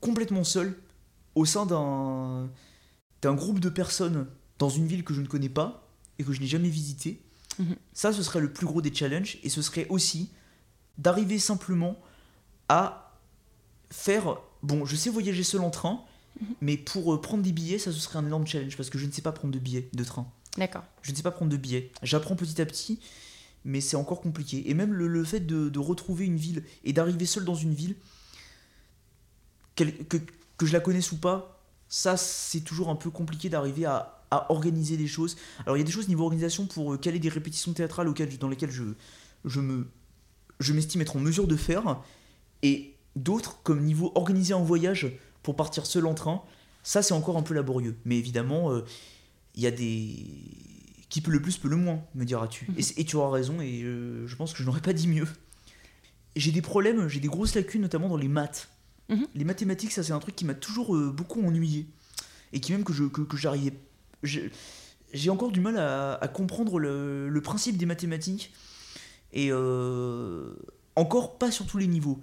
complètement 0.02 0.44
seul 0.44 0.78
au 1.34 1.46
sein 1.46 1.66
d'un 1.66 2.50
d'un 3.22 3.34
groupe 3.34 3.60
de 3.60 3.70
personnes 3.70 4.28
dans 4.60 4.70
une 4.70 4.86
ville 4.86 5.04
que 5.04 5.14
je 5.14 5.22
ne 5.22 5.26
connais 5.26 5.50
pas 5.50 5.90
et 6.20 6.24
que 6.24 6.32
je 6.32 6.42
n'ai 6.42 6.48
jamais 6.48 6.70
visitée. 6.70 7.24
Mhm. 7.58 7.76
Ça, 7.94 8.14
ce 8.14 8.22
serait 8.22 8.40
le 8.42 8.54
plus 8.54 8.68
gros 8.68 8.82
des 8.82 8.94
challenges. 8.94 9.40
Et 9.42 9.50
ce 9.50 9.64
serait 9.64 9.88
aussi 9.90 10.30
d'arriver 11.00 11.40
simplement 11.40 11.98
à 12.70 13.05
faire... 13.90 14.38
Bon, 14.64 14.86
je 14.86 14.96
sais 14.96 15.10
voyager 15.10 15.44
seul 15.44 15.62
en 15.62 15.70
train, 15.70 16.02
mais 16.60 16.76
pour 16.76 17.14
euh, 17.14 17.22
prendre 17.22 17.44
des 17.44 17.52
billets, 17.52 17.78
ça, 17.78 17.92
ce 17.92 18.00
serait 18.00 18.18
un 18.18 18.26
énorme 18.26 18.48
challenge 18.48 18.76
parce 18.78 18.90
que 18.90 18.98
je 18.98 19.06
ne 19.06 19.12
sais 19.12 19.22
pas 19.22 19.32
prendre 19.32 19.54
de 19.54 19.60
billets 19.60 19.90
de 19.94 20.04
train. 20.04 20.28
D'accord. 20.58 20.84
Je 21.02 21.12
ne 21.12 21.16
sais 21.16 21.24
pas 21.24 21.32
prendre 21.32 21.52
de 21.52 21.58
billets. 21.58 21.92
J'apprends 22.02 22.36
petit 22.36 22.60
à 22.62 22.66
petit, 22.66 23.00
mais 23.64 23.82
c'est 23.82 23.96
encore 23.96 24.22
compliqué. 24.22 24.70
Et 24.70 24.74
même 24.74 24.94
le, 24.94 25.08
le 25.08 25.24
fait 25.24 25.42
de, 25.42 25.70
de 25.70 25.80
retrouver 25.80 26.26
une 26.26 26.38
ville 26.38 26.64
et 26.84 26.94
d'arriver 26.94 27.26
seul 27.26 27.46
dans 27.46 27.56
une 27.56 27.74
ville, 27.74 27.96
que, 29.76 30.18
que 30.58 30.66
je 30.66 30.74
la 30.74 30.80
connaisse 30.80 31.12
ou 31.12 31.18
pas, 31.18 31.62
ça 31.90 32.18
c'est 32.18 32.62
toujours 32.62 32.90
un 32.90 32.96
peu 32.96 33.12
compliqué 33.12 33.50
d'arriver 33.50 33.86
à, 33.86 34.24
à 34.32 34.52
organiser 34.52 34.98
des 34.98 35.08
choses. 35.08 35.36
Alors 35.66 35.78
il 35.78 35.82
y 35.82 35.84
a 35.84 35.86
des 35.86 35.92
choses 35.92 36.08
niveau 36.08 36.24
organisation 36.24 36.66
pour 36.66 36.94
euh, 36.94 36.98
caler 36.98 37.20
des 37.20 37.30
répétitions 37.30 37.74
théâtrales 37.74 38.08
auxquelles, 38.08 38.36
dans 38.38 38.50
lesquelles 38.50 38.72
je, 38.72 38.84
je 39.44 39.60
me 39.60 39.88
je 40.60 40.74
m'estime 40.74 41.02
être 41.02 41.18
en 41.18 41.20
mesure 41.20 41.48
de 41.48 41.58
faire, 41.58 42.02
et 42.64 42.95
d'autres 43.16 43.62
comme 43.64 43.82
niveau 43.84 44.12
organiser 44.16 44.54
un 44.54 44.62
voyage 44.64 45.08
pour 45.44 45.56
partir 45.56 45.86
seul 45.86 46.06
en 46.06 46.14
train, 46.14 46.42
ça 46.84 47.02
c'est 47.02 47.14
encore 47.14 47.38
un 47.38 47.44
peu 47.44 47.54
laborieux. 47.54 47.96
Mais 48.06 48.18
évidemment, 48.18 48.72
euh, 48.72 48.84
il 49.56 49.64
y 49.64 49.68
a 49.68 49.72
des 49.72 50.26
qui 51.10 51.22
peut 51.22 51.32
le 51.32 51.42
plus 51.42 51.58
peut 51.58 51.70
le 51.70 51.78
moins, 51.78 52.04
me 52.16 52.26
diras-tu. 52.26 52.68
Et, 52.78 52.82
c'est- 52.82 53.00
et 53.00 53.06
tu 53.06 53.16
auras 53.16 53.30
raison, 53.32 53.62
et 53.62 53.84
euh, 53.84 54.28
je 54.28 54.36
pense 54.36 54.52
que 54.54 54.60
je 54.60 54.64
n'aurais 54.66 54.82
pas 54.82 54.92
dit 54.94 55.08
mieux. 55.08 55.28
J'ai 56.36 56.52
des 56.52 56.62
problèmes, 56.62 57.08
j'ai 57.08 57.20
des 57.22 57.28
grosses 57.30 57.56
lacunes, 57.56 57.82
notamment 57.82 58.10
dans 58.10 58.18
les 58.18 58.28
maths. 58.28 58.68
Mhm. 59.10 59.28
Les 59.36 59.46
mathématiques, 59.46 59.92
ça 59.92 60.04
c'est 60.04 60.12
un 60.14 60.20
truc 60.20 60.36
qui 60.36 60.44
m'a 60.46 60.56
toujours 60.56 60.96
euh, 60.96 61.12
beaucoup 61.12 61.42
ennuyé. 61.46 61.86
Et 62.54 62.60
qui 62.60 62.72
même 62.74 62.84
que 62.84 62.92
je 62.94 63.06
que, 63.06 63.22
que 63.22 63.38
j'arrivais. 63.38 63.74
J'ai 65.14 65.30
encore 65.30 65.52
du 65.52 65.62
mal 65.62 65.78
à, 65.78 66.16
à 66.16 66.28
comprendre 66.28 66.80
le, 66.80 67.30
le 67.30 67.42
principe 67.42 67.78
des 67.78 67.86
mathématiques. 67.86 68.52
Et 69.32 69.52
encore 70.96 71.38
pas 71.38 71.52
sur 71.52 71.66
tous 71.66 71.78
les 71.78 71.88
niveaux. 71.88 72.22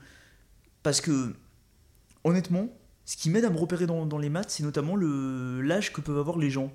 Parce 0.83 1.01
que, 1.01 1.35
honnêtement, 2.25 2.69
ce 3.05 3.17
qui 3.17 3.31
m'aide 3.31 3.45
à 3.45 3.51
me 3.51 3.59
repérer 3.59 3.87
dans, 3.87 4.07
dans 4.07 4.19
les 4.19 4.29
maths, 4.31 4.51
c'est 4.51 4.63
notamment 4.63 4.97
l'âge 4.97 5.93
que 5.93 6.01
peuvent 6.01 6.19
avoir 6.19 6.39
les 6.39 6.51
gens. 6.51 6.73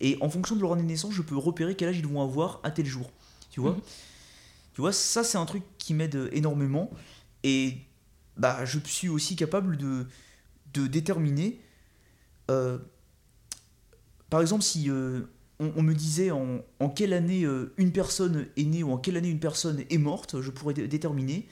Et 0.00 0.16
en 0.20 0.28
fonction 0.28 0.56
de 0.56 0.60
leur 0.60 0.72
année 0.72 0.82
de 0.82 0.88
naissance, 0.88 1.12
je 1.14 1.22
peux 1.22 1.36
repérer 1.36 1.74
quel 1.76 1.88
âge 1.88 1.98
ils 1.98 2.06
vont 2.06 2.22
avoir 2.22 2.60
à 2.64 2.70
tel 2.70 2.86
jour. 2.86 3.10
Tu 3.50 3.60
vois? 3.60 3.72
Mhm. 3.72 3.80
Tu 4.74 4.80
vois, 4.80 4.92
ça 4.92 5.22
c'est 5.22 5.38
un 5.38 5.46
truc 5.46 5.62
qui 5.78 5.94
m'aide 5.94 6.28
énormément. 6.32 6.90
Et 7.44 7.78
bah, 8.36 8.64
je 8.64 8.78
suis 8.84 9.08
aussi 9.08 9.36
capable 9.36 9.76
de, 9.76 10.06
de 10.72 10.86
déterminer. 10.88 11.60
euh, 12.50 12.78
par 14.30 14.40
exemple, 14.40 14.62
si 14.64 14.90
euh, 14.90 15.22
on, 15.60 15.72
on 15.76 15.82
me 15.82 15.94
disait 15.94 16.32
en, 16.32 16.60
en 16.80 16.88
quelle 16.88 17.12
année 17.12 17.44
euh, 17.44 17.72
une 17.76 17.92
personne 17.92 18.46
est 18.56 18.64
née 18.64 18.82
ou 18.82 18.90
en 18.90 18.98
quelle 18.98 19.16
année 19.16 19.28
une 19.28 19.38
personne 19.38 19.84
est 19.88 19.98
morte, 19.98 20.40
je 20.40 20.50
pourrais 20.50 20.74
dé- 20.74 20.88
déterminer. 20.88 21.46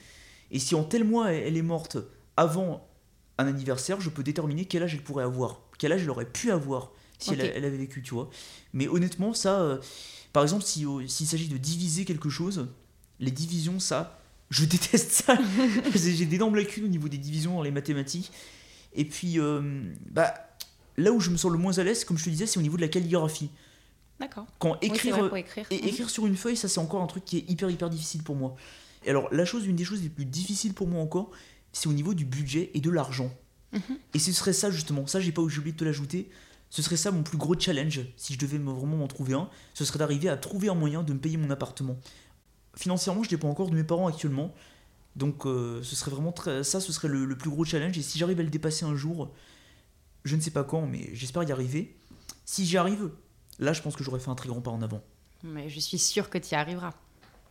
Et 0.53 0.59
si 0.59 0.75
en 0.75 0.85
tel 0.85 1.03
mois 1.03 1.33
elle 1.33 1.57
est 1.57 1.61
morte 1.61 1.97
avant 2.37 2.87
un 3.37 3.47
anniversaire, 3.47 3.99
je 3.99 4.09
peux 4.09 4.23
déterminer 4.23 4.65
quel 4.65 4.83
âge 4.83 4.93
elle 4.93 5.03
pourrait 5.03 5.25
avoir, 5.25 5.61
quel 5.77 5.91
âge 5.91 6.03
elle 6.03 6.09
aurait 6.09 6.29
pu 6.29 6.51
avoir 6.51 6.91
si 7.19 7.33
elle, 7.33 7.65
avait 7.65 7.77
vécu, 7.77 8.01
tu 8.01 8.13
vois. 8.13 8.29
Mais 8.73 8.87
honnêtement, 8.87 9.33
ça, 9.33 9.61
euh, 9.61 9.77
par 10.33 10.43
exemple, 10.43 10.63
si, 10.63 10.85
euh, 10.85 11.07
s'il 11.07 11.25
s'agit 11.25 11.47
de 11.47 11.57
diviser 11.57 12.05
quelque 12.05 12.29
chose, 12.29 12.67
les 13.19 13.31
divisions, 13.31 13.79
ça, 13.79 14.19
je 14.49 14.65
déteste 14.65 15.11
ça. 15.11 15.37
J'ai 15.95 16.25
d'énormes 16.25 16.55
lacunes 16.55 16.85
au 16.85 16.89
niveau 16.89 17.07
des 17.07 17.17
divisions 17.17 17.55
dans 17.55 17.61
les 17.61 17.71
mathématiques. 17.71 18.31
Et 18.93 19.05
puis, 19.05 19.39
bah, 20.11 20.33
là 20.97 21.11
où 21.11 21.19
je 21.19 21.31
me 21.31 21.37
sens 21.37 21.51
le 21.51 21.57
moins 21.57 21.77
à 21.79 21.83
l'aise, 21.83 22.05
comme 22.05 22.17
je 22.17 22.25
te 22.25 22.29
disais, 22.29 22.45
c'est 22.45 22.59
au 22.59 22.61
niveau 22.61 22.77
de 22.77 22.81
la 22.81 22.87
calligraphie. 22.87 23.49
D'accord. 24.19 24.45
Quand 24.59 24.77
écrire, 24.81 25.35
écrire. 25.35 25.65
Et, 25.71 25.81
Mhm. 25.81 25.87
écrire 25.87 26.09
sur 26.09 26.25
une 26.27 26.37
feuille, 26.37 26.55
ça 26.55 26.67
c'est 26.67 26.79
encore 26.79 27.01
un 27.01 27.07
truc 27.07 27.25
qui 27.25 27.37
est 27.37 27.49
hyper 27.49 27.69
hyper 27.69 27.89
difficile 27.89 28.23
pour 28.23 28.35
moi. 28.35 28.55
Et 29.05 29.09
alors 29.09 29.33
la 29.33 29.45
chose, 29.45 29.65
une 29.65 29.75
des 29.75 29.85
choses 29.85 30.01
les 30.03 30.09
plus 30.09 30.25
difficiles 30.25 30.73
pour 30.73 30.87
moi 30.87 31.01
encore, 31.01 31.31
c'est 31.71 31.87
au 31.87 31.93
niveau 31.93 32.13
du 32.13 32.25
budget 32.25 32.71
et 32.73 32.81
de 32.81 32.89
l'argent. 32.89 33.31
Mhm. 33.71 33.97
Et 34.13 34.19
ce 34.19 34.31
serait 34.31 34.53
ça 34.53 34.69
justement, 34.71 35.07
ça 35.07 35.19
j'ai 35.19 35.31
pas 35.31 35.41
oublié 35.41 35.71
de 35.71 35.77
te 35.77 35.83
l'ajouter. 35.83 36.29
Ce 36.69 36.81
serait 36.81 36.97
ça 36.97 37.11
mon 37.11 37.21
plus 37.23 37.37
gros 37.37 37.57
challenge, 37.59 38.01
si 38.17 38.33
je 38.33 38.39
devais 38.39 38.57
me- 38.57 38.71
vraiment 38.71 38.97
m'en 38.97 39.07
trouver 39.07 39.33
un, 39.33 39.47
ce 39.75 39.85
serait 39.85 39.99
d'arriver 39.99 40.27
à 40.29 40.37
trouver 40.37 40.69
un 40.69 40.73
moyen 40.75 41.03
de 41.03 41.13
me 41.13 41.19
payer 41.19 41.37
mon 41.37 41.49
appartement. 41.51 41.97
Financièrement, 42.75 43.21
je 43.23 43.29
dépends 43.29 43.49
encore 43.49 43.69
de 43.69 43.75
mes 43.75 43.83
parents 43.83 44.07
actuellement, 44.07 44.51
donc 45.15 45.45
euh, 45.45 45.83
ce 45.83 45.95
serait 45.95 46.09
vraiment 46.09 46.31
très, 46.31 46.63
ça, 46.63 46.79
ce 46.79 46.91
serait 46.91 47.07
le, 47.07 47.25
le 47.25 47.37
plus 47.37 47.51
gros 47.51 47.63
challenge. 47.63 47.95
Et 47.97 48.01
si 48.01 48.17
j'arrive 48.17 48.39
à 48.39 48.43
le 48.43 48.49
dépasser 48.49 48.85
un 48.85 48.95
jour, 48.95 49.31
je 50.23 50.35
ne 50.35 50.41
sais 50.41 50.49
pas 50.49 50.63
quand, 50.63 50.87
mais 50.87 51.11
j'espère 51.13 51.43
y 51.43 51.51
arriver. 51.51 51.95
Si 52.45 52.65
j'y 52.65 52.77
arrive, 52.77 53.11
là, 53.59 53.73
je 53.73 53.81
pense 53.83 53.95
que 53.95 54.03
j'aurais 54.03 54.19
fait 54.19 54.31
un 54.31 54.35
très 54.35 54.49
grand 54.49 54.61
pas 54.61 54.71
en 54.71 54.81
avant. 54.81 55.03
Mais 55.43 55.69
je 55.69 55.79
suis 55.79 55.99
sûre 55.99 56.31
que 56.31 56.39
tu 56.39 56.53
y 56.53 56.55
arriveras. 56.55 56.93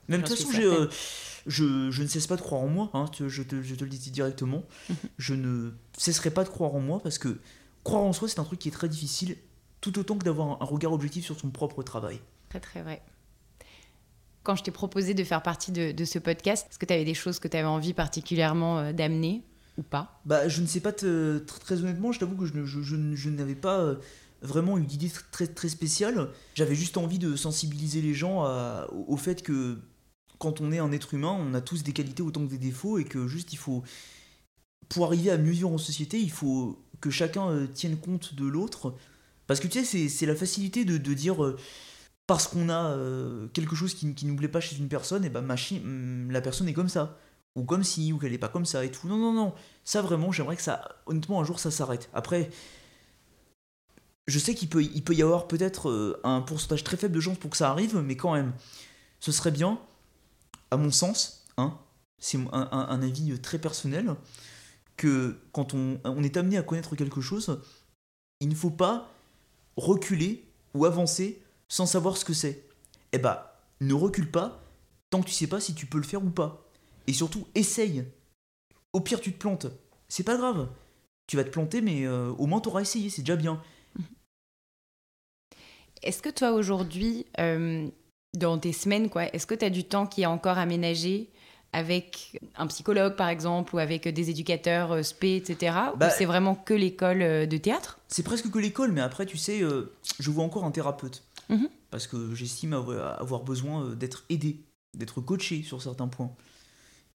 Même 0.08 0.22
de 0.22 0.26
toute 0.26 0.36
façon, 0.36 0.50
j'ai, 0.52 0.64
euh, 0.64 0.86
je, 1.46 1.90
je 1.90 2.02
ne 2.02 2.08
cesse 2.08 2.26
pas 2.26 2.36
de 2.36 2.42
croire 2.42 2.60
en 2.62 2.68
moi, 2.68 2.90
hein, 2.94 3.06
te- 3.06 3.28
je, 3.28 3.42
te, 3.42 3.62
je 3.62 3.74
te 3.74 3.84
le 3.84 3.90
dis 3.90 4.10
directement. 4.10 4.64
je 5.18 5.34
ne 5.34 5.70
cesserai 5.96 6.30
pas 6.30 6.44
de 6.44 6.48
croire 6.48 6.74
en 6.74 6.80
moi 6.80 7.00
parce 7.02 7.18
que 7.18 7.38
croire 7.84 8.02
en 8.02 8.12
soi, 8.12 8.28
c'est 8.28 8.38
un 8.40 8.44
truc 8.44 8.58
qui 8.58 8.68
est 8.68 8.72
très 8.72 8.88
difficile, 8.88 9.36
tout 9.80 9.98
autant 9.98 10.16
que 10.16 10.24
d'avoir 10.24 10.60
un, 10.62 10.64
regard 10.64 10.92
objectif 10.92 11.24
sur 11.24 11.38
son 11.38 11.50
propre 11.50 11.82
travail. 11.82 12.20
Très 12.48 12.60
très 12.60 12.82
vrai. 12.82 13.02
Quand 14.42 14.56
je 14.56 14.64
t'ai 14.64 14.70
proposé 14.72 15.14
de 15.14 15.22
faire 15.22 15.42
partie 15.42 15.70
de, 15.70 15.92
de 15.92 16.04
ce 16.04 16.18
podcast, 16.18 16.66
est-ce 16.68 16.78
que 16.78 16.86
tu 16.86 16.92
avais 16.92 17.04
des 17.04 17.14
choses 17.14 17.38
que 17.38 17.46
tu 17.48 17.56
avais 17.56 17.66
envie 17.66 17.94
particulièrement 17.94 18.78
euh, 18.80 18.92
d'amener 18.92 19.42
ou 19.78 19.82
pas? 19.82 20.20
Bah, 20.26 20.48
je 20.48 20.60
ne 20.62 20.66
sais 20.66 20.80
pas, 20.80 20.92
te- 20.92 21.38
très 21.38 21.80
honnêtement, 21.80 22.10
je 22.10 22.18
t'avoue 22.18 22.34
que 22.36 22.44
je, 22.46 22.52
je, 23.14 23.30
n'avais 23.30 23.54
pas 23.54 23.78
euh, 23.78 23.96
vraiment 24.42 24.76
une 24.78 24.90
idée 24.90 25.08
tr- 25.08 25.22
très, 25.30 25.46
très 25.46 25.68
spéciale. 25.68 26.28
J'avais 26.54 26.74
juste 26.74 26.96
envie 26.96 27.20
de 27.20 27.36
sensibiliser 27.36 28.02
les 28.02 28.14
gens 28.14 28.42
à- 28.42 28.88
au, 28.90 29.14
au 29.14 29.16
fait 29.16 29.42
que 29.42 29.78
quand 30.42 30.60
on 30.60 30.72
est 30.72 30.80
un 30.80 30.90
être 30.92 31.14
humain, 31.14 31.36
on 31.38 31.54
a 31.54 31.60
tous 31.60 31.84
des 31.84 31.92
qualités 31.92 32.22
autant 32.22 32.44
que 32.44 32.50
des 32.50 32.58
défauts 32.58 32.98
et 32.98 33.04
que 33.04 33.28
juste 33.28 33.52
il 33.52 33.58
faut. 33.58 33.84
Pour 34.88 35.06
arriver 35.06 35.30
à 35.30 35.38
mieux 35.38 35.52
vivre 35.52 35.70
en 35.70 35.78
société, 35.78 36.18
il 36.20 36.30
faut 36.30 36.78
que 37.00 37.10
chacun 37.10 37.48
euh, 37.50 37.66
tienne 37.66 37.96
compte 37.96 38.34
de 38.34 38.44
l'autre. 38.46 38.94
Parce 39.46 39.60
que 39.60 39.68
tu 39.68 39.84
sais, 39.84 40.08
c'est- 40.08 40.26
la 40.26 40.34
facilité 40.36 40.84
de, 40.84 40.98
de 40.98 41.14
dire. 41.14 41.42
euh, 41.44 41.56
parce 42.26 42.48
qu'on 42.48 42.68
a 42.70 42.92
euh, 42.92 43.48
quelque 43.54 43.76
chose 43.76 43.94
qui, 43.94 44.14
qui 44.14 44.26
nous 44.26 44.36
plaît 44.36 44.48
pas 44.48 44.60
chez 44.60 44.76
une 44.78 44.88
personne, 44.88 45.24
et 45.24 45.30
ben 45.30 45.42
machi- 45.42 45.80
hum, 45.84 46.30
la 46.32 46.40
personne 46.42 46.68
est 46.68 46.74
comme 46.74 46.88
ça. 46.88 47.18
Ou 47.56 47.64
comme 47.64 47.84
si, 47.84 48.12
ou 48.12 48.18
qu'elle 48.18 48.32
est 48.34 48.38
pas 48.38 48.48
comme 48.50 48.66
ça 48.66 48.84
et 48.84 48.90
tout. 48.92 49.08
Non, 49.08 49.18
non, 49.18 49.32
non. 49.34 49.54
Ça 49.84 50.02
vraiment, 50.02 50.32
j'aimerais 50.32 50.56
que 50.56 50.62
ça, 50.62 50.96
honnêtement, 51.06 51.40
un 51.40 51.44
jour 51.44 51.60
ça 51.60 51.70
s'arrête. 51.70 52.10
Après, 52.14 52.50
je 54.26 54.38
sais 54.38 54.54
qu'il 54.54 54.68
peut, 54.68 54.82
il 54.82 55.02
peut 55.02 55.14
y 55.14 55.22
avoir 55.22 55.48
peut-être 55.48 56.20
un 56.24 56.40
pourcentage 56.42 56.84
très 56.84 56.96
faible 56.96 57.14
de 57.14 57.20
chances 57.20 57.38
pour 57.38 57.50
que 57.50 57.56
ça 57.56 57.70
arrive, 57.70 57.96
mais 57.98 58.16
quand 58.16 58.34
même, 58.34 58.52
ce 59.20 59.32
serait 59.32 59.50
bien, 59.50 59.78
à 60.72 60.78
mon 60.78 60.90
sens, 60.90 61.44
hein, 61.58 61.78
c'est 62.18 62.38
un, 62.50 63.02
avis 63.02 63.38
très 63.40 63.58
personnel, 63.58 64.14
que 64.96 65.38
quand 65.52 65.74
on, 65.74 66.22
est 66.22 66.36
amené 66.38 66.56
à 66.56 66.62
connaître 66.62 66.96
quelque 66.96 67.20
chose, 67.20 67.60
il 68.40 68.48
ne 68.48 68.54
faut 68.54 68.70
pas 68.70 69.10
reculer 69.76 70.48
ou 70.72 70.86
avancer 70.86 71.42
sans 71.68 71.84
savoir 71.84 72.16
ce 72.16 72.24
que 72.24 72.32
c'est. 72.32 72.66
Eh 73.12 73.18
bah, 73.18 73.60
ne 73.82 73.92
recule 73.92 74.30
pas 74.30 74.62
tant 75.10 75.20
que 75.20 75.28
tu 75.28 75.34
sais 75.34 75.46
pas 75.46 75.60
si 75.60 75.74
tu 75.74 75.84
peux 75.84 75.98
le 75.98 76.04
faire 76.04 76.24
ou 76.24 76.30
pas. 76.30 76.66
Et 77.06 77.12
surtout, 77.12 77.46
essaye. 77.54 78.04
Au 78.94 79.00
pire, 79.00 79.20
tu 79.20 79.32
te 79.32 79.38
plantes. 79.38 79.66
C'est 80.08 80.22
pas 80.22 80.38
grave. 80.38 80.70
Tu 81.26 81.36
vas 81.36 81.44
te 81.44 81.50
planter, 81.50 81.82
mais 81.82 82.06
euh, 82.06 82.30
au 82.38 82.46
moins 82.46 82.60
t'auras 82.60 82.80
essayé, 82.80 83.10
c'est 83.10 83.22
déjà 83.22 83.36
bien. 83.36 83.62
Est-ce 86.02 86.22
que 86.22 86.30
toi 86.30 86.52
aujourd'hui, 86.52 87.26
euh, 87.38 87.90
dans 88.34 88.58
tes 88.58 88.72
semaines, 88.72 89.10
quoi, 89.10 89.24
est-ce 89.34 89.46
que 89.46 89.54
tu 89.54 89.64
as 89.64 89.70
du 89.70 89.84
temps 89.84 90.06
qui 90.06 90.22
est 90.22 90.26
encore 90.26 90.58
aménagé 90.58 91.28
avec 91.74 92.38
un 92.56 92.66
psychologue 92.66 93.16
par 93.16 93.28
exemple 93.28 93.74
ou 93.74 93.78
avec 93.78 94.06
des 94.06 94.28
éducateurs 94.28 94.92
euh, 94.92 95.02
spé, 95.02 95.36
etc. 95.36 95.74
Bah, 95.96 96.08
ou 96.08 96.10
c'est 96.16 96.26
vraiment 96.26 96.54
que 96.54 96.74
l'école 96.74 97.22
euh, 97.22 97.46
de 97.46 97.56
théâtre? 97.56 97.98
C'est 98.08 98.22
presque 98.22 98.50
que 98.50 98.58
l'école, 98.58 98.92
mais 98.92 99.00
après, 99.00 99.24
tu 99.24 99.38
sais, 99.38 99.62
euh, 99.62 99.94
je 100.20 100.30
vois 100.30 100.44
encore 100.44 100.64
un 100.64 100.70
thérapeute. 100.70 101.24
Mhm. 101.48 101.68
Parce 101.90 102.06
que 102.06 102.34
j'estime 102.34 102.72
avoir 102.72 103.42
besoin 103.42 103.90
d'être 103.90 104.24
aidé, 104.30 104.60
d'être 104.94 105.20
coaché 105.20 105.62
sur 105.62 105.82
certains 105.82 106.08
points. 106.08 106.30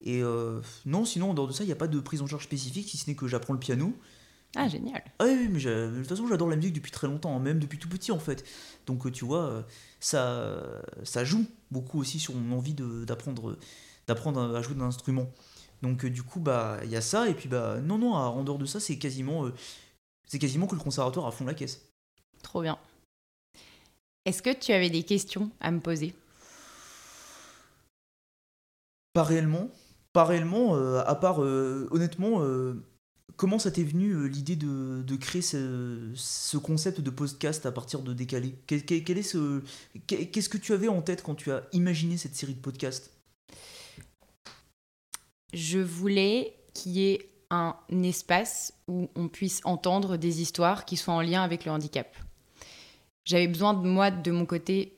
Et 0.01 0.21
euh, 0.21 0.61
non, 0.85 1.05
sinon, 1.05 1.31
en 1.31 1.33
dehors 1.33 1.47
de 1.47 1.53
ça, 1.53 1.63
il 1.63 1.67
n'y 1.67 1.73
a 1.73 1.77
pas 1.77 1.87
de 1.87 1.99
prise 1.99 2.21
en 2.21 2.27
charge 2.27 2.43
spécifique, 2.43 2.89
si 2.89 2.97
ce 2.97 3.09
n'est 3.09 3.15
que 3.15 3.27
j'apprends 3.27 3.53
le 3.53 3.59
piano. 3.59 3.93
Ah 4.59 4.67
génial. 4.67 5.03
Ah 5.19 5.25
oui, 5.25 5.47
mais 5.49 5.59
de 5.59 5.99
toute 5.99 6.07
façon, 6.07 6.27
j'adore 6.27 6.49
la 6.49 6.55
musique 6.55 6.73
depuis 6.73 6.91
très 6.91 7.05
longtemps, 7.05 7.35
hein, 7.35 7.39
même 7.39 7.59
depuis 7.59 7.77
tout 7.77 7.87
petit 7.87 8.11
en 8.11 8.17
fait. 8.17 8.43
Donc, 8.87 9.05
euh, 9.05 9.11
tu 9.11 9.23
vois, 9.23 9.45
euh, 9.45 9.61
ça, 9.99 10.63
ça 11.03 11.23
joue 11.23 11.45
beaucoup 11.69 11.99
aussi 11.99 12.19
sur 12.19 12.33
mon 12.33 12.57
envie 12.57 12.73
d'apprendre 12.73 13.57
d'apprendre 14.07 14.55
à 14.55 14.61
jouer 14.63 14.73
d'un 14.73 14.85
instrument. 14.85 15.31
Donc, 15.83 16.05
euh, 16.05 16.09
du 16.09 16.23
coup, 16.23 16.39
bah, 16.39 16.79
il 16.83 16.89
y 16.89 16.95
a 16.95 17.01
ça, 17.01 17.29
et 17.29 17.35
puis, 17.35 17.47
bah, 17.47 17.79
non, 17.81 17.99
non, 17.99 18.13
en 18.13 18.43
dehors 18.43 18.57
de 18.57 18.65
ça, 18.65 18.79
c'est 18.79 18.97
quasiment, 18.97 19.45
euh, 19.45 19.53
c'est 20.25 20.39
quasiment 20.39 20.65
que 20.65 20.75
le 20.75 20.81
conservatoire 20.81 21.27
à 21.27 21.31
fond 21.31 21.45
la 21.45 21.53
caisse. 21.53 21.91
Trop 22.41 22.63
bien. 22.63 22.79
Est-ce 24.25 24.41
que 24.41 24.53
tu 24.53 24.71
avais 24.71 24.89
des 24.89 25.03
questions 25.03 25.51
à 25.59 25.69
me 25.69 25.79
poser? 25.79 26.15
Pas 29.13 29.23
réellement, 29.23 29.69
pas 30.13 30.25
réellement, 30.25 30.75
euh, 30.75 31.03
à 31.05 31.15
part, 31.15 31.43
euh, 31.43 31.87
honnêtement, 31.91 32.41
comment 33.37 33.59
ça 33.59 33.71
t'est 33.71 33.83
venu 33.83 34.11
euh, 34.11 34.25
l'idée 34.25 34.55
de, 34.55 35.15
créer 35.15 35.41
ce, 35.41 36.11
ce 36.15 36.57
concept 36.57 36.99
de 36.99 37.09
podcast 37.09 37.65
à 37.65 37.71
partir 37.71 38.01
de 38.01 38.13
Décalé? 38.13 38.55
Qu'est-ce 38.65 40.49
que 40.49 40.57
tu 40.57 40.73
avais 40.73 40.87
en 40.87 41.01
tête 41.01 41.23
quand 41.23 41.35
tu 41.35 41.51
as 41.51 41.63
imaginé 41.71 42.17
cette 42.17 42.35
série 42.35 42.55
de 42.55 42.59
podcasts? 42.59 43.13
Je 45.53 45.79
voulais 45.79 46.55
qu'il 46.73 46.93
y 46.93 47.11
ait 47.11 47.29
un 47.49 47.77
espace 48.03 48.73
où 48.89 49.09
on 49.15 49.29
puisse 49.29 49.61
entendre 49.63 50.17
des 50.17 50.41
histoires 50.41 50.83
qui 50.83 50.97
soient 50.97 51.13
en 51.13 51.21
lien 51.21 51.41
avec 51.43 51.63
le 51.63 51.71
handicap. 51.71 52.13
J'avais 53.23 53.47
besoin 53.47 53.73
de 53.73 53.87
moi, 53.87 54.11
de 54.11 54.31
mon 54.31 54.45
côté, 54.45 54.97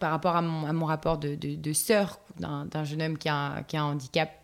par 0.00 0.10
rapport 0.10 0.34
à 0.34 0.42
mon, 0.42 0.86
rapport 0.86 1.18
de, 1.18 1.72
sœur 1.72 2.18
d'un 2.38 2.84
jeune 2.84 3.02
homme 3.02 3.18
qui 3.18 3.28
a 3.28 3.64
un 3.72 3.82
handicap 3.82 4.39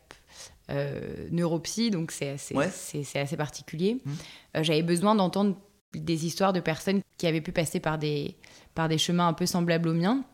euh, 0.70 1.28
neuropsy, 1.30 1.90
donc 1.90 2.10
c'est 2.10 2.30
assez, 2.30 2.54
Ouais. 2.54 2.68
c'est- 2.72 3.04
c'est 3.04 3.20
assez 3.20 3.36
particulier. 3.36 4.00
Mhm. 4.04 4.14
Euh, 4.56 4.62
J'avais 4.62 4.82
besoin 4.82 5.14
d'entendre 5.14 5.56
des 5.94 6.26
histoires 6.26 6.52
de 6.52 6.60
personnes 6.60 7.00
qui 7.18 7.26
avaient 7.26 7.40
pu 7.40 7.52
passer 7.52 7.80
par 7.80 7.98
des, 7.98 8.34
par 8.74 8.88
des 8.88 8.98
chemins 8.98 9.28
un 9.28 9.32
peu 9.32 9.46
semblables 9.46 9.88
aux 9.88 9.94
miens. 9.94 10.24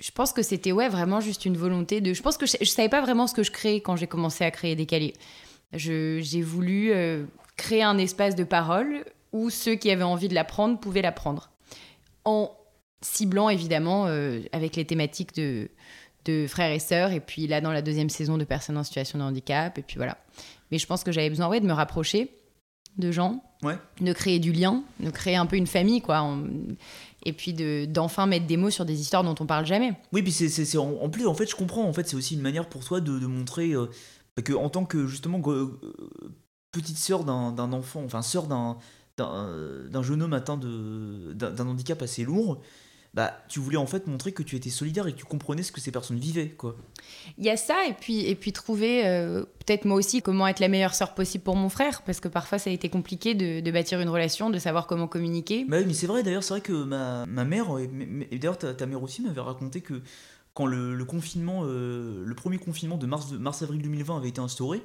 Je 0.00 0.10
pense 0.10 0.32
que 0.32 0.42
c'était 0.42 0.72
ouais 0.72 0.88
vraiment 0.88 1.20
juste 1.20 1.44
une 1.44 1.56
volonté 1.56 2.00
de. 2.00 2.12
Je 2.12 2.22
pense 2.22 2.36
que 2.36 2.46
je, 2.46 2.56
je 2.60 2.66
savais 2.68 2.88
pas 2.88 3.00
vraiment 3.00 3.26
ce 3.26 3.34
que 3.34 3.42
je 3.42 3.50
créais 3.50 3.80
quand 3.80 3.96
j'ai 3.96 4.06
commencé 4.06 4.44
à 4.44 4.50
créer 4.50 4.76
Décalé. 4.76 5.14
Je- 5.72 6.20
J'ai 6.22 6.42
voulu 6.42 6.92
euh, 6.92 7.24
créer 7.56 7.82
un 7.82 7.98
espace 7.98 8.34
de 8.36 8.44
parole 8.44 9.04
où 9.32 9.50
ceux 9.50 9.74
qui 9.74 9.90
avaient 9.90 10.02
envie 10.04 10.28
de 10.28 10.34
l'apprendre 10.34 10.78
pouvaient 10.78 11.02
l'apprendre. 11.02 11.50
En 12.24 12.52
ciblant 13.00 13.48
évidemment 13.48 14.06
euh, 14.06 14.40
avec 14.52 14.76
les 14.76 14.84
thématiques 14.84 15.34
de, 15.36 15.68
de 16.30 16.46
frères 16.46 16.70
et 16.72 16.78
sœurs, 16.78 17.12
et 17.12 17.20
puis 17.20 17.46
là 17.46 17.60
dans 17.60 17.72
la 17.72 17.82
deuxième 17.82 18.10
saison 18.10 18.36
de 18.38 18.44
personnes 18.44 18.76
en 18.76 18.84
situation 18.84 19.18
de 19.18 19.24
handicap, 19.24 19.76
et 19.78 19.82
puis 19.82 19.96
voilà. 19.96 20.16
Mais 20.70 20.78
je 20.78 20.86
pense 20.86 21.02
que 21.04 21.10
j'avais 21.12 21.30
besoin 21.30 21.48
ouais, 21.48 21.60
de 21.60 21.66
me 21.66 21.72
rapprocher 21.72 22.30
de 22.98 23.10
gens, 23.12 23.42
Ouais. 23.62 23.76
de 24.00 24.12
créer 24.12 24.38
du 24.38 24.52
lien, 24.52 24.82
de 25.00 25.10
créer 25.10 25.36
un 25.36 25.46
peu 25.46 25.56
une 25.56 25.66
famille, 25.66 26.00
quoi. 26.00 26.20
en- 26.20 26.42
et 27.24 27.32
puis 27.32 27.52
de- 27.52 27.84
d'enfin 27.86 28.26
mettre 28.26 28.46
des 28.46 28.56
mots 28.56 28.70
sur 28.70 28.84
des 28.84 29.00
histoires 29.00 29.24
dont 29.24 29.34
on 29.40 29.46
parle 29.46 29.66
jamais. 29.66 29.92
Oui, 30.12 30.22
puis 30.22 30.30
c'est, 30.32 30.78
en, 30.78 30.90
en 31.02 31.08
plus, 31.10 31.26
en 31.26 31.34
fait, 31.34 31.48
je 31.50 31.56
comprends. 31.56 31.84
En 31.84 31.92
fait, 31.92 32.08
c'est 32.08 32.16
aussi 32.16 32.34
une 32.34 32.40
manière 32.40 32.68
pour 32.68 32.84
toi 32.84 33.00
de, 33.00 33.18
de 33.18 33.26
montrer 33.26 33.72
euh, 33.72 33.86
que, 34.44 34.52
en 34.52 34.68
tant 34.68 34.84
que 34.84 35.06
justement 35.06 35.40
euh, 35.46 35.78
euh, 35.82 36.28
petite 36.72 36.96
sœur 36.98 37.24
d'un, 37.24 37.72
enfant, 37.72 38.02
enfin 38.04 38.22
sœur 38.22 38.46
d'un, 38.46 38.78
d'un, 39.16 39.48
d'un 39.90 40.02
jeune 40.02 40.22
homme 40.22 40.32
atteint 40.32 40.56
de, 40.56 41.32
d'un 41.34 41.66
handicap 41.66 42.00
assez 42.02 42.24
lourd, 42.24 42.60
bah, 43.14 43.32
tu 43.48 43.58
voulais 43.58 43.76
en 43.78 43.86
fait 43.86 44.06
montrer 44.06 44.32
que 44.32 44.42
tu 44.42 44.54
étais 44.54 44.70
solidaire 44.70 45.06
et 45.06 45.12
que 45.12 45.18
tu 45.18 45.24
comprenais 45.24 45.62
ce 45.62 45.72
que 45.72 45.80
ces 45.80 45.90
personnes 45.90 46.18
vivaient, 46.18 46.50
quoi. 46.50 46.76
Il 47.38 47.44
y 47.44 47.50
a 47.50 47.56
ça, 47.56 47.86
et 47.88 47.94
puis, 47.94 48.26
et 48.26 48.34
puis 48.34 48.52
trouver 48.52 49.06
euh, 49.06 49.42
peut-être 49.64 49.84
moi 49.86 49.96
aussi 49.96 50.22
comment 50.22 50.46
être 50.46 50.60
la 50.60 50.68
meilleure 50.68 50.94
sœur 50.94 51.14
possible 51.14 51.42
pour 51.42 51.56
mon 51.56 51.68
frère, 51.68 52.02
parce 52.02 52.20
que 52.20 52.28
parfois 52.28 52.58
ça 52.58 52.70
a 52.70 52.72
été 52.72 52.88
compliqué 52.88 53.34
de, 53.34 53.60
de 53.60 53.70
bâtir 53.70 54.00
une 54.00 54.08
relation, 54.10 54.50
de 54.50 54.58
savoir 54.58 54.86
comment 54.86 55.08
communiquer. 55.08 55.64
Bah 55.68 55.78
oui, 55.80 55.84
mais 55.86 55.94
c'est 55.94 56.06
vrai, 56.06 56.22
d'ailleurs, 56.22 56.42
c'est 56.44 56.54
vrai 56.54 56.60
que 56.60 56.72
ma, 56.84 57.26
ma 57.26 57.44
mère, 57.44 57.66
et, 57.78 58.38
d'ailleurs 58.38 58.58
ta, 58.58 58.74
ta 58.74 58.86
mère 58.86 59.02
aussi 59.02 59.22
m'avait 59.22 59.40
raconté 59.40 59.80
que 59.80 60.02
quand 60.54 60.66
le, 60.66 60.94
le 60.94 61.04
confinement, 61.04 61.62
euh, 61.64 62.22
le 62.24 62.34
premier 62.34 62.58
confinement 62.58 62.96
de 62.98 63.06
mars- 63.06 63.32
mars-avril 63.32 63.80
2020 63.80 64.16
avait 64.18 64.28
été 64.28 64.40
instauré, 64.40 64.82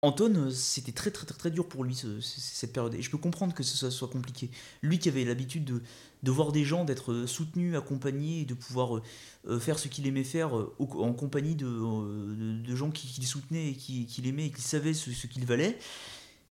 Anton, 0.00 0.32
euh, 0.36 0.50
c'était 0.50 0.92
très 0.92 1.10
très 1.10 1.26
très 1.26 1.36
très 1.36 1.50
dur 1.50 1.66
pour 1.68 1.82
lui 1.82 1.94
ce- 1.94 2.20
ce- 2.20 2.40
cette 2.40 2.72
période. 2.72 2.94
Et 2.94 3.02
je 3.02 3.10
peux 3.10 3.18
comprendre 3.18 3.52
que 3.52 3.64
ce 3.64 3.90
soit, 3.90 4.08
compliqué. 4.08 4.48
Lui 4.80 5.00
qui 5.00 5.08
avait 5.08 5.24
l'habitude 5.24 5.64
de, 5.64 5.82
de 6.22 6.30
voir 6.30 6.52
des 6.52 6.64
gens, 6.64 6.84
d'être 6.84 7.12
euh, 7.12 7.26
soutenu, 7.26 7.76
accompagné, 7.76 8.42
et 8.42 8.44
de 8.44 8.54
pouvoir 8.54 9.00
euh, 9.48 9.58
faire 9.58 9.76
ce 9.78 9.88
qu'il 9.88 10.06
aimait 10.06 10.22
faire 10.22 10.50
en 10.78 11.12
compagnie 11.12 11.56
de, 11.56 11.66
de, 11.66 12.62
de 12.62 12.76
gens 12.76 12.90
qui, 12.90 13.08
qui 13.08 13.20
le 13.20 13.26
soutenaient 13.26 13.70
et 13.70 13.74
qui, 13.74 14.06
qui 14.06 14.22
l'aimaient 14.22 14.46
et 14.46 14.50
qui 14.52 14.62
savaient 14.62 14.94
ce, 14.94 15.10
ce 15.10 15.26
qu'il 15.26 15.44
valait. 15.44 15.76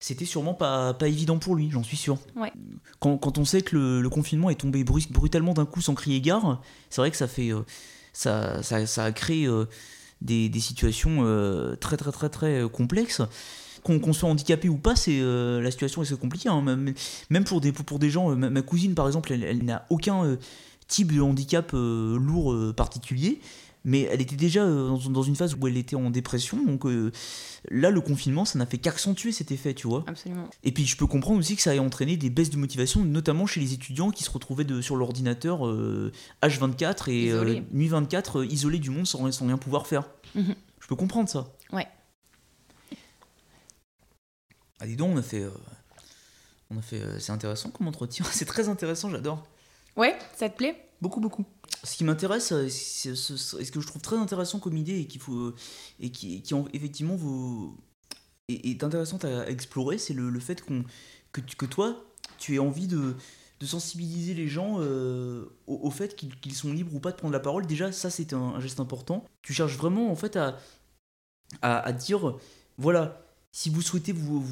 c'était 0.00 0.24
sûrement 0.24 0.54
pas, 0.54 0.94
pas 0.94 1.06
évident 1.06 1.38
pour 1.38 1.54
lui, 1.54 1.70
j'en 1.70 1.84
suis 1.84 1.96
sûr. 1.96 2.18
Ouais. 2.34 2.52
Quand, 2.98 3.18
quand 3.18 3.38
on 3.38 3.44
sait 3.44 3.62
que 3.62 3.76
le, 3.76 4.00
le 4.00 4.08
confinement 4.10 4.50
est 4.50 4.60
tombé 4.60 4.82
brus- 4.82 5.10
brutalement 5.12 5.54
d'un 5.54 5.66
coup 5.66 5.80
sans 5.80 5.94
crier 5.94 6.20
gare, 6.20 6.60
c'est 6.90 7.00
vrai 7.00 7.10
que 7.12 7.16
ça 7.16 7.28
fait. 7.28 7.50
ça, 8.12 8.64
ça, 8.64 8.84
ça 8.86 9.04
a 9.04 9.12
créé 9.12 9.48
des, 10.20 10.48
des 10.48 10.60
situations 10.60 11.18
euh, 11.20 11.76
très 11.76 11.96
très 11.96 12.12
très 12.12 12.28
très 12.28 12.62
euh, 12.62 12.68
complexes. 12.68 13.22
Qu'on 13.84 14.00
qu'on 14.00 14.12
soit 14.12 14.28
handicapé 14.28 14.68
ou 14.68 14.76
pas, 14.76 14.96
c'est 14.96 15.20
euh, 15.20 15.60
la 15.60 15.70
situation 15.70 16.02
est 16.02 16.06
assez 16.06 16.16
compliquée. 16.16 16.48
hein. 16.48 16.62
Même, 16.62 17.44
pour 17.44 17.60
des, 17.60 17.70
pour, 17.70 17.98
des 17.98 18.10
gens, 18.10 18.34
ma, 18.34 18.62
cousine 18.62 18.94
par 18.94 19.06
exemple, 19.06 19.32
elle, 19.32 19.64
n'a 19.64 19.86
aucun 19.88 20.36
type 20.88 21.14
de 21.14 21.20
handicap 21.20 21.70
lourd 21.72 22.74
particulier, 22.74 23.40
mais 23.84 24.02
elle 24.02 24.20
était 24.20 24.36
déjà 24.36 24.62
euh, 24.62 24.96
dans, 25.08 25.22
une 25.22 25.36
phase 25.36 25.54
où 25.54 25.66
elle 25.66 25.76
était 25.76 25.96
en 25.96 26.10
dépression. 26.10 26.64
Donc 26.64 26.86
euh, 26.86 27.12
là, 27.70 27.90
le 27.90 28.00
confinement, 28.00 28.44
ça 28.44 28.58
n'a 28.58 28.66
fait 28.66 28.78
qu'accentuer 28.78 29.32
cet 29.32 29.50
effet, 29.52 29.74
tu 29.74 29.86
vois. 29.86 30.04
Absolument. 30.06 30.48
Et 30.64 30.72
puis 30.72 30.86
je 30.86 30.96
peux 30.96 31.06
comprendre 31.06 31.38
aussi 31.38 31.56
que 31.56 31.62
ça 31.62 31.74
ait 31.74 31.78
entraîné 31.78 32.16
des 32.16 32.30
baisses 32.30 32.50
de 32.50 32.56
motivation, 32.56 33.04
notamment 33.04 33.46
chez 33.46 33.60
les 33.60 33.72
étudiants 33.72 34.10
qui 34.10 34.24
se 34.24 34.30
retrouvaient 34.30 34.64
de, 34.64 34.80
sur 34.80 34.96
l'ordinateur 34.96 35.66
euh, 35.66 36.12
H24 36.42 37.10
et 37.10 37.30
euh, 37.30 37.36
Isolés. 37.44 37.62
nuit 37.72 37.88
24 37.88 38.40
euh, 38.40 38.46
isolés 38.46 38.78
du 38.78 38.90
monde 38.90 39.06
sans, 39.06 39.30
sans 39.32 39.46
rien 39.46 39.58
pouvoir 39.58 39.86
faire. 39.86 40.08
Mhm. 40.34 40.54
Je 40.80 40.86
peux 40.86 40.96
comprendre 40.96 41.28
ça. 41.28 41.52
Ouais. 41.72 41.86
Ah 44.80 44.86
dis 44.86 44.96
donc, 44.96 45.14
on 45.14 45.18
a 45.18 45.22
fait... 45.22 45.42
euh, 45.42 45.50
on 46.70 46.78
a 46.78 46.82
fait 46.82 47.00
euh, 47.00 47.18
c'est 47.18 47.32
intéressant 47.32 47.70
comme 47.70 47.88
entretien, 47.88 48.24
c'est 48.30 48.44
très 48.44 48.68
intéressant, 48.68 49.10
j'adore. 49.10 49.46
Ouais, 49.96 50.16
ça 50.36 50.48
te 50.48 50.56
plaît? 50.56 50.88
Beaucoup, 51.00 51.20
beaucoup. 51.20 51.44
Ce 51.84 51.96
qui 51.96 52.04
m'intéresse, 52.04 52.52
euh, 52.52 52.68
c'est- 52.68 53.14
ce 53.14 53.70
que 53.70 53.80
je 53.80 53.86
trouve 53.86 54.02
très 54.02 54.16
intéressant 54.16 54.58
comme 54.58 54.76
idée 54.76 54.98
et 55.00 55.18
faut 55.18 55.34
euh, 55.34 55.54
et 56.00 56.10
qui, 56.10 56.42
qui 56.42 56.54
en- 56.54 56.66
effectivement 56.72 57.14
vous 57.16 57.76
est, 58.48 58.82
intéressante 58.82 59.24
à 59.24 59.48
explorer, 59.48 59.98
c'est 59.98 60.14
le, 60.14 60.30
le 60.30 60.40
fait 60.40 60.60
qu'on 60.64 60.84
que, 61.32 61.40
que 61.40 61.66
toi, 61.66 62.04
tu 62.38 62.54
aies 62.54 62.58
envie 62.58 62.86
de, 62.86 63.14
de 63.60 63.66
sensibiliser 63.66 64.34
les 64.34 64.48
gens 64.48 64.76
euh, 64.80 65.44
au, 65.66 65.90
fait 65.90 66.16
qu'ils 66.16 66.54
sont 66.54 66.72
libres 66.72 66.94
ou 66.94 67.00
pas 67.00 67.10
de 67.12 67.16
prendre 67.16 67.32
la 67.32 67.40
parole. 67.40 67.66
Déjà, 67.66 67.92
ça 67.92 68.10
c'est 68.10 68.32
un, 68.32 68.58
geste 68.60 68.80
important. 68.80 69.24
Tu 69.42 69.52
cherches 69.52 69.76
vraiment 69.76 70.10
en 70.10 70.16
fait 70.16 70.36
à, 70.36 70.58
à 71.62 71.92
dire, 71.92 72.36
voilà, 72.78 73.27
si 73.52 73.70
vous 73.70 73.82
souhaitez 73.82 74.12
vous, 74.12 74.44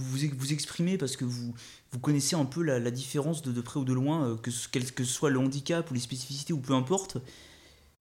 exprimer 0.51 0.99
parce 0.99 1.17
que 1.17 1.25
vous, 1.25 1.55
connaissez 2.01 2.37
un 2.37 2.45
peu 2.45 2.63
la, 2.63 2.91
différence 2.91 3.43
de, 3.43 3.61
près 3.61 3.81
ou 3.81 3.85
de 3.85 3.93
loin, 3.93 4.31
euh, 4.31 4.37
que, 4.37 4.51
quel 4.71 4.93
que 4.93 5.05
soit 5.05 5.31
le 5.31 5.39
handicap 5.39 5.91
ou 5.91 5.95
les 5.95 6.01
spécificités 6.01 6.53
ou 6.53 6.61
peu 6.61 6.75
importe, 6.75 7.19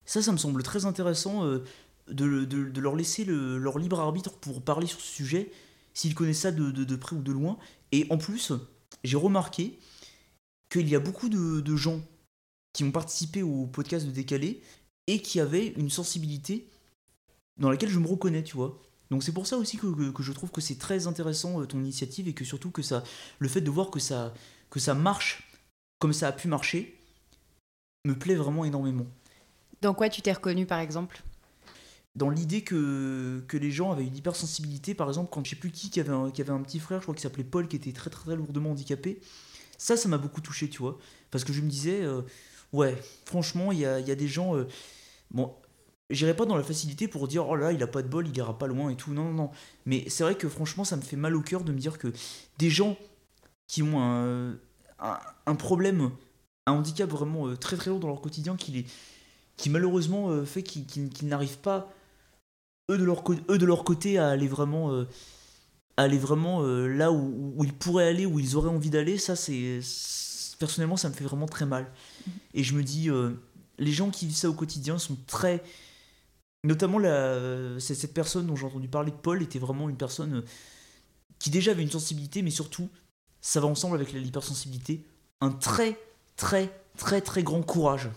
ça, 0.04 0.22
ça 0.22 0.32
me 0.32 0.36
semble 0.36 0.62
très 0.62 0.84
intéressant 0.84 1.44
euh, 1.44 1.64
de, 2.08 2.80
leur 2.80 2.96
laisser 2.96 3.24
le- 3.24 3.58
leur 3.58 3.78
libre 3.78 4.00
arbitre 4.00 4.32
pour 4.32 4.62
parler 4.62 4.86
sur 4.86 5.00
ce 5.00 5.12
sujet, 5.12 5.50
s'ils 5.94 6.14
connaissent 6.14 6.40
ça 6.40 6.52
de, 6.52 6.70
de- 6.70 6.96
près 6.96 7.16
ou 7.16 7.22
de 7.22 7.32
loin. 7.32 7.58
Et 7.92 8.06
en 8.10 8.18
plus, 8.18 8.52
j'ai 9.04 9.16
remarqué 9.16 9.78
qu'il 10.70 10.88
y 10.88 10.94
a 10.94 11.00
beaucoup 11.00 11.28
de 11.28 11.76
gens 11.76 12.00
qui 12.72 12.84
ont 12.84 12.92
participé 12.92 13.42
au 13.42 13.66
podcast 13.66 14.04
de 14.04 14.10
Décalé 14.10 14.60
et 15.06 15.22
qui 15.22 15.40
avaient 15.40 15.68
une 15.78 15.88
sensibilité 15.88 16.68
dans 17.58 17.70
laquelle 17.70 17.88
je 17.88 17.98
me 17.98 18.06
reconnais, 18.06 18.42
tu 18.42 18.54
vois. 18.54 18.78
Donc 19.10 19.22
c'est 19.22 19.32
pour 19.32 19.46
ça 19.46 19.56
aussi 19.56 19.76
que, 19.78 19.86
que- 19.86 20.10
que 20.10 20.22
je 20.22 20.32
trouve 20.32 20.50
que 20.50 20.60
c'est 20.60 20.78
très 20.78 21.06
intéressant 21.06 21.60
euh, 21.60 21.66
ton 21.66 21.78
initiative 21.78 22.28
et 22.28 22.32
que 22.34 22.44
surtout 22.44 22.70
que 22.70 22.82
ça, 22.82 23.04
le 23.38 23.48
fait 23.48 23.60
de 23.60 23.70
voir 23.70 23.90
que 23.90 24.00
ça, 24.00 24.34
que 24.70 24.80
ça 24.80 24.94
marche 24.94 25.48
comme 25.98 26.12
ça 26.12 26.28
a 26.28 26.32
pu 26.32 26.48
marcher 26.48 26.98
me 28.04 28.14
plaît 28.14 28.34
vraiment 28.36 28.64
énormément. 28.64 29.06
Dans 29.82 29.94
quoi 29.94 30.08
tu 30.08 30.22
t'es 30.22 30.32
reconnu 30.32 30.66
par 30.66 30.78
exemple? 30.80 31.22
Dans 32.14 32.30
l'idée 32.30 32.62
que, 32.62 33.44
que 33.46 33.56
les 33.58 33.70
gens 33.70 33.92
avaient 33.92 34.06
une 34.06 34.16
hypersensibilité, 34.16 34.94
par 34.94 35.08
exemple, 35.08 35.28
quand 35.30 35.44
je 35.44 35.50
sais 35.50 35.56
plus 35.56 35.70
qui 35.70 35.90
qui 35.90 36.00
avait 36.00 36.12
un, 36.14 36.30
qui 36.30 36.40
avait 36.40 36.52
un 36.52 36.62
petit 36.62 36.78
frère, 36.78 37.00
je 37.00 37.04
crois 37.04 37.14
qu'il 37.14 37.22
s'appelait 37.22 37.44
Paul, 37.44 37.68
qui 37.68 37.76
était 37.76 37.92
très 37.92 38.08
très, 38.08 38.24
très 38.24 38.36
lourdement 38.36 38.70
handicapé, 38.70 39.20
ça, 39.76 39.96
ça 39.98 40.08
m'a 40.08 40.16
beaucoup 40.16 40.40
touché, 40.40 40.70
tu 40.70 40.78
vois. 40.78 40.98
Parce 41.30 41.44
que 41.44 41.52
je 41.52 41.60
me 41.60 41.68
disais, 41.68 42.02
euh, 42.02 42.22
ouais, 42.72 42.96
franchement, 43.26 43.70
il 43.70 43.80
y 43.80 43.84
a, 43.86 44.00
il 44.00 44.08
y 44.08 44.10
a 44.10 44.14
des 44.14 44.28
gens. 44.28 44.56
euh, 44.56 44.66
bon, 45.30 45.54
j'irai 46.10 46.34
pas 46.34 46.46
dans 46.46 46.56
la 46.56 46.62
facilité 46.62 47.08
pour 47.08 47.28
dire, 47.28 47.48
oh 47.48 47.56
là, 47.56 47.72
il 47.72 47.82
a 47.82 47.86
pas 47.86 48.02
de 48.02 48.08
bol, 48.08 48.26
il 48.28 48.36
ira 48.36 48.56
pas 48.58 48.66
loin 48.66 48.90
et 48.90 48.96
tout. 48.96 49.12
Non, 49.12 49.24
non, 49.24 49.32
non. 49.32 49.50
Mais 49.86 50.04
c'est 50.08 50.22
vrai 50.24 50.34
que 50.36 50.48
franchement, 50.48 50.84
ça 50.84 50.96
me 50.96 51.02
fait 51.02 51.16
mal 51.16 51.34
au 51.34 51.42
cœur 51.42 51.64
de 51.64 51.72
me 51.72 51.78
dire 51.78 51.98
que 51.98 52.12
des 52.58 52.70
gens 52.70 52.96
qui 53.66 53.82
ont 53.82 54.00
un, 54.00 54.52
un, 54.98 55.18
un 55.46 55.54
problème, 55.54 56.10
un 56.66 56.72
handicap 56.72 57.10
vraiment 57.10 57.48
euh, 57.48 57.56
très 57.56 57.76
très 57.76 57.90
lourd 57.90 58.00
dans 58.00 58.08
leur 58.08 58.20
quotidien, 58.20 58.56
qui, 58.56 58.72
les, 58.72 58.86
qui 59.56 59.70
malheureusement 59.70 60.30
euh, 60.30 60.44
fait 60.44 60.62
qu'ils 60.62 60.86
qu'ils 60.86 61.28
n'arrivent 61.28 61.58
pas, 61.58 61.92
eux 62.90 62.98
de, 62.98 63.04
leur, 63.04 63.24
eux 63.50 63.58
de 63.58 63.66
leur 63.66 63.82
côté, 63.84 64.18
à 64.18 64.28
aller 64.28 64.48
vraiment. 64.48 64.92
euh, 64.92 65.08
à 65.98 66.02
aller 66.02 66.18
vraiment 66.18 66.60
là 66.60 67.10
où, 67.10 67.54
où 67.56 67.64
ils 67.64 67.72
pourraient 67.72 68.06
aller, 68.06 68.26
où 68.26 68.38
ils 68.38 68.54
auraient 68.54 68.68
envie 68.68 68.90
d'aller, 68.90 69.16
ça 69.16 69.34
c'est 69.34 69.80
personnellement 70.58 70.98
ça 70.98 71.08
me 71.08 71.14
fait 71.14 71.24
vraiment 71.24 71.46
très 71.46 71.64
mal. 71.64 71.90
Et 72.52 72.62
je 72.62 72.74
me 72.74 72.82
dis, 72.82 73.08
les 73.78 73.92
gens 73.92 74.10
qui 74.10 74.26
vivent 74.26 74.36
ça 74.36 74.50
au 74.50 74.52
quotidien 74.52 74.98
sont 74.98 75.16
très, 75.26 75.64
notamment 76.64 76.98
la, 76.98 77.78
c'est- 77.78 77.94
cette 77.94 78.14
personne 78.14 78.46
dont 78.46 78.56
j'ai 78.56 78.66
entendu 78.66 78.88
parler 78.88 79.10
de 79.12 79.16
Paul 79.16 79.42
était 79.42 79.58
vraiment 79.58 79.88
une 79.88 79.96
personne 79.96 80.34
euh, 80.36 80.42
qui 81.38 81.50
déjà 81.50 81.72
avait 81.72 81.82
une 81.82 81.90
sensibilité, 81.90 82.42
mais 82.42 82.50
surtout 82.50 82.88
ça 83.40 83.60
va 83.60 83.66
ensemble 83.68 83.96
avec 83.96 84.12
l'hypersensibilité, 84.12 85.04
un 85.40 85.50
très 85.50 85.98
très 86.36 86.70
très 86.96 87.20
très 87.20 87.42
grand 87.42 87.62
courage 87.62 88.08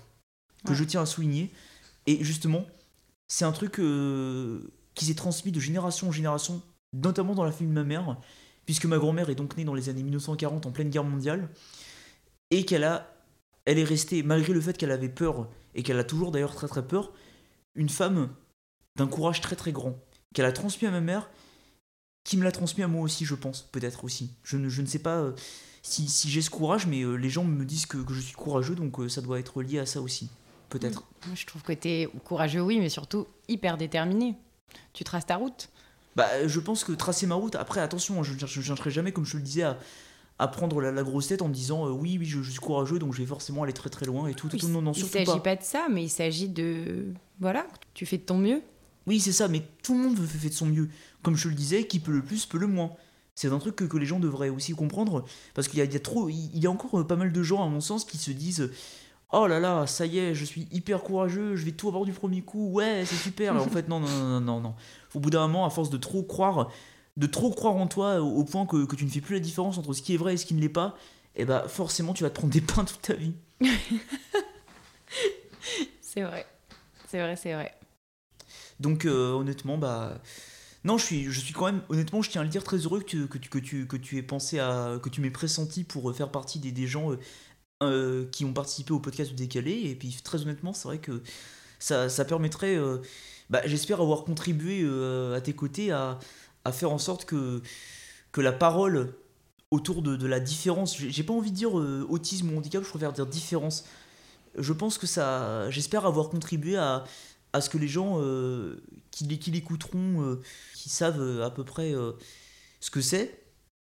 que 0.66 0.70
Ouais. 0.72 0.76
je 0.76 0.84
tiens 0.84 1.02
à 1.02 1.06
souligner. 1.06 1.52
Et 2.08 2.24
justement, 2.24 2.66
c'est 3.28 3.46
un 3.46 3.52
truc 3.52 3.80
euh, 3.80 4.62
qui 4.96 5.06
s'est 5.06 5.14
transmis 5.16 5.52
de 5.52 5.60
génération 5.60 6.08
en 6.08 6.12
génération, 6.12 6.62
notamment 6.94 7.36
dans 7.36 7.44
la 7.44 7.52
famille 7.52 7.70
de 7.70 7.74
ma 7.80 7.84
mère, 7.84 8.18
puisque 8.66 8.86
ma 8.86 8.98
grand-mère 8.98 9.30
est 9.30 9.36
donc 9.36 9.56
née 9.58 9.64
dans 9.66 9.76
les 9.76 9.90
années 9.90 10.02
1940 10.04 10.66
en 10.66 10.72
pleine 10.72 10.90
guerre 10.90 11.04
mondiale, 11.04 11.50
et 12.52 12.66
qu'elle 12.66 12.84
a, 12.84 13.14
elle 13.66 13.78
est 13.78 13.84
restée, 13.84 14.24
malgré 14.24 14.54
le 14.54 14.62
fait 14.62 14.76
qu'elle 14.78 14.92
avait 14.92 15.10
peur, 15.10 15.48
et 15.76 15.84
qu'elle 15.84 16.00
a 16.00 16.04
toujours 16.04 16.32
d'ailleurs 16.32 16.56
très 16.56 16.68
très 16.68 16.86
peur, 16.88 17.12
une 17.80 17.90
femme 17.90 18.30
d'un 18.98 19.08
courage 19.08 19.40
très 19.40 19.56
très 19.56 19.72
grand, 19.72 19.96
qu'elle 20.34 20.46
a 20.46 20.52
transmis 20.52 20.88
à 20.88 20.92
ma 20.92 21.00
mère, 21.00 21.30
qui 22.26 22.36
me 22.36 22.44
l'a 22.44 22.52
transmis 22.52 22.84
à 22.84 22.88
moi 22.88 23.02
aussi, 23.02 23.24
je 23.24 23.36
pense, 23.36 23.62
peut-être 23.72 24.04
aussi. 24.04 24.32
Je 24.44 24.58
ne, 24.58 24.68
je 24.68 24.82
ne 24.82 24.86
sais 24.86 25.00
pas 25.00 25.16
euh, 25.16 25.32
si, 25.82 26.08
si 26.10 26.30
j'ai 26.30 26.42
ce 26.42 26.50
courage, 26.50 26.86
mais 26.86 27.02
euh, 27.04 27.16
les 27.16 27.30
gens 27.30 27.46
me 27.46 27.64
disent 27.64 27.86
que, 27.86 27.98
que 27.98 28.14
je 28.14 28.20
suis 28.20 28.36
courageux, 28.36 28.76
donc 28.76 29.00
euh, 29.00 29.08
ça 29.08 29.22
doit 29.22 29.40
être 29.40 29.64
lié 29.64 29.80
à 29.80 29.86
ça 29.86 30.02
aussi, 30.02 30.30
peut-être. 30.68 31.06
Moi, 31.26 31.36
je 31.36 31.46
trouve 31.46 31.62
que 31.62 31.72
t'es 31.72 32.10
courageux, 32.26 32.62
oui, 32.62 32.80
mais 32.80 32.90
surtout 32.90 33.26
hyper 33.48 33.78
déterminé. 33.78 34.36
Tu 34.92 35.06
traces 35.06 35.26
ta 35.26 35.38
route. 35.38 35.70
Bah, 36.18 36.28
je 36.46 36.60
pense 36.60 36.84
que 36.84 36.92
tracer 36.92 37.28
ma 37.28 37.36
route, 37.36 37.56
après, 37.56 37.80
attention, 37.80 38.22
je 38.24 38.34
ne 38.34 38.48
chercherai 38.48 38.92
jamais, 38.92 39.14
comme 39.14 39.26
je 39.26 39.32
te 39.32 39.38
le 39.38 39.44
disais, 39.44 39.64
à, 39.64 39.80
à 40.38 40.50
prendre 40.50 40.82
la, 40.82 40.92
la 40.92 41.04
grosse 41.04 41.28
tête 41.28 41.42
en 41.42 41.48
me 41.48 41.54
disant 41.54 41.88
euh, 41.88 41.92
oui, 41.92 42.18
oui, 42.20 42.26
je, 42.26 42.42
je 42.42 42.52
suis 42.52 42.60
courageux, 42.60 43.00
donc 43.00 43.14
je 43.14 43.20
vais 43.20 43.26
forcément 43.26 43.64
aller 43.64 43.74
très 43.74 43.90
très 43.90 44.06
loin 44.06 44.28
et 44.28 44.34
tout. 44.34 44.50
tout, 44.50 44.58
tout. 44.58 44.68
non, 44.68 44.82
non, 44.82 44.92
il 44.92 45.00
surtout 45.00 45.14
s'agit 45.14 45.26
pas. 45.26 45.40
pas. 45.40 45.56
de 45.56 45.64
ça, 45.64 45.88
mais 45.90 46.04
il 46.04 46.10
s'agit 46.10 46.50
de. 46.50 47.14
Voilà, 47.40 47.66
tu 47.94 48.06
fais 48.06 48.18
de 48.18 48.24
ton 48.24 48.38
mieux. 48.38 48.62
Oui, 49.08 49.20
c'est 49.20 49.32
ça, 49.32 49.48
mais 49.48 49.64
tout 49.82 49.94
le 49.94 50.00
monde 50.00 50.18
fait, 50.20 50.50
de 50.50 50.54
son 50.54 50.66
mieux. 50.66 50.90
Comme 51.24 51.36
je 51.36 51.44
te 51.44 51.48
le 51.48 51.56
disais, 51.56 51.88
qui 51.88 52.00
peut 52.00 52.12
le 52.12 52.22
plus, 52.22 52.46
peut 52.46 52.58
le 52.58 52.68
moins. 52.68 52.92
C'est 53.34 53.48
un 53.52 53.60
truc 53.60 53.78
que, 53.78 53.86
que 53.86 53.98
les 53.98 54.06
gens 54.06 54.20
devraient 54.20 54.50
aussi 54.50 54.74
comprendre, 54.74 55.24
parce 55.54 55.68
qu'il 55.68 55.80
y 55.80 55.82
a, 55.82 55.86
il 55.86 55.94
y 55.94 55.96
a 55.96 56.00
trop, 56.00 56.30
il 56.30 56.60
y 56.60 56.68
a 56.68 56.72
encore 56.72 57.00
euh, 57.00 57.08
pas 57.08 57.16
mal 57.16 57.32
de 57.32 57.44
gens, 57.44 57.64
à 57.66 57.70
mon 57.70 57.80
sens, 57.80 58.04
qui 58.04 58.18
se 58.18 58.32
disent 58.32 58.70
Oh 59.32 59.48
là 59.48 59.60
là, 59.60 59.88
ça 59.88 60.06
y 60.06 60.18
est, 60.20 60.36
je 60.36 60.44
suis 60.44 60.68
hyper 60.72 61.02
courageux, 61.02 61.56
je 61.56 61.64
vais 61.64 61.72
tout 61.72 61.88
avoir 61.88 62.04
du 62.04 62.12
premier 62.12 62.42
coup, 62.42 62.72
ouais, 62.72 63.04
c'est 63.06 63.16
super. 63.16 63.56
En 63.56 63.68
fait, 63.68 63.88
non, 63.88 64.00
non, 64.00 64.10
non, 64.10 64.42
non, 64.42 64.60
non. 64.60 64.76
Au 65.14 65.20
bout 65.20 65.30
d'un 65.30 65.48
moment, 65.48 65.66
à 65.66 65.70
force 65.70 65.90
de 65.90 65.98
trop 65.98 66.24
croire, 66.24 66.70
de 67.16 67.28
trop 67.28 67.52
croire 67.52 67.76
en 67.76 67.88
toi 67.88 68.22
au, 68.22 68.28
au 68.40 68.44
point 68.44 68.66
que, 68.66 68.86
que 68.86 68.96
tu 68.96 69.06
ne 69.06 69.10
fais 69.10 69.22
plus 69.22 69.36
la 69.36 69.40
différence 69.40 69.78
entre 69.78 69.94
ce 69.94 70.02
qui 70.02 70.14
est 70.14 70.18
vrai 70.18 70.34
et 70.34 70.38
ce 70.38 70.46
qui 70.46 70.56
ne 70.56 70.62
l'est 70.62 70.68
pas, 70.68 70.98
et 71.36 71.46
bah 71.46 71.66
forcément, 71.68 72.14
tu 72.14 72.24
vas 72.24 72.30
te 72.30 72.36
prendre 72.36 72.52
des 72.52 72.62
pains 72.62 72.84
toute 72.84 73.02
ta 73.02 73.14
vie. 73.14 73.34
C'est 76.02 76.24
vrai. 76.24 76.46
C'est 77.10 77.20
vrai, 77.20 77.36
c'est 77.36 77.54
vrai. 77.54 77.74
Donc 78.80 79.06
euh, 79.06 79.32
honnêtement, 79.32 79.80
bah 79.80 80.22
non, 80.84 81.00
je 81.00 81.06
suis, 81.06 81.32
je 81.32 81.40
suis 81.40 81.54
quand 81.54 81.66
même, 81.66 81.82
honnêtement, 81.90 82.22
je 82.22 82.30
tiens 82.30 82.42
à 82.42 82.44
le 82.44 82.50
dire, 82.50 82.64
très 82.64 82.78
heureux 82.78 83.00
que 83.00 83.06
tu, 83.06 83.28
que 83.28 83.38
tu, 83.40 83.50
que 83.50 83.58
tu, 83.58 83.88
que 83.88 83.98
tu 83.98 84.18
aies 84.18 84.24
pensé 84.24 84.60
à, 84.60 85.00
que 85.02 85.10
tu 85.10 85.20
m'aies 85.20 85.32
pressenti 85.32 85.84
pour 85.84 86.10
euh, 86.10 86.14
faire 86.14 86.30
partie 86.30 86.60
des, 86.60 86.72
des 86.72 86.86
gens 86.86 87.16
euh, 87.82 88.28
qui 88.32 88.46
ont 88.46 88.54
participé 88.54 88.94
au 88.94 89.00
podcast 89.00 89.34
décalé. 89.34 89.72
Et 89.86 89.96
puis 89.96 90.16
très 90.24 90.44
honnêtement, 90.44 90.72
c'est 90.72 90.88
vrai 90.88 91.00
que 91.00 91.24
ça, 91.80 92.10
ça 92.10 92.26
permettrait, 92.26 92.78
bah, 93.50 93.62
j'espère 93.66 94.02
avoir 94.02 94.24
contribué 94.24 94.88
à 95.36 95.42
tes 95.42 95.54
côtés 95.54 95.92
à, 95.92 96.20
à 96.64 96.72
faire 96.72 96.92
en 96.92 96.98
sorte 97.00 97.26
que, 97.26 97.62
que 98.32 98.42
la 98.42 98.52
parole 98.52 99.16
autour 99.72 100.02
de, 100.02 100.16
de 100.16 100.28
la 100.28 100.40
différence, 100.40 100.98
j'ai 100.98 101.24
pas 101.24 101.34
envie 101.34 101.52
de 101.52 101.56
dire 101.56 101.74
autisme 101.74 102.54
ou 102.54 102.58
handicap, 102.58 102.84
je 102.84 102.90
préfère 102.90 103.14
dire 103.14 103.26
différence. 103.26 103.86
Je 104.58 104.74
pense 104.74 104.98
que 104.98 105.08
ça, 105.08 105.70
j'espère 105.70 106.06
avoir 106.06 106.30
contribué 106.30 106.76
à, 106.78 107.04
à 107.54 107.62
ce 107.62 107.70
que 107.70 107.78
les 107.78 107.88
gens 107.88 108.16
euh, 108.20 108.82
qui, 109.12 109.24
l'é- 109.26 109.40
qui 109.40 109.52
l'écouteront, 109.52 110.22
euh, 110.24 110.42
qui 110.74 110.90
savent 110.90 111.22
euh, 111.22 111.46
à 111.46 111.50
peu 111.52 111.64
près 111.64 111.94
euh, 111.94 112.14
ce 112.80 112.90
que 112.92 113.02
c'est, 113.02 113.42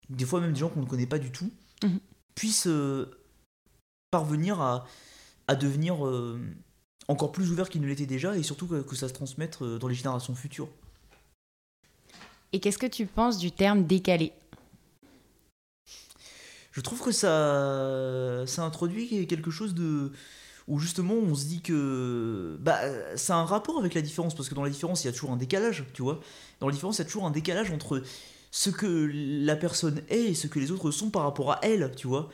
des 0.08 0.24
fois 0.24 0.40
même 0.40 0.52
des 0.52 0.60
gens 0.60 0.68
qu'on 0.68 0.80
ne 0.82 0.86
connaît 0.86 1.06
pas 1.06 1.18
du 1.18 1.30
tout, 1.32 1.50
Mhm. 1.82 1.98
puissent 2.34 2.68
parvenir 4.10 4.60
à, 4.60 4.86
à 5.48 5.54
devenir 5.54 5.96
encore 7.08 7.32
plus 7.32 7.50
ouverts 7.50 7.68
qu'ils 7.68 7.82
ne 7.82 7.86
l'étaient 7.86 8.06
déjà 8.06 8.36
et 8.38 8.42
surtout 8.42 8.66
que, 8.66 8.80
que 8.80 8.96
ça 8.96 9.08
se 9.08 9.12
transmette 9.12 9.62
dans 9.62 9.88
les 9.88 9.94
générations 9.94 10.34
futures. 10.34 10.68
Et 12.52 12.60
qu'est-ce 12.60 12.78
que 12.78 12.86
tu 12.86 13.06
penses 13.06 13.38
du 13.38 13.50
terme 13.50 13.84
décalé? 13.84 14.32
Je 16.72 16.80
trouve 16.80 17.02
que 17.02 17.12
ça, 17.12 18.44
ça 18.46 18.64
introduit 18.64 19.26
quelque 19.26 19.50
chose 19.50 19.74
de 19.74 20.12
où 20.66 20.78
justement 20.78 21.14
on 21.14 21.34
se 21.34 21.44
dit 21.44 21.60
que 21.60 22.56
bah 22.60 22.80
ça 23.16 23.34
a 23.36 23.38
un 23.38 23.44
rapport 23.44 23.78
avec 23.78 23.94
la 23.94 24.00
différence 24.02 24.34
parce 24.34 24.48
que 24.48 24.54
dans 24.54 24.64
la 24.64 24.70
différence 24.70 25.04
il 25.04 25.08
y 25.08 25.10
a 25.10 25.12
toujours 25.12 25.30
un 25.32 25.36
décalage 25.36 25.84
tu 25.92 26.02
vois. 26.02 26.20
Dans 26.60 26.68
la 26.68 26.72
différence 26.72 26.96
il 26.96 27.00
y 27.00 27.02
a 27.02 27.04
toujours 27.04 27.26
un 27.26 27.30
décalage 27.30 27.70
entre 27.70 28.02
ce 28.50 28.70
que 28.70 29.10
la 29.12 29.56
personne 29.56 30.02
est 30.08 30.24
et 30.30 30.34
ce 30.34 30.46
que 30.46 30.58
les 30.58 30.70
autres 30.70 30.90
sont 30.90 31.10
par 31.10 31.22
rapport 31.24 31.52
à 31.52 31.60
elle 31.62 31.92
tu 31.96 32.06
vois. 32.06 32.28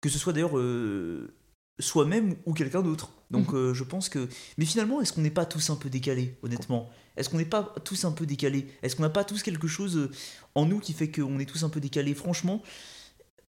Que 0.00 0.08
ce 0.08 0.18
soit 0.18 0.32
d'ailleurs 0.32 0.56
euh, 0.58 1.34
soi-même 1.78 2.36
ou 2.46 2.54
quelqu'un 2.54 2.80
d'autre. 2.82 3.10
Donc 3.30 3.52
Mhm. 3.52 3.58
euh, 3.58 3.74
je 3.74 3.84
pense 3.84 4.08
que 4.08 4.28
mais 4.56 4.64
finalement 4.64 5.00
est-ce 5.02 5.12
qu'on 5.12 5.20
n'est 5.20 5.30
pas 5.30 5.44
tous 5.44 5.68
un 5.70 5.76
peu 5.76 5.90
décalés 5.90 6.38
honnêtement? 6.42 6.88
Est-ce 7.16 7.28
qu'on 7.28 7.36
n'est 7.38 7.44
pas 7.44 7.74
tous 7.84 8.04
un 8.06 8.12
peu 8.12 8.24
décalés? 8.24 8.66
Est-ce 8.82 8.96
qu'on 8.96 9.02
n'a 9.02 9.10
pas 9.10 9.24
tous 9.24 9.42
quelque 9.42 9.68
chose 9.68 9.96
euh, 9.98 10.10
en 10.54 10.64
nous 10.64 10.78
qui 10.80 10.94
fait 10.94 11.10
qu'on 11.10 11.38
est 11.38 11.44
tous 11.46 11.62
un 11.64 11.68
peu 11.68 11.80
décalés? 11.80 12.14
Franchement 12.14 12.62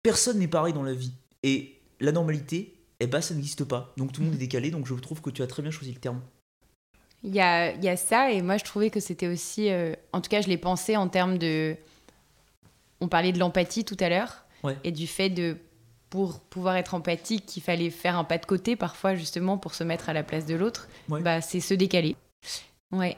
personne 0.02 0.38
n'est 0.38 0.46
pareil 0.48 0.72
dans 0.72 0.84
la 0.84 0.94
vie. 0.94 1.12
Et 1.42 1.80
la 1.98 2.12
normalité 2.12 2.75
eh 3.00 3.06
ben 3.06 3.20
ça 3.20 3.34
n'existe 3.34 3.64
pas. 3.64 3.92
Donc 3.96 4.12
tout 4.12 4.20
le 4.20 4.26
monde 4.26 4.34
est 4.36 4.38
décalé, 4.38 4.70
donc 4.70 4.86
je 4.86 4.94
trouve 4.94 5.20
que 5.20 5.30
tu 5.30 5.42
as 5.42 5.46
très 5.46 5.62
bien 5.62 5.70
choisi 5.70 5.92
le 5.92 6.00
terme. 6.00 6.20
Il 7.22 7.34
y 7.34 7.40
a, 7.40 7.72
il 7.72 7.82
y 7.82 7.88
a 7.88 7.96
ça, 7.96 8.30
et 8.30 8.40
moi 8.42 8.56
je 8.56 8.64
trouvais 8.64 8.90
que 8.90 9.00
c'était 9.00 9.26
aussi. 9.26 9.70
euh, 9.70 9.94
en 10.12 10.20
tout 10.20 10.28
cas, 10.30 10.40
je 10.42 10.48
l'ai 10.48 10.58
pensé 10.58 10.96
en 10.96 11.08
termes 11.08 11.38
de. 11.38 11.76
On 13.00 13.08
parlait 13.08 13.32
de 13.32 13.38
l'empathie 13.38 13.84
tout 13.84 13.96
à 14.00 14.08
l'heure, 14.08 14.44
Ouais. 14.62 14.76
et 14.84 14.92
du 14.92 15.06
fait 15.06 15.28
de. 15.30 15.56
Pour 16.08 16.38
pouvoir 16.40 16.76
être 16.76 16.94
empathique, 16.94 17.46
qu'il 17.46 17.62
fallait 17.64 17.90
faire 17.90 18.16
un 18.16 18.22
pas 18.24 18.38
de 18.38 18.46
côté 18.46 18.76
parfois, 18.76 19.16
justement, 19.16 19.58
pour 19.58 19.74
se 19.74 19.82
mettre 19.82 20.08
à 20.08 20.12
la 20.12 20.22
place 20.22 20.46
de 20.46 20.54
l'autre. 20.54 20.88
Ouais. 21.08 21.20
Bah, 21.20 21.40
c'est 21.40 21.58
se 21.60 21.74
décaler. 21.74 22.14
Ouais. 22.92 23.16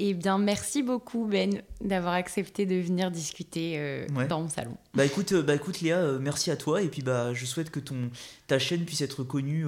Eh 0.00 0.12
bien, 0.14 0.38
merci 0.38 0.82
beaucoup, 0.82 1.26
Ben, 1.26 1.62
d'avoir 1.80 2.14
accepté 2.14 2.66
de 2.66 2.74
venir 2.76 3.10
discuter 3.12 3.74
euh, 3.78 4.06
Ouais. 4.14 4.26
dans 4.26 4.42
mon 4.42 4.48
salon. 4.48 4.76
Bah 4.94 5.04
écoute, 5.04 5.32
euh, 5.32 5.42
bah 5.42 5.54
écoute 5.54 5.80
Léa, 5.80 5.98
euh, 5.98 6.18
merci 6.18 6.50
à 6.50 6.56
toi 6.56 6.82
et 6.82 6.88
puis 6.88 7.02
bah 7.02 7.32
je 7.32 7.46
souhaite 7.46 7.70
que 7.70 7.78
ton 7.80 8.10
ta 8.48 8.58
chaîne 8.58 8.84
puisse 8.84 9.02
être 9.02 9.22
connue 9.22 9.66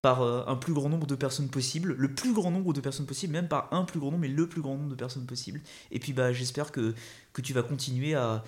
par 0.00 0.22
un 0.48 0.56
plus 0.56 0.72
grand 0.72 0.88
nombre 0.88 1.06
de 1.06 1.14
personnes 1.14 1.48
possible, 1.48 1.94
le 1.96 2.12
plus 2.12 2.32
grand 2.32 2.50
nombre 2.50 2.72
de 2.72 2.80
personnes 2.80 3.06
possible, 3.06 3.32
même 3.34 3.46
par 3.46 3.72
un 3.72 3.84
plus 3.84 4.00
grand 4.00 4.10
nombre, 4.10 4.22
mais 4.22 4.28
le 4.28 4.48
plus 4.48 4.60
grand 4.60 4.74
nombre 4.76 4.90
de 4.90 4.94
personnes 4.96 5.26
possible. 5.26 5.60
Et 5.92 6.00
puis 6.00 6.12
bah 6.12 6.32
j'espère 6.32 6.72
que 6.72 6.92
que 7.32 7.40
tu 7.40 7.52
vas 7.52 7.62
continuer 7.62 8.14
à 8.14 8.42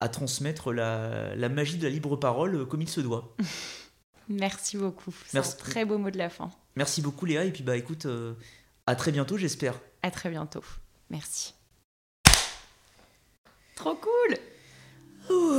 à 0.00 0.08
transmettre 0.08 0.72
la, 0.72 1.36
la 1.36 1.48
magie 1.50 1.76
de 1.76 1.84
la 1.84 1.90
libre 1.90 2.16
parole 2.16 2.66
comme 2.66 2.80
il 2.80 2.88
se 2.88 3.02
doit. 3.02 3.34
Merci 4.30 4.78
beaucoup. 4.78 5.14
C'est 5.26 5.36
un 5.36 5.42
très 5.42 5.84
beau 5.84 5.98
mot 5.98 6.10
de 6.10 6.16
la 6.16 6.30
fin. 6.30 6.50
Merci 6.76 7.02
beaucoup 7.02 7.26
Léa 7.26 7.44
et 7.44 7.52
puis 7.52 7.62
bah 7.62 7.76
écoute, 7.76 8.06
à 8.86 8.96
très 8.96 9.12
bientôt 9.12 9.36
j'espère. 9.36 9.78
À 10.04 10.10
très 10.10 10.28
bientôt. 10.28 10.60
Merci. 11.08 11.54
Trop 13.74 13.94
cool 13.94 14.36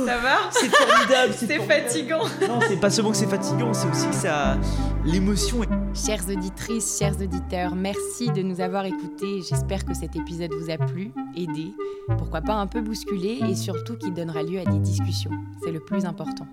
Ça 0.06 0.18
va 0.18 0.36
C'est 0.52 0.68
formidable, 0.68 1.34
C'est 1.36 1.58
fatigant 1.66 2.22
Non, 2.46 2.60
c'est 2.68 2.78
pas 2.78 2.88
seulement 2.88 3.10
que 3.10 3.16
c'est 3.16 3.26
fatigant, 3.26 3.74
c'est 3.74 3.88
aussi 3.88 4.06
que 4.06 4.14
ça 4.14 4.56
l'émotion 5.04 5.64
est 5.64 5.68
Chères 5.96 6.28
auditrices, 6.28 6.96
chers 6.96 7.20
auditeurs, 7.20 7.74
merci 7.74 8.30
de 8.30 8.42
nous 8.42 8.60
avoir 8.60 8.84
écoutés. 8.84 9.42
J'espère 9.42 9.84
que 9.84 9.94
cet 9.94 10.14
épisode 10.14 10.52
vous 10.54 10.70
a 10.70 10.78
plu, 10.78 11.10
aidé, 11.34 11.74
pourquoi 12.16 12.40
pas 12.40 12.54
un 12.54 12.68
peu 12.68 12.80
bousculé 12.80 13.40
et 13.50 13.56
surtout 13.56 13.96
qu'il 13.96 14.14
donnera 14.14 14.44
lieu 14.44 14.60
à 14.60 14.64
des 14.64 14.78
discussions. 14.78 15.32
C'est 15.64 15.72
le 15.72 15.80
plus 15.80 16.04
important. 16.04 16.46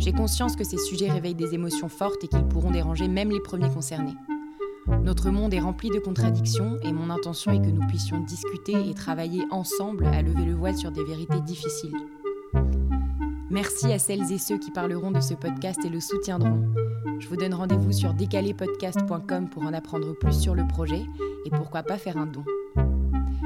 J'ai 0.00 0.10
conscience 0.10 0.56
que 0.56 0.64
ces 0.64 0.78
sujets 0.78 1.12
réveillent 1.12 1.36
des 1.36 1.54
émotions 1.54 1.88
fortes 1.88 2.24
et 2.24 2.26
qu'ils 2.26 2.48
pourront 2.48 2.72
déranger 2.72 3.06
même 3.06 3.30
les 3.30 3.40
premiers 3.40 3.70
concernés. 3.70 4.16
Notre 4.88 5.30
monde 5.30 5.54
est 5.54 5.60
rempli 5.60 5.90
de 5.90 5.98
contradictions 5.98 6.78
et 6.82 6.92
mon 6.92 7.10
intention 7.10 7.52
est 7.52 7.60
que 7.60 7.70
nous 7.70 7.86
puissions 7.86 8.20
discuter 8.20 8.88
et 8.88 8.94
travailler 8.94 9.44
ensemble 9.50 10.06
à 10.06 10.22
lever 10.22 10.44
le 10.44 10.54
voile 10.54 10.76
sur 10.76 10.90
des 10.90 11.04
vérités 11.04 11.40
difficiles. 11.40 11.96
Merci 13.50 13.92
à 13.92 13.98
celles 13.98 14.32
et 14.32 14.38
ceux 14.38 14.58
qui 14.58 14.70
parleront 14.70 15.10
de 15.10 15.20
ce 15.20 15.34
podcast 15.34 15.84
et 15.84 15.88
le 15.88 16.00
soutiendront. 16.00 16.62
Je 17.18 17.28
vous 17.28 17.36
donne 17.36 17.54
rendez-vous 17.54 17.92
sur 17.92 18.12
décalépodcast.com 18.12 19.48
pour 19.48 19.62
en 19.62 19.72
apprendre 19.72 20.12
plus 20.14 20.38
sur 20.38 20.54
le 20.54 20.66
projet 20.66 21.04
et 21.44 21.50
pourquoi 21.50 21.82
pas 21.82 21.96
faire 21.96 22.16
un 22.16 22.26
don. 22.26 22.44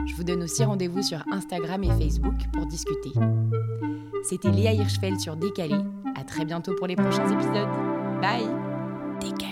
Je 0.07 0.15
vous 0.17 0.25
donne 0.25 0.43
aussi 0.43 0.65
rendez-vous 0.65 1.03
sur 1.03 1.23
Instagram 1.31 1.85
et 1.85 1.91
Facebook 1.91 2.35
pour 2.53 2.67
discuter. 2.67 3.13
C'était 4.23 4.51
Léa 4.51 4.73
Hirschfeld 4.73 5.21
sur 5.21 5.37
Décalé. 5.37 5.77
À 6.17 6.25
très 6.25 6.45
bientôt 6.45 6.75
pour 6.75 6.87
les 6.87 6.97
prochains 6.97 7.29
épisodes. 7.29 7.69
Bye 8.21 8.49
Décalé. 9.21 9.50